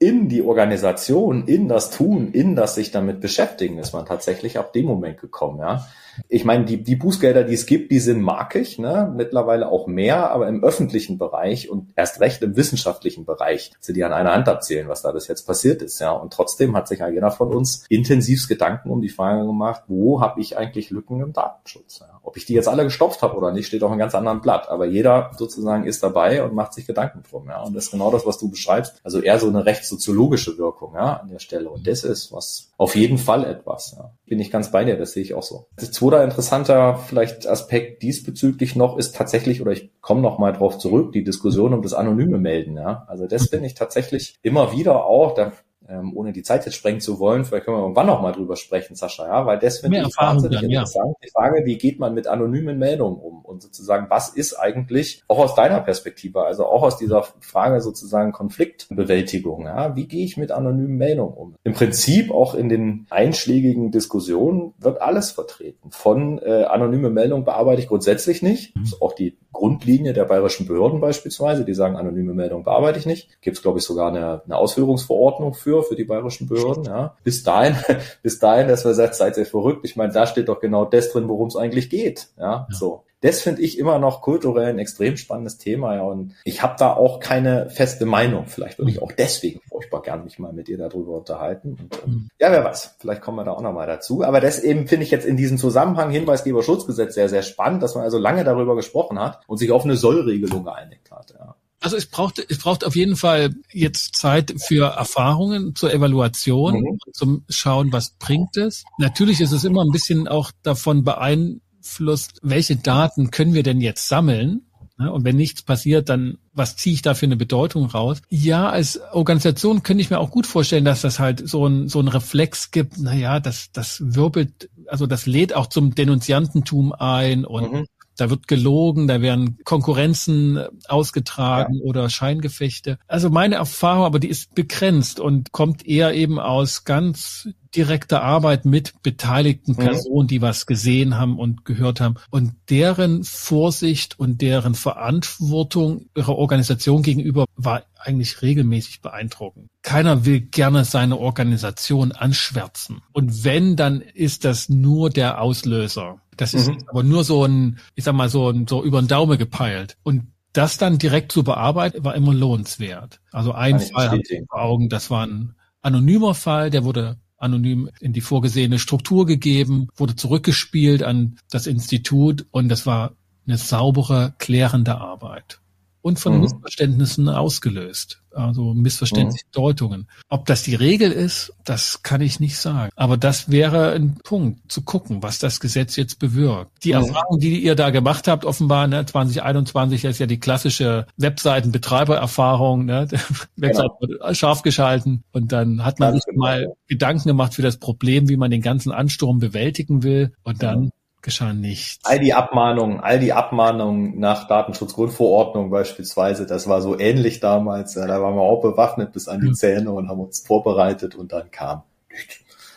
in 0.00 0.30
die 0.30 0.42
Organisation, 0.42 1.44
in 1.46 1.68
das 1.68 1.90
Tun, 1.90 2.32
in 2.32 2.56
das 2.56 2.74
sich 2.74 2.90
damit 2.90 3.20
beschäftigen, 3.20 3.78
ist 3.78 3.92
man 3.92 4.06
tatsächlich 4.06 4.58
ab 4.58 4.72
dem 4.72 4.86
Moment 4.86 5.20
gekommen, 5.20 5.60
ja. 5.60 5.86
Ich 6.28 6.44
meine, 6.44 6.64
die, 6.64 6.82
die 6.82 6.96
Bußgelder, 6.96 7.44
die 7.44 7.54
es 7.54 7.66
gibt, 7.66 7.92
die 7.92 7.98
sind 7.98 8.20
markig, 8.20 8.78
ne? 8.78 9.12
mittlerweile 9.14 9.68
auch 9.68 9.86
mehr, 9.86 10.30
aber 10.30 10.48
im 10.48 10.64
öffentlichen 10.64 11.18
Bereich 11.18 11.70
und 11.70 11.92
erst 11.96 12.20
recht 12.20 12.42
im 12.42 12.56
wissenschaftlichen 12.56 13.24
Bereich 13.24 13.72
sind 13.80 13.96
die 13.96 14.04
an 14.04 14.12
einer 14.12 14.32
Hand 14.32 14.48
abzählen, 14.48 14.88
was 14.88 15.02
da 15.02 15.12
bis 15.12 15.28
jetzt 15.28 15.46
passiert 15.46 15.82
ist. 15.82 16.00
Ja? 16.00 16.12
Und 16.12 16.32
trotzdem 16.32 16.76
hat 16.76 16.88
sich 16.88 16.98
ja 16.98 17.08
jeder 17.08 17.30
von 17.30 17.54
uns 17.54 17.86
intensivst 17.88 18.48
Gedanken 18.48 18.90
um 18.90 19.00
die 19.00 19.08
Frage 19.08 19.46
gemacht, 19.46 19.84
wo 19.86 20.20
habe 20.20 20.40
ich 20.40 20.58
eigentlich 20.58 20.90
Lücken 20.90 21.20
im 21.20 21.32
Datenschutz? 21.32 22.00
Ja? 22.00 22.19
Ob 22.22 22.36
ich 22.36 22.44
die 22.44 22.54
jetzt 22.54 22.68
alle 22.68 22.84
gestopft 22.84 23.22
habe 23.22 23.36
oder 23.36 23.52
nicht, 23.52 23.66
steht 23.66 23.82
auf 23.82 23.90
einem 23.90 23.98
ganz 23.98 24.14
anderen 24.14 24.40
Blatt. 24.40 24.68
Aber 24.68 24.86
jeder 24.86 25.30
sozusagen 25.36 25.84
ist 25.84 26.02
dabei 26.02 26.42
und 26.42 26.54
macht 26.54 26.74
sich 26.74 26.86
Gedanken 26.86 27.22
drum. 27.28 27.48
Ja? 27.48 27.62
Und 27.62 27.74
das 27.74 27.86
ist 27.86 27.90
genau 27.90 28.10
das, 28.10 28.26
was 28.26 28.38
du 28.38 28.50
beschreibst. 28.50 29.00
Also 29.04 29.20
eher 29.20 29.38
so 29.38 29.48
eine 29.48 29.66
rechtssoziologische 29.66 30.58
Wirkung 30.58 30.94
ja, 30.94 31.16
an 31.16 31.28
der 31.28 31.38
Stelle. 31.38 31.70
Und 31.70 31.86
das 31.86 32.04
ist 32.04 32.32
was 32.32 32.70
auf 32.76 32.96
jeden 32.96 33.18
Fall 33.18 33.44
etwas. 33.44 33.94
Ja. 33.98 34.12
Bin 34.26 34.40
ich 34.40 34.50
ganz 34.50 34.70
bei 34.70 34.84
dir, 34.84 34.96
das 34.96 35.12
sehe 35.12 35.22
ich 35.22 35.34
auch 35.34 35.42
so. 35.42 35.66
Das 35.76 35.92
zweite 35.92 36.22
interessanter 36.22 36.98
vielleicht 37.06 37.46
Aspekt 37.46 38.02
diesbezüglich 38.02 38.76
noch 38.76 38.96
ist 38.96 39.14
tatsächlich, 39.14 39.60
oder 39.60 39.72
ich 39.72 39.90
komme 40.00 40.22
noch 40.22 40.38
mal 40.38 40.52
drauf 40.52 40.78
zurück, 40.78 41.12
die 41.12 41.24
Diskussion 41.24 41.74
um 41.74 41.82
das 41.82 41.92
anonyme 41.92 42.38
Melden. 42.38 42.76
Ja. 42.76 43.04
Also 43.06 43.26
das 43.26 43.48
finde 43.48 43.66
ich 43.66 43.74
tatsächlich 43.74 44.38
immer 44.42 44.72
wieder 44.72 45.04
auch, 45.04 45.34
da 45.34 45.52
ähm, 45.90 46.16
ohne 46.16 46.32
die 46.32 46.42
Zeit 46.42 46.64
jetzt 46.66 46.74
sprengen 46.74 47.00
zu 47.00 47.18
wollen, 47.18 47.44
vielleicht 47.44 47.64
können 47.64 47.76
wir 47.76 47.82
irgendwann 47.82 48.06
noch 48.06 48.22
mal 48.22 48.32
drüber 48.32 48.56
sprechen, 48.56 48.94
Sascha, 48.94 49.26
ja, 49.26 49.46
weil 49.46 49.58
das 49.58 49.80
finde 49.80 50.00
ich 50.00 50.16
wahnsinnig 50.16 50.60
dann, 50.60 50.70
interessant. 50.70 51.14
Ja. 51.20 51.26
Die 51.26 51.30
Frage, 51.30 51.64
wie 51.64 51.76
geht 51.76 51.98
man 51.98 52.14
mit 52.14 52.26
anonymen 52.26 52.78
Meldungen 52.78 53.18
um 53.18 53.44
und 53.44 53.62
sozusagen, 53.62 54.06
was 54.08 54.30
ist 54.30 54.54
eigentlich 54.54 55.22
auch 55.28 55.38
aus 55.38 55.54
deiner 55.54 55.80
Perspektive, 55.80 56.44
also 56.44 56.66
auch 56.66 56.82
aus 56.82 56.96
dieser 56.96 57.24
Frage 57.40 57.80
sozusagen 57.80 58.32
Konfliktbewältigung, 58.32 59.64
ja, 59.64 59.96
wie 59.96 60.06
gehe 60.06 60.24
ich 60.24 60.36
mit 60.36 60.52
anonymen 60.52 60.96
Meldungen 60.96 61.34
um? 61.34 61.54
Im 61.64 61.74
Prinzip 61.74 62.30
auch 62.30 62.54
in 62.54 62.68
den 62.68 63.06
einschlägigen 63.10 63.90
Diskussionen 63.90 64.74
wird 64.78 65.02
alles 65.02 65.32
vertreten. 65.32 65.90
Von 65.90 66.38
äh, 66.38 66.64
anonyme 66.64 67.10
Meldungen 67.10 67.44
bearbeite 67.44 67.82
ich 67.82 67.88
grundsätzlich 67.88 68.42
nicht. 68.42 68.76
Das 68.76 68.92
ist 68.92 69.02
auch 69.02 69.14
die 69.14 69.36
Grundlinie 69.60 70.14
der 70.14 70.24
bayerischen 70.24 70.66
Behörden 70.66 71.00
beispielsweise, 71.00 71.66
die 71.66 71.74
sagen, 71.74 71.94
anonyme 71.94 72.32
Meldungen 72.32 72.64
bearbeite 72.64 72.98
ich 72.98 73.04
nicht. 73.04 73.42
Gibt 73.42 73.58
es, 73.58 73.62
glaube 73.62 73.78
ich, 73.78 73.84
sogar 73.84 74.08
eine, 74.08 74.40
eine 74.42 74.56
Ausführungsverordnung 74.56 75.52
für, 75.52 75.82
für 75.82 75.96
die 75.96 76.04
bayerischen 76.04 76.48
Behörden. 76.48 76.84
Ja. 76.84 77.14
Bis 77.24 77.42
dahin, 77.42 77.76
bis 78.22 78.38
dahin, 78.38 78.68
dass 78.68 78.86
wir 78.86 78.94
sagt, 78.94 79.16
seid 79.16 79.36
ihr 79.36 79.44
verrückt. 79.44 79.84
Ich 79.84 79.96
meine, 79.96 80.14
da 80.14 80.26
steht 80.26 80.48
doch 80.48 80.60
genau 80.60 80.86
das 80.86 81.12
drin, 81.12 81.28
worum 81.28 81.48
es 81.48 81.56
eigentlich 81.56 81.90
geht. 81.90 82.28
Ja, 82.38 82.44
ja. 82.44 82.66
so 82.70 83.04
das 83.20 83.42
finde 83.42 83.62
ich 83.62 83.78
immer 83.78 83.98
noch 83.98 84.22
kulturell 84.22 84.68
ein 84.68 84.78
extrem 84.78 85.16
spannendes 85.16 85.58
Thema. 85.58 85.96
Ja. 85.96 86.02
Und 86.02 86.34
ich 86.44 86.62
habe 86.62 86.76
da 86.78 86.94
auch 86.94 87.20
keine 87.20 87.68
feste 87.68 88.06
Meinung. 88.06 88.46
Vielleicht 88.46 88.78
würde 88.78 88.90
ich 88.90 89.02
auch 89.02 89.12
deswegen 89.12 89.60
furchtbar 89.68 90.02
gern 90.02 90.24
mich 90.24 90.38
mal 90.38 90.52
mit 90.52 90.68
ihr 90.68 90.78
darüber 90.78 91.18
unterhalten. 91.18 91.76
Und, 91.80 92.02
ähm, 92.06 92.28
ja, 92.38 92.50
wer 92.50 92.64
weiß, 92.64 92.96
vielleicht 92.98 93.20
kommen 93.20 93.36
wir 93.36 93.44
da 93.44 93.52
auch 93.52 93.62
nochmal 93.62 93.86
dazu. 93.86 94.24
Aber 94.24 94.40
das 94.40 94.60
eben 94.60 94.88
finde 94.88 95.04
ich 95.04 95.10
jetzt 95.10 95.26
in 95.26 95.36
diesem 95.36 95.58
Zusammenhang 95.58 96.10
Hinweisgeberschutzgesetz 96.10 97.14
sehr, 97.14 97.28
sehr 97.28 97.42
spannend, 97.42 97.82
dass 97.82 97.94
man 97.94 98.04
also 98.04 98.18
lange 98.18 98.44
darüber 98.44 98.74
gesprochen 98.74 99.18
hat 99.18 99.40
und 99.46 99.58
sich 99.58 99.70
auf 99.70 99.84
eine 99.84 99.96
Sollregelung 99.96 100.64
geeinigt 100.64 101.10
hat. 101.10 101.34
Ja. 101.38 101.56
Also 101.82 101.96
es 101.96 102.06
braucht, 102.06 102.38
es 102.38 102.58
braucht 102.58 102.84
auf 102.84 102.94
jeden 102.94 103.16
Fall 103.16 103.54
jetzt 103.72 104.14
Zeit 104.14 104.54
für 104.58 104.92
Erfahrungen 104.96 105.74
zur 105.74 105.92
Evaluation, 105.92 106.74
mhm. 106.74 106.98
zum 107.12 107.44
Schauen, 107.48 107.90
was 107.90 108.10
bringt 108.18 108.58
es. 108.58 108.84
Natürlich 108.98 109.40
ist 109.40 109.52
es 109.52 109.64
immer 109.64 109.82
ein 109.82 109.90
bisschen 109.90 110.28
auch 110.28 110.52
davon 110.62 111.04
beeinflusst, 111.04 111.62
beeinflusst, 111.80 112.38
welche 112.42 112.76
Daten 112.76 113.30
können 113.30 113.54
wir 113.54 113.62
denn 113.62 113.80
jetzt 113.80 114.08
sammeln? 114.08 114.62
Und 114.98 115.24
wenn 115.24 115.36
nichts 115.36 115.62
passiert, 115.62 116.10
dann 116.10 116.36
was 116.52 116.76
ziehe 116.76 116.92
ich 116.92 117.00
da 117.00 117.14
für 117.14 117.24
eine 117.24 117.36
Bedeutung 117.36 117.86
raus? 117.86 118.20
Ja, 118.28 118.68
als 118.68 119.00
Organisation 119.12 119.82
könnte 119.82 120.02
ich 120.02 120.10
mir 120.10 120.18
auch 120.18 120.30
gut 120.30 120.46
vorstellen, 120.46 120.84
dass 120.84 121.00
das 121.00 121.18
halt 121.18 121.48
so 121.48 121.66
ein, 121.66 121.88
so 121.88 122.00
ein 122.00 122.08
Reflex 122.08 122.70
gibt. 122.70 122.98
Naja, 122.98 123.40
das, 123.40 123.72
das 123.72 124.02
wirbelt, 124.04 124.68
also 124.88 125.06
das 125.06 125.24
lädt 125.24 125.54
auch 125.54 125.68
zum 125.68 125.94
Denunziantentum 125.94 126.92
ein 126.92 127.46
und 127.46 127.72
mhm. 127.72 127.86
Da 128.16 128.28
wird 128.28 128.48
gelogen, 128.48 129.08
da 129.08 129.22
werden 129.22 129.56
Konkurrenzen 129.64 130.62
ausgetragen 130.88 131.76
ja. 131.76 131.84
oder 131.84 132.10
Scheingefechte. 132.10 132.98
Also 133.08 133.30
meine 133.30 133.54
Erfahrung, 133.54 134.04
aber 134.04 134.18
die 134.18 134.28
ist 134.28 134.54
begrenzt 134.54 135.20
und 135.20 135.52
kommt 135.52 135.86
eher 135.86 136.12
eben 136.12 136.38
aus 136.38 136.84
ganz 136.84 137.48
direkter 137.74 138.22
Arbeit 138.22 138.64
mit 138.64 139.02
beteiligten 139.02 139.72
mhm. 139.72 139.76
Personen, 139.76 140.28
die 140.28 140.42
was 140.42 140.66
gesehen 140.66 141.16
haben 141.16 141.38
und 141.38 141.64
gehört 141.64 142.00
haben 142.00 142.16
und 142.30 142.54
deren 142.68 143.24
Vorsicht 143.24 144.18
und 144.18 144.40
deren 144.40 144.74
Verantwortung 144.74 146.06
ihrer 146.16 146.36
Organisation 146.36 147.02
gegenüber 147.02 147.44
war 147.56 147.84
eigentlich 147.98 148.42
regelmäßig 148.42 149.00
beeindruckend. 149.02 149.68
Keiner 149.82 150.24
will 150.24 150.40
gerne 150.40 150.84
seine 150.84 151.18
Organisation 151.18 152.12
anschwärzen. 152.12 153.02
Und 153.12 153.44
wenn, 153.44 153.76
dann 153.76 154.00
ist 154.00 154.44
das 154.44 154.68
nur 154.68 155.10
der 155.10 155.40
Auslöser. 155.40 156.20
Das 156.36 156.54
ist 156.54 156.68
mhm. 156.68 156.78
aber 156.88 157.02
nur 157.02 157.24
so 157.24 157.44
ein, 157.44 157.78
ich 157.94 158.04
sag 158.04 158.14
mal, 158.14 158.28
so, 158.28 158.48
ein, 158.48 158.66
so 158.66 158.82
über 158.82 159.00
den 159.00 159.08
Daumen 159.08 159.38
gepeilt. 159.38 159.96
Und 160.02 160.32
das 160.52 160.78
dann 160.78 160.98
direkt 160.98 161.32
zu 161.32 161.44
bearbeiten, 161.44 162.04
war 162.04 162.14
immer 162.14 162.34
lohnenswert. 162.34 163.20
Also 163.30 163.52
ein 163.52 163.78
Fall 163.78 164.20
vor 164.48 164.60
Augen, 164.60 164.88
das 164.88 165.10
war 165.10 165.26
ein 165.26 165.54
anonymer 165.82 166.34
Fall, 166.34 166.70
der 166.70 166.84
wurde 166.84 167.18
anonym 167.40 167.90
in 168.00 168.12
die 168.12 168.20
vorgesehene 168.20 168.78
Struktur 168.78 169.26
gegeben, 169.26 169.88
wurde 169.96 170.16
zurückgespielt 170.16 171.02
an 171.02 171.38
das 171.50 171.66
Institut 171.66 172.46
und 172.50 172.68
das 172.68 172.86
war 172.86 173.14
eine 173.46 173.58
saubere, 173.58 174.34
klärende 174.38 174.98
Arbeit 174.98 175.59
und 176.02 176.18
von 176.18 176.34
mhm. 176.34 176.40
Missverständnissen 176.40 177.28
ausgelöst. 177.28 178.22
Also 178.32 178.74
missverständliche 178.74 179.44
mhm. 179.46 179.52
Deutungen. 179.52 180.08
Ob 180.28 180.46
das 180.46 180.62
die 180.62 180.76
Regel 180.76 181.10
ist, 181.10 181.52
das 181.64 182.02
kann 182.02 182.20
ich 182.20 182.38
nicht 182.38 182.56
sagen. 182.58 182.92
Aber 182.94 183.16
das 183.16 183.50
wäre 183.50 183.92
ein 183.92 184.18
Punkt, 184.22 184.70
zu 184.70 184.82
gucken, 184.82 185.22
was 185.22 185.40
das 185.40 185.58
Gesetz 185.58 185.96
jetzt 185.96 186.20
bewirkt. 186.20 186.70
Die 186.84 186.90
mhm. 186.90 187.02
Erfahrung, 187.02 187.40
die 187.40 187.60
ihr 187.60 187.74
da 187.74 187.90
gemacht 187.90 188.28
habt, 188.28 188.44
offenbar, 188.44 188.86
ne, 188.86 189.04
2021 189.04 190.04
ist 190.04 190.20
ja 190.20 190.26
die 190.26 190.38
klassische 190.38 191.06
Webseitenbetreibererfahrung, 191.16 192.84
ne, 192.84 193.08
Webseite 193.56 193.88
genau. 194.00 194.32
scharf 194.32 194.62
geschalten 194.62 195.24
und 195.32 195.50
dann 195.50 195.84
hat 195.84 195.98
man 195.98 196.14
sich 196.14 196.22
mal 196.34 196.72
Gedanken 196.86 197.28
gemacht 197.28 197.54
für 197.54 197.62
das 197.62 197.78
Problem, 197.78 198.28
wie 198.28 198.36
man 198.36 198.50
den 198.50 198.62
ganzen 198.62 198.92
Ansturm 198.92 199.40
bewältigen 199.40 200.02
will 200.02 200.32
und 200.44 200.62
dann 200.62 200.92
geschah 201.22 201.52
nichts. 201.52 201.98
All 202.04 202.18
die 202.18 202.34
Abmahnungen, 202.34 203.00
all 203.00 203.18
die 203.18 203.32
Abmahnungen 203.32 204.18
nach 204.18 204.48
Datenschutzgrundverordnung 204.48 205.70
beispielsweise, 205.70 206.46
das 206.46 206.68
war 206.68 206.82
so 206.82 206.98
ähnlich 206.98 207.40
damals. 207.40 207.94
Ja, 207.94 208.06
da 208.06 208.20
waren 208.22 208.34
wir 208.34 208.42
auch 208.42 208.62
bewaffnet 208.62 209.12
bis 209.12 209.28
an 209.28 209.40
die 209.40 209.52
Zähne 209.52 209.92
und 209.92 210.08
haben 210.08 210.20
uns 210.20 210.40
vorbereitet 210.46 211.14
und 211.14 211.32
dann 211.32 211.50
kam. 211.50 211.82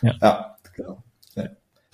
Ja, 0.02 0.14
ja 0.20 0.56
genau. 0.74 0.98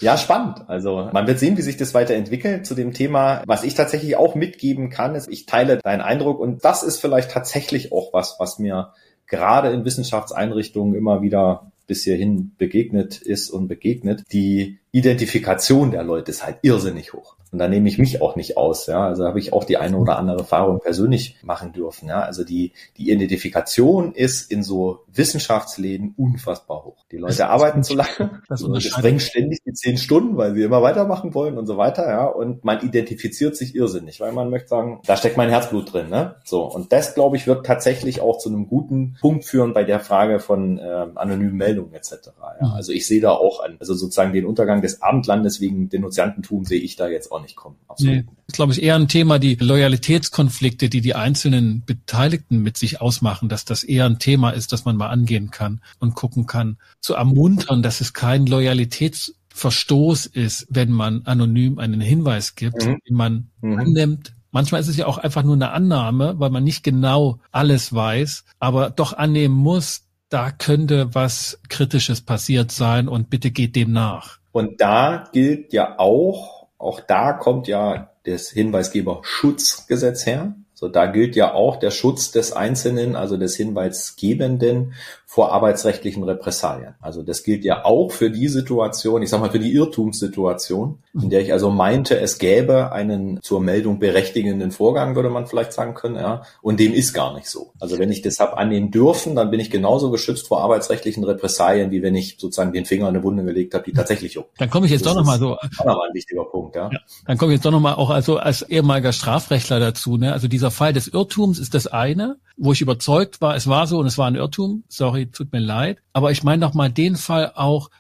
Ja, 0.00 0.16
spannend. 0.16 0.64
Also 0.66 1.10
man 1.12 1.26
wird 1.26 1.38
sehen, 1.38 1.58
wie 1.58 1.62
sich 1.62 1.76
das 1.76 1.92
weiterentwickelt 1.92 2.64
zu 2.64 2.74
dem 2.74 2.94
Thema. 2.94 3.42
Was 3.46 3.64
ich 3.64 3.74
tatsächlich 3.74 4.16
auch 4.16 4.34
mitgeben 4.34 4.88
kann, 4.88 5.14
ist, 5.14 5.28
ich 5.28 5.44
teile 5.44 5.76
deinen 5.76 6.00
Eindruck 6.00 6.40
und 6.40 6.64
das 6.64 6.82
ist 6.82 7.00
vielleicht 7.00 7.30
tatsächlich 7.30 7.92
auch 7.92 8.12
was, 8.12 8.36
was 8.38 8.58
mir 8.58 8.94
gerade 9.26 9.70
in 9.70 9.84
Wissenschaftseinrichtungen 9.84 10.94
immer 10.94 11.20
wieder 11.20 11.70
bis 11.86 12.04
hierhin 12.04 12.52
begegnet 12.56 13.20
ist 13.20 13.50
und 13.50 13.68
begegnet. 13.68 14.22
Die 14.32 14.78
Identifikation 14.92 15.90
der 15.90 16.02
Leute 16.02 16.30
ist 16.30 16.44
halt 16.44 16.58
irrsinnig 16.62 17.12
hoch. 17.12 17.36
Und 17.52 17.58
da 17.58 17.66
nehme 17.66 17.88
ich 17.88 17.98
mich 17.98 18.22
auch 18.22 18.36
nicht 18.36 18.56
aus. 18.56 18.86
Ja, 18.86 19.06
also 19.06 19.24
habe 19.24 19.40
ich 19.40 19.52
auch 19.52 19.64
die 19.64 19.76
eine 19.76 19.96
oder 19.96 20.18
andere 20.18 20.38
Erfahrung 20.38 20.78
persönlich 20.80 21.36
machen 21.42 21.72
dürfen. 21.72 22.08
Ja, 22.08 22.20
also 22.20 22.44
die 22.44 22.72
die 22.96 23.10
Identifikation 23.10 24.14
ist 24.14 24.50
in 24.52 24.62
so 24.62 25.00
Wissenschaftsläden 25.12 26.14
unfassbar 26.16 26.84
hoch. 26.84 27.04
Die 27.10 27.16
Leute 27.16 27.48
arbeiten 27.48 27.82
zu 27.82 27.94
lange, 27.94 28.42
das 28.48 28.64
sprengen 28.84 29.18
ständig 29.18 29.62
die 29.64 29.72
zehn 29.72 29.96
Stunden, 29.96 30.36
weil 30.36 30.54
sie 30.54 30.62
immer 30.62 30.82
weitermachen 30.82 31.34
wollen 31.34 31.58
und 31.58 31.66
so 31.66 31.76
weiter. 31.76 32.08
Ja, 32.08 32.26
und 32.26 32.64
man 32.64 32.80
identifiziert 32.82 33.56
sich 33.56 33.74
irrsinnig, 33.74 34.20
weil 34.20 34.32
man 34.32 34.48
möchte 34.48 34.68
sagen, 34.68 35.00
da 35.06 35.16
steckt 35.16 35.36
mein 35.36 35.50
Herzblut 35.50 35.92
drin. 35.92 36.08
Ne? 36.08 36.36
So 36.44 36.62
und 36.64 36.92
das 36.92 37.14
glaube 37.14 37.36
ich 37.36 37.48
wird 37.48 37.66
tatsächlich 37.66 38.20
auch 38.20 38.38
zu 38.38 38.48
einem 38.48 38.68
guten 38.68 39.16
Punkt 39.20 39.44
führen 39.44 39.72
bei 39.72 39.82
der 39.82 39.98
Frage 39.98 40.38
von 40.38 40.78
äh, 40.78 41.06
anonymen 41.16 41.56
Meldungen 41.56 41.94
etc. 41.94 42.12
Ja, 42.60 42.68
mhm. 42.68 42.74
also 42.74 42.92
ich 42.92 43.08
sehe 43.08 43.20
da 43.20 43.32
auch 43.32 43.64
an, 43.64 43.76
also 43.80 43.94
sozusagen 43.94 44.32
den 44.32 44.46
Untergang 44.46 44.79
Untergang 44.80 44.82
des 44.82 45.02
Abendlandes 45.02 45.60
wegen 45.60 45.88
Denunziantentum 45.88 46.64
sehe 46.64 46.80
ich 46.80 46.96
da 46.96 47.08
jetzt 47.08 47.30
auch 47.30 47.42
nicht 47.42 47.56
kommen. 47.56 47.76
Absolut. 47.88 48.14
Nee, 48.14 48.24
ist, 48.46 48.56
glaube 48.56 48.72
ich, 48.72 48.82
eher 48.82 48.96
ein 48.96 49.08
Thema, 49.08 49.38
die 49.38 49.54
Loyalitätskonflikte, 49.54 50.88
die 50.88 51.00
die 51.00 51.14
einzelnen 51.14 51.82
Beteiligten 51.84 52.62
mit 52.62 52.76
sich 52.76 53.00
ausmachen, 53.00 53.48
dass 53.48 53.64
das 53.64 53.84
eher 53.84 54.06
ein 54.06 54.18
Thema 54.18 54.50
ist, 54.50 54.72
das 54.72 54.84
man 54.84 54.96
mal 54.96 55.08
angehen 55.08 55.50
kann 55.50 55.80
und 55.98 56.14
gucken 56.14 56.46
kann, 56.46 56.78
zu 57.00 57.14
ermuntern, 57.14 57.82
dass 57.82 58.00
es 58.00 58.12
kein 58.12 58.46
Loyalitätsverstoß 58.46 60.26
ist, 60.26 60.66
wenn 60.70 60.90
man 60.90 61.22
anonym 61.24 61.78
einen 61.78 62.00
Hinweis 62.00 62.54
gibt, 62.54 62.84
mhm. 62.84 62.98
den 63.08 63.16
man 63.16 63.50
mhm. 63.60 63.78
annimmt, 63.78 64.32
Manchmal 64.52 64.80
ist 64.80 64.88
es 64.88 64.96
ja 64.96 65.06
auch 65.06 65.18
einfach 65.18 65.44
nur 65.44 65.54
eine 65.54 65.70
Annahme, 65.70 66.34
weil 66.40 66.50
man 66.50 66.64
nicht 66.64 66.82
genau 66.82 67.38
alles 67.52 67.94
weiß, 67.94 68.44
aber 68.58 68.90
doch 68.90 69.12
annehmen 69.12 69.54
muss, 69.54 70.08
da 70.28 70.50
könnte 70.50 71.14
was 71.14 71.60
Kritisches 71.68 72.20
passiert 72.20 72.72
sein 72.72 73.06
und 73.06 73.30
bitte 73.30 73.52
geht 73.52 73.76
dem 73.76 73.92
nach. 73.92 74.39
Und 74.52 74.80
da 74.80 75.24
gilt 75.32 75.72
ja 75.72 75.98
auch, 75.98 76.66
auch 76.78 77.00
da 77.00 77.32
kommt 77.32 77.68
ja 77.68 78.10
das 78.24 78.50
Hinweisgeberschutzgesetz 78.50 80.26
her. 80.26 80.54
So, 80.74 80.88
da 80.88 81.06
gilt 81.06 81.36
ja 81.36 81.52
auch 81.52 81.76
der 81.76 81.90
Schutz 81.90 82.30
des 82.30 82.52
Einzelnen, 82.52 83.14
also 83.14 83.36
des 83.36 83.54
Hinweisgebenden 83.56 84.94
vor 85.30 85.52
arbeitsrechtlichen 85.52 86.24
Repressalien. 86.24 86.94
Also 87.00 87.22
das 87.22 87.44
gilt 87.44 87.64
ja 87.64 87.84
auch 87.84 88.10
für 88.10 88.32
die 88.32 88.48
Situation, 88.48 89.22
ich 89.22 89.30
sag 89.30 89.40
mal 89.40 89.52
für 89.52 89.60
die 89.60 89.72
Irrtumssituation, 89.72 90.98
in 91.14 91.30
der 91.30 91.40
ich 91.40 91.52
also 91.52 91.70
meinte, 91.70 92.18
es 92.18 92.38
gäbe 92.38 92.90
einen 92.90 93.40
zur 93.40 93.60
Meldung 93.60 94.00
berechtigenden 94.00 94.72
Vorgang, 94.72 95.14
würde 95.14 95.30
man 95.30 95.46
vielleicht 95.46 95.72
sagen 95.72 95.94
können, 95.94 96.16
ja, 96.16 96.42
und 96.62 96.80
dem 96.80 96.92
ist 96.92 97.12
gar 97.12 97.32
nicht 97.32 97.46
so. 97.46 97.70
Also 97.78 98.00
wenn 98.00 98.10
ich 98.10 98.22
das 98.22 98.40
habe 98.40 98.58
annehmen 98.58 98.90
dürfen, 98.90 99.36
dann 99.36 99.52
bin 99.52 99.60
ich 99.60 99.70
genauso 99.70 100.10
geschützt 100.10 100.48
vor 100.48 100.62
arbeitsrechtlichen 100.64 101.22
Repressalien, 101.22 101.92
wie 101.92 102.02
wenn 102.02 102.16
ich 102.16 102.36
sozusagen 102.40 102.72
den 102.72 102.84
Finger 102.84 103.08
in 103.08 103.14
eine 103.14 103.22
Wunde 103.22 103.44
gelegt 103.44 103.74
habe, 103.74 103.84
die 103.84 103.92
tatsächlich 103.92 104.34
juckt. 104.34 104.60
Dann 104.60 104.68
komme 104.68 104.86
ich 104.86 104.92
jetzt 104.92 105.06
das 105.06 105.12
doch 105.12 105.20
nochmal 105.20 105.38
so. 105.38 105.54
Auch 105.54 105.84
nochmal 105.84 106.08
ein 106.08 106.14
wichtiger 106.14 106.44
Punkt, 106.44 106.74
ja. 106.74 106.90
ja. 106.90 106.98
Dann 107.26 107.38
komme 107.38 107.52
ich 107.52 107.58
jetzt 107.58 107.64
doch 107.64 107.70
nochmal 107.70 107.94
auch 107.94 108.10
also 108.10 108.38
als 108.38 108.62
ehemaliger 108.62 109.12
Strafrechtler 109.12 109.78
dazu, 109.78 110.16
ne? 110.16 110.32
Also 110.32 110.48
dieser 110.48 110.72
Fall 110.72 110.92
des 110.92 111.06
Irrtums 111.06 111.60
ist 111.60 111.74
das 111.74 111.86
eine, 111.86 112.38
wo 112.56 112.72
ich 112.72 112.82
überzeugt 112.82 113.40
war, 113.40 113.56
es 113.56 113.68
war 113.68 113.86
so 113.86 113.98
und 113.98 114.06
es 114.06 114.18
war 114.18 114.26
ein 114.26 114.34
Irrtum. 114.34 114.84
Sorry, 114.88 115.19
tut 115.26 115.52
mir 115.52 115.60
leid. 115.60 115.98
Aber 116.12 116.30
ich 116.30 116.42
meine 116.42 116.60
noch 116.60 116.74
mal 116.74 116.90
den 116.90 117.16
Fall 117.16 117.52
auch, 117.54 117.90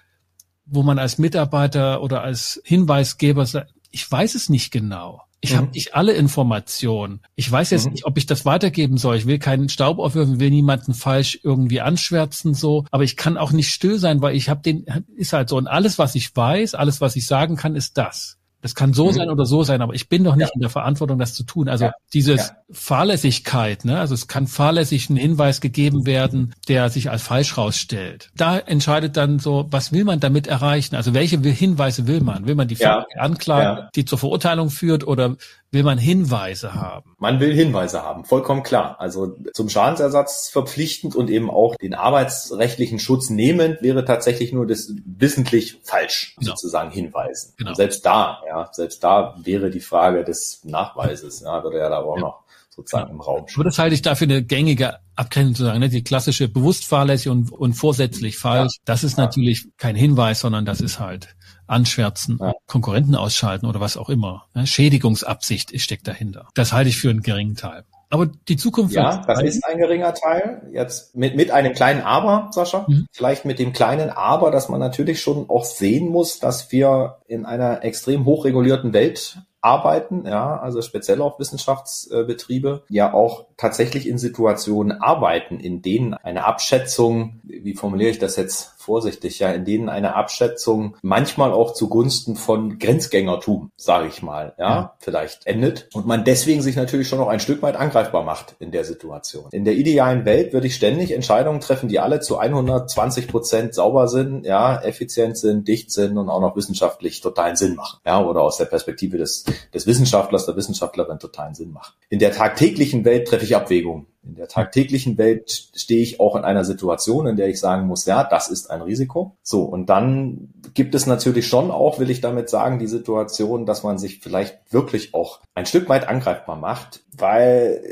wo 0.66 0.82
man 0.82 0.98
als 0.98 1.18
Mitarbeiter 1.18 2.02
oder 2.02 2.22
als 2.22 2.60
Hinweisgeber 2.64 3.46
sagt, 3.46 3.72
ich 3.90 4.10
weiß 4.10 4.34
es 4.34 4.48
nicht 4.48 4.70
genau. 4.70 5.22
Ich 5.40 5.52
mhm. 5.52 5.56
habe 5.56 5.70
nicht 5.72 5.94
alle 5.94 6.12
Informationen. 6.12 7.20
Ich 7.34 7.50
weiß 7.50 7.70
jetzt 7.70 7.86
mhm. 7.86 7.92
nicht, 7.92 8.04
ob 8.04 8.18
ich 8.18 8.26
das 8.26 8.44
weitergeben 8.44 8.98
soll. 8.98 9.16
Ich 9.16 9.26
will 9.26 9.38
keinen 9.38 9.68
Staub 9.68 9.98
aufwerfen, 9.98 10.38
will 10.38 10.50
niemanden 10.50 10.94
falsch 10.94 11.40
irgendwie 11.42 11.80
anschwärzen 11.80 12.54
so. 12.54 12.84
Aber 12.90 13.04
ich 13.04 13.16
kann 13.16 13.38
auch 13.38 13.52
nicht 13.52 13.72
still 13.72 13.98
sein, 13.98 14.20
weil 14.20 14.36
ich 14.36 14.48
habe 14.48 14.62
den 14.62 14.84
ist 15.16 15.32
halt 15.32 15.48
so 15.48 15.56
und 15.56 15.66
alles, 15.66 15.98
was 15.98 16.14
ich 16.14 16.34
weiß, 16.34 16.74
alles, 16.74 17.00
was 17.00 17.16
ich 17.16 17.26
sagen 17.26 17.56
kann, 17.56 17.74
ist 17.74 17.96
das. 17.96 18.38
Das 18.62 18.74
kann 18.74 18.92
so 18.92 19.06
mhm. 19.06 19.12
sein 19.12 19.30
oder 19.30 19.46
so 19.46 19.62
sein, 19.62 19.80
aber 19.82 19.94
ich 19.94 20.08
bin 20.08 20.24
doch 20.24 20.36
nicht 20.36 20.48
ja. 20.48 20.54
in 20.54 20.60
der 20.60 20.70
Verantwortung, 20.70 21.18
das 21.18 21.34
zu 21.34 21.44
tun. 21.44 21.68
Also 21.68 21.86
ja. 21.86 21.92
diese 22.12 22.34
ja. 22.34 22.44
Fahrlässigkeit, 22.70 23.84
ne? 23.84 23.98
also 23.98 24.14
es 24.14 24.28
kann 24.28 24.46
fahrlässig 24.46 25.08
ein 25.08 25.16
Hinweis 25.16 25.60
gegeben 25.60 26.06
werden, 26.06 26.54
der 26.68 26.90
sich 26.90 27.10
als 27.10 27.22
falsch 27.22 27.56
rausstellt. 27.56 28.30
Da 28.36 28.58
entscheidet 28.58 29.16
dann 29.16 29.38
so, 29.38 29.66
was 29.70 29.92
will 29.92 30.04
man 30.04 30.20
damit 30.20 30.46
erreichen? 30.46 30.94
Also 30.94 31.14
welche 31.14 31.38
Hinweise 31.38 32.06
will 32.06 32.20
man? 32.20 32.46
Will 32.46 32.54
man 32.54 32.68
die 32.68 32.78
Anklage, 32.84 33.88
die 33.94 34.04
zur 34.04 34.18
Verurteilung 34.18 34.70
führt 34.70 35.06
oder 35.06 35.36
will 35.72 35.82
man 35.84 35.98
Hinweise 35.98 36.74
haben. 36.74 37.14
Man 37.18 37.38
will 37.40 37.54
Hinweise 37.54 38.02
haben, 38.02 38.24
vollkommen 38.24 38.62
klar. 38.62 38.96
Also 38.98 39.36
zum 39.52 39.68
Schadensersatz 39.68 40.48
verpflichtend 40.48 41.14
und 41.14 41.30
eben 41.30 41.50
auch 41.50 41.76
den 41.76 41.94
arbeitsrechtlichen 41.94 42.98
Schutz 42.98 43.30
nehmend 43.30 43.82
wäre 43.82 44.04
tatsächlich 44.04 44.52
nur 44.52 44.66
das 44.66 44.92
wissentlich 45.04 45.80
falsch 45.84 46.34
genau. 46.38 46.50
sozusagen 46.50 46.90
hinweisen. 46.90 47.54
Genau. 47.56 47.74
selbst 47.74 48.04
da, 48.04 48.40
ja, 48.46 48.68
selbst 48.72 49.04
da 49.04 49.36
wäre 49.42 49.70
die 49.70 49.80
Frage 49.80 50.24
des 50.24 50.64
Nachweises, 50.64 51.40
ja, 51.40 51.62
würde 51.62 51.78
ja 51.78 51.88
da 51.88 51.98
auch 51.98 52.16
ja. 52.16 52.22
noch 52.22 52.44
sozusagen 52.70 53.08
ja. 53.08 53.14
im 53.14 53.20
Raum 53.20 53.46
stehen. 53.46 53.60
Aber 53.60 53.64
das 53.64 53.78
halte 53.78 53.94
ich 53.94 54.02
dafür 54.02 54.26
eine 54.26 54.42
gängige 54.42 54.98
Abgrenzung 55.14 55.54
zu 55.54 55.64
sagen, 55.64 55.80
ne? 55.80 55.88
die 55.88 56.02
klassische 56.02 56.48
bewusst 56.48 56.84
fahrlässig 56.86 57.28
und, 57.28 57.52
und 57.52 57.74
vorsätzlich 57.74 58.38
falsch. 58.38 58.74
Ja. 58.78 58.82
Das 58.84 59.04
ist 59.04 59.18
natürlich 59.18 59.68
kein 59.76 59.94
Hinweis, 59.94 60.40
sondern 60.40 60.64
das 60.64 60.80
ist 60.80 60.98
halt 60.98 61.36
anschwärzen, 61.70 62.38
ja. 62.40 62.52
Konkurrenten 62.66 63.14
ausschalten 63.14 63.66
oder 63.66 63.80
was 63.80 63.96
auch 63.96 64.08
immer. 64.08 64.46
Ne? 64.54 64.66
Schädigungsabsicht 64.66 65.78
steckt 65.80 66.08
dahinter. 66.08 66.48
Das 66.54 66.72
halte 66.72 66.90
ich 66.90 66.98
für 66.98 67.10
einen 67.10 67.22
geringen 67.22 67.56
Teil. 67.56 67.84
Aber 68.12 68.26
die 68.48 68.56
Zukunft. 68.56 68.92
Ja, 68.92 69.22
das 69.24 69.40
ist 69.42 69.64
ein 69.64 69.78
geringer 69.78 70.12
Teil. 70.12 70.68
Jetzt 70.72 71.14
mit, 71.14 71.36
mit 71.36 71.52
einem 71.52 71.72
kleinen 71.74 72.02
Aber, 72.02 72.48
Sascha. 72.50 72.84
Mhm. 72.88 73.06
Vielleicht 73.12 73.44
mit 73.44 73.60
dem 73.60 73.72
kleinen 73.72 74.10
Aber, 74.10 74.50
dass 74.50 74.68
man 74.68 74.80
natürlich 74.80 75.22
schon 75.22 75.48
auch 75.48 75.64
sehen 75.64 76.08
muss, 76.08 76.40
dass 76.40 76.72
wir 76.72 77.18
in 77.28 77.46
einer 77.46 77.84
extrem 77.84 78.24
hochregulierten 78.24 78.92
Welt 78.92 79.38
arbeiten, 79.60 80.24
ja, 80.26 80.58
also 80.58 80.82
speziell 80.82 81.20
auch 81.20 81.38
Wissenschaftsbetriebe, 81.38 82.84
ja 82.88 83.12
auch 83.12 83.46
tatsächlich 83.56 84.08
in 84.08 84.18
Situationen 84.18 85.02
arbeiten, 85.02 85.60
in 85.60 85.82
denen 85.82 86.14
eine 86.14 86.44
Abschätzung, 86.44 87.40
wie 87.42 87.74
formuliere 87.74 88.10
ich 88.10 88.18
das 88.18 88.36
jetzt 88.36 88.72
vorsichtig, 88.78 89.38
ja, 89.38 89.52
in 89.52 89.64
denen 89.64 89.88
eine 89.90 90.14
Abschätzung 90.14 90.96
manchmal 91.02 91.52
auch 91.52 91.74
zugunsten 91.74 92.36
von 92.36 92.78
Grenzgängertum, 92.78 93.70
sage 93.76 94.08
ich 94.08 94.22
mal, 94.22 94.54
ja, 94.58 94.70
ja, 94.70 94.94
vielleicht 94.98 95.46
endet 95.46 95.88
und 95.92 96.06
man 96.06 96.24
deswegen 96.24 96.62
sich 96.62 96.76
natürlich 96.76 97.08
schon 97.08 97.18
noch 97.18 97.28
ein 97.28 97.40
Stück 97.40 97.60
weit 97.62 97.76
angreifbar 97.76 98.24
macht 98.24 98.56
in 98.58 98.72
der 98.72 98.84
Situation. 98.84 99.48
In 99.52 99.64
der 99.64 99.74
idealen 99.74 100.24
Welt 100.24 100.52
würde 100.52 100.66
ich 100.66 100.74
ständig 100.74 101.12
Entscheidungen 101.12 101.60
treffen, 101.60 101.88
die 101.88 102.00
alle 102.00 102.20
zu 102.20 102.38
120 102.38 103.28
Prozent 103.28 103.74
sauber 103.74 104.08
sind, 104.08 104.46
ja, 104.46 104.80
effizient 104.80 105.36
sind, 105.36 105.68
dicht 105.68 105.90
sind 105.92 106.16
und 106.16 106.30
auch 106.30 106.40
noch 106.40 106.56
wissenschaftlich 106.56 107.20
totalen 107.20 107.56
Sinn 107.56 107.74
machen, 107.74 108.00
ja, 108.06 108.24
oder 108.24 108.40
aus 108.40 108.56
der 108.56 108.64
Perspektive 108.64 109.18
des, 109.18 109.44
des 109.74 109.86
Wissenschaftlers, 109.86 110.46
der 110.46 110.56
Wissenschaftlerin 110.56 111.18
totalen 111.18 111.54
Sinn 111.54 111.72
machen. 111.72 111.94
In 112.08 112.18
der 112.18 112.32
tagtäglichen 112.32 113.04
Welt 113.04 113.28
treffe 113.28 113.44
ich 113.44 113.56
Abwägungen 113.56 114.06
in 114.22 114.34
der 114.34 114.48
tagtäglichen 114.48 115.16
Welt 115.18 115.70
stehe 115.74 116.02
ich 116.02 116.20
auch 116.20 116.36
in 116.36 116.44
einer 116.44 116.64
Situation, 116.64 117.26
in 117.26 117.36
der 117.36 117.48
ich 117.48 117.58
sagen 117.58 117.86
muss, 117.86 118.04
ja, 118.04 118.22
das 118.24 118.48
ist 118.48 118.70
ein 118.70 118.82
Risiko. 118.82 119.36
So, 119.42 119.62
und 119.62 119.88
dann 119.88 120.52
gibt 120.74 120.94
es 120.94 121.06
natürlich 121.06 121.46
schon 121.46 121.70
auch, 121.70 121.98
will 121.98 122.10
ich 122.10 122.20
damit 122.20 122.50
sagen, 122.50 122.78
die 122.78 122.86
Situation, 122.86 123.66
dass 123.66 123.82
man 123.82 123.98
sich 123.98 124.20
vielleicht 124.20 124.58
wirklich 124.70 125.14
auch 125.14 125.40
ein 125.54 125.66
Stück 125.66 125.88
weit 125.88 126.08
angreifbar 126.08 126.56
macht, 126.56 127.02
weil 127.16 127.82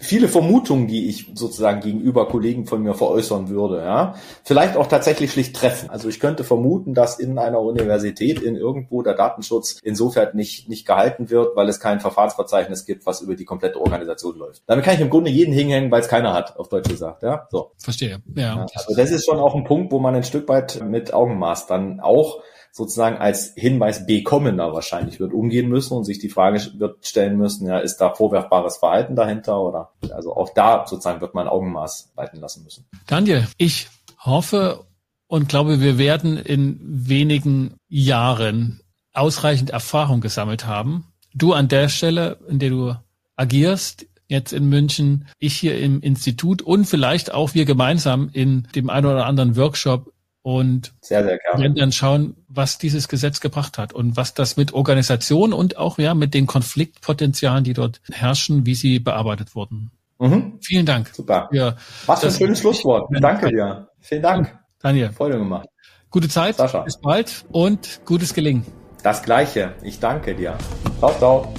viele 0.00 0.28
Vermutungen, 0.28 0.86
die 0.86 1.08
ich 1.08 1.32
sozusagen 1.34 1.80
gegenüber 1.80 2.28
Kollegen 2.28 2.66
von 2.66 2.82
mir 2.82 2.94
veräußern 2.94 3.48
würde, 3.48 3.78
ja, 3.78 4.14
vielleicht 4.44 4.76
auch 4.76 4.86
tatsächlich 4.86 5.32
schlicht 5.32 5.56
treffen. 5.56 5.90
Also 5.90 6.08
ich 6.08 6.20
könnte 6.20 6.44
vermuten, 6.44 6.94
dass 6.94 7.18
in 7.18 7.38
einer 7.38 7.60
Universität 7.60 8.40
in 8.42 8.56
irgendwo 8.56 9.02
der 9.02 9.14
Datenschutz 9.14 9.78
insofern 9.82 10.34
nicht, 10.34 10.68
nicht 10.68 10.86
gehalten 10.86 11.30
wird, 11.30 11.56
weil 11.56 11.68
es 11.68 11.80
kein 11.80 12.00
Verfahrensverzeichnis 12.00 12.84
gibt, 12.84 13.06
was 13.06 13.20
über 13.20 13.34
die 13.34 13.44
komplette 13.44 13.80
Organisation 13.80 14.36
läuft. 14.36 14.62
Damit 14.66 14.84
kann 14.84 14.94
ich 14.94 15.00
im 15.00 15.10
Grunde 15.10 15.30
jeden 15.30 15.52
hinhängen, 15.66 15.90
weil 15.90 16.00
es 16.00 16.08
keiner 16.08 16.32
hat, 16.32 16.56
auf 16.58 16.68
Deutsch 16.68 16.88
gesagt, 16.88 17.22
ja, 17.22 17.46
so. 17.50 17.72
Verstehe, 17.78 18.22
ja. 18.34 18.66
Also 18.74 18.96
das 18.96 19.10
ist 19.10 19.26
schon 19.26 19.38
auch 19.38 19.54
ein 19.54 19.64
Punkt, 19.64 19.92
wo 19.92 19.98
man 19.98 20.14
ein 20.14 20.24
Stück 20.24 20.48
weit 20.48 20.82
mit 20.82 21.12
Augenmaß 21.12 21.66
dann 21.66 22.00
auch 22.00 22.42
sozusagen 22.76 23.16
als 23.16 23.54
Hinweis 23.56 24.06
bekommender 24.06 24.74
wahrscheinlich 24.74 25.18
wird 25.18 25.32
umgehen 25.32 25.68
müssen 25.68 25.94
und 25.96 26.04
sich 26.04 26.18
die 26.18 26.28
Frage 26.28 26.60
wird 26.78 27.06
stellen 27.06 27.38
müssen, 27.38 27.66
ja, 27.66 27.78
ist 27.78 27.96
da 27.96 28.12
vorwerfbares 28.12 28.76
Verhalten 28.76 29.16
dahinter 29.16 29.62
oder 29.62 29.92
also 30.10 30.36
auch 30.36 30.52
da 30.52 30.86
sozusagen 30.86 31.22
wird 31.22 31.34
man 31.34 31.48
Augenmaß 31.48 32.12
walten 32.16 32.36
lassen 32.38 32.64
müssen. 32.64 32.84
Daniel, 33.06 33.46
ich 33.56 33.88
hoffe 34.18 34.84
und 35.26 35.48
glaube, 35.48 35.80
wir 35.80 35.96
werden 35.96 36.36
in 36.36 36.78
wenigen 36.82 37.76
Jahren 37.88 38.82
ausreichend 39.14 39.70
Erfahrung 39.70 40.20
gesammelt 40.20 40.66
haben. 40.66 41.06
Du 41.32 41.54
an 41.54 41.68
der 41.68 41.88
Stelle, 41.88 42.38
in 42.46 42.58
der 42.58 42.70
du 42.70 42.94
agierst, 43.36 44.06
jetzt 44.28 44.52
in 44.52 44.68
München, 44.68 45.28
ich 45.38 45.54
hier 45.54 45.78
im 45.78 46.00
Institut 46.00 46.62
und 46.62 46.84
vielleicht 46.84 47.32
auch 47.32 47.54
wir 47.54 47.64
gemeinsam 47.64 48.30
in 48.32 48.66
dem 48.74 48.90
einen 48.90 49.06
oder 49.06 49.26
anderen 49.26 49.56
Workshop 49.56 50.12
und 50.42 50.94
sehr, 51.00 51.24
sehr 51.24 51.38
werden 51.56 51.74
dann 51.74 51.90
schauen, 51.90 52.36
was 52.46 52.78
dieses 52.78 53.08
Gesetz 53.08 53.40
gebracht 53.40 53.78
hat 53.78 53.92
und 53.92 54.16
was 54.16 54.32
das 54.32 54.56
mit 54.56 54.72
Organisation 54.74 55.52
und 55.52 55.76
auch 55.76 55.98
ja 55.98 56.14
mit 56.14 56.34
den 56.34 56.46
Konfliktpotenzialen, 56.46 57.64
die 57.64 57.72
dort 57.72 58.00
herrschen, 58.12 58.64
wie 58.64 58.76
sie 58.76 59.00
bearbeitet 59.00 59.56
wurden. 59.56 59.90
Mhm. 60.18 60.58
Vielen 60.62 60.86
Dank. 60.86 61.10
Super. 61.12 61.48
Ja, 61.52 61.76
was 62.06 62.20
für 62.20 62.28
ein 62.28 62.32
schönes 62.32 62.60
Schlusswort. 62.60 63.08
Danke 63.20 63.48
dir. 63.48 63.88
Vielen 64.00 64.22
Dank. 64.22 64.56
Daniel. 64.80 65.10
Freude 65.10 65.38
gemacht. 65.38 65.68
Gute 66.10 66.28
Zeit. 66.28 66.56
Sascha. 66.56 66.82
Bis 66.82 67.00
bald 67.00 67.44
und 67.50 68.00
gutes 68.04 68.32
Gelingen. 68.32 68.64
Das 69.02 69.22
Gleiche. 69.22 69.74
Ich 69.82 69.98
danke 69.98 70.34
dir. 70.34 70.56
Ciao, 71.00 71.12
ciao. 71.18 71.54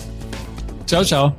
Ciao, 0.86 1.04
ciao. 1.04 1.36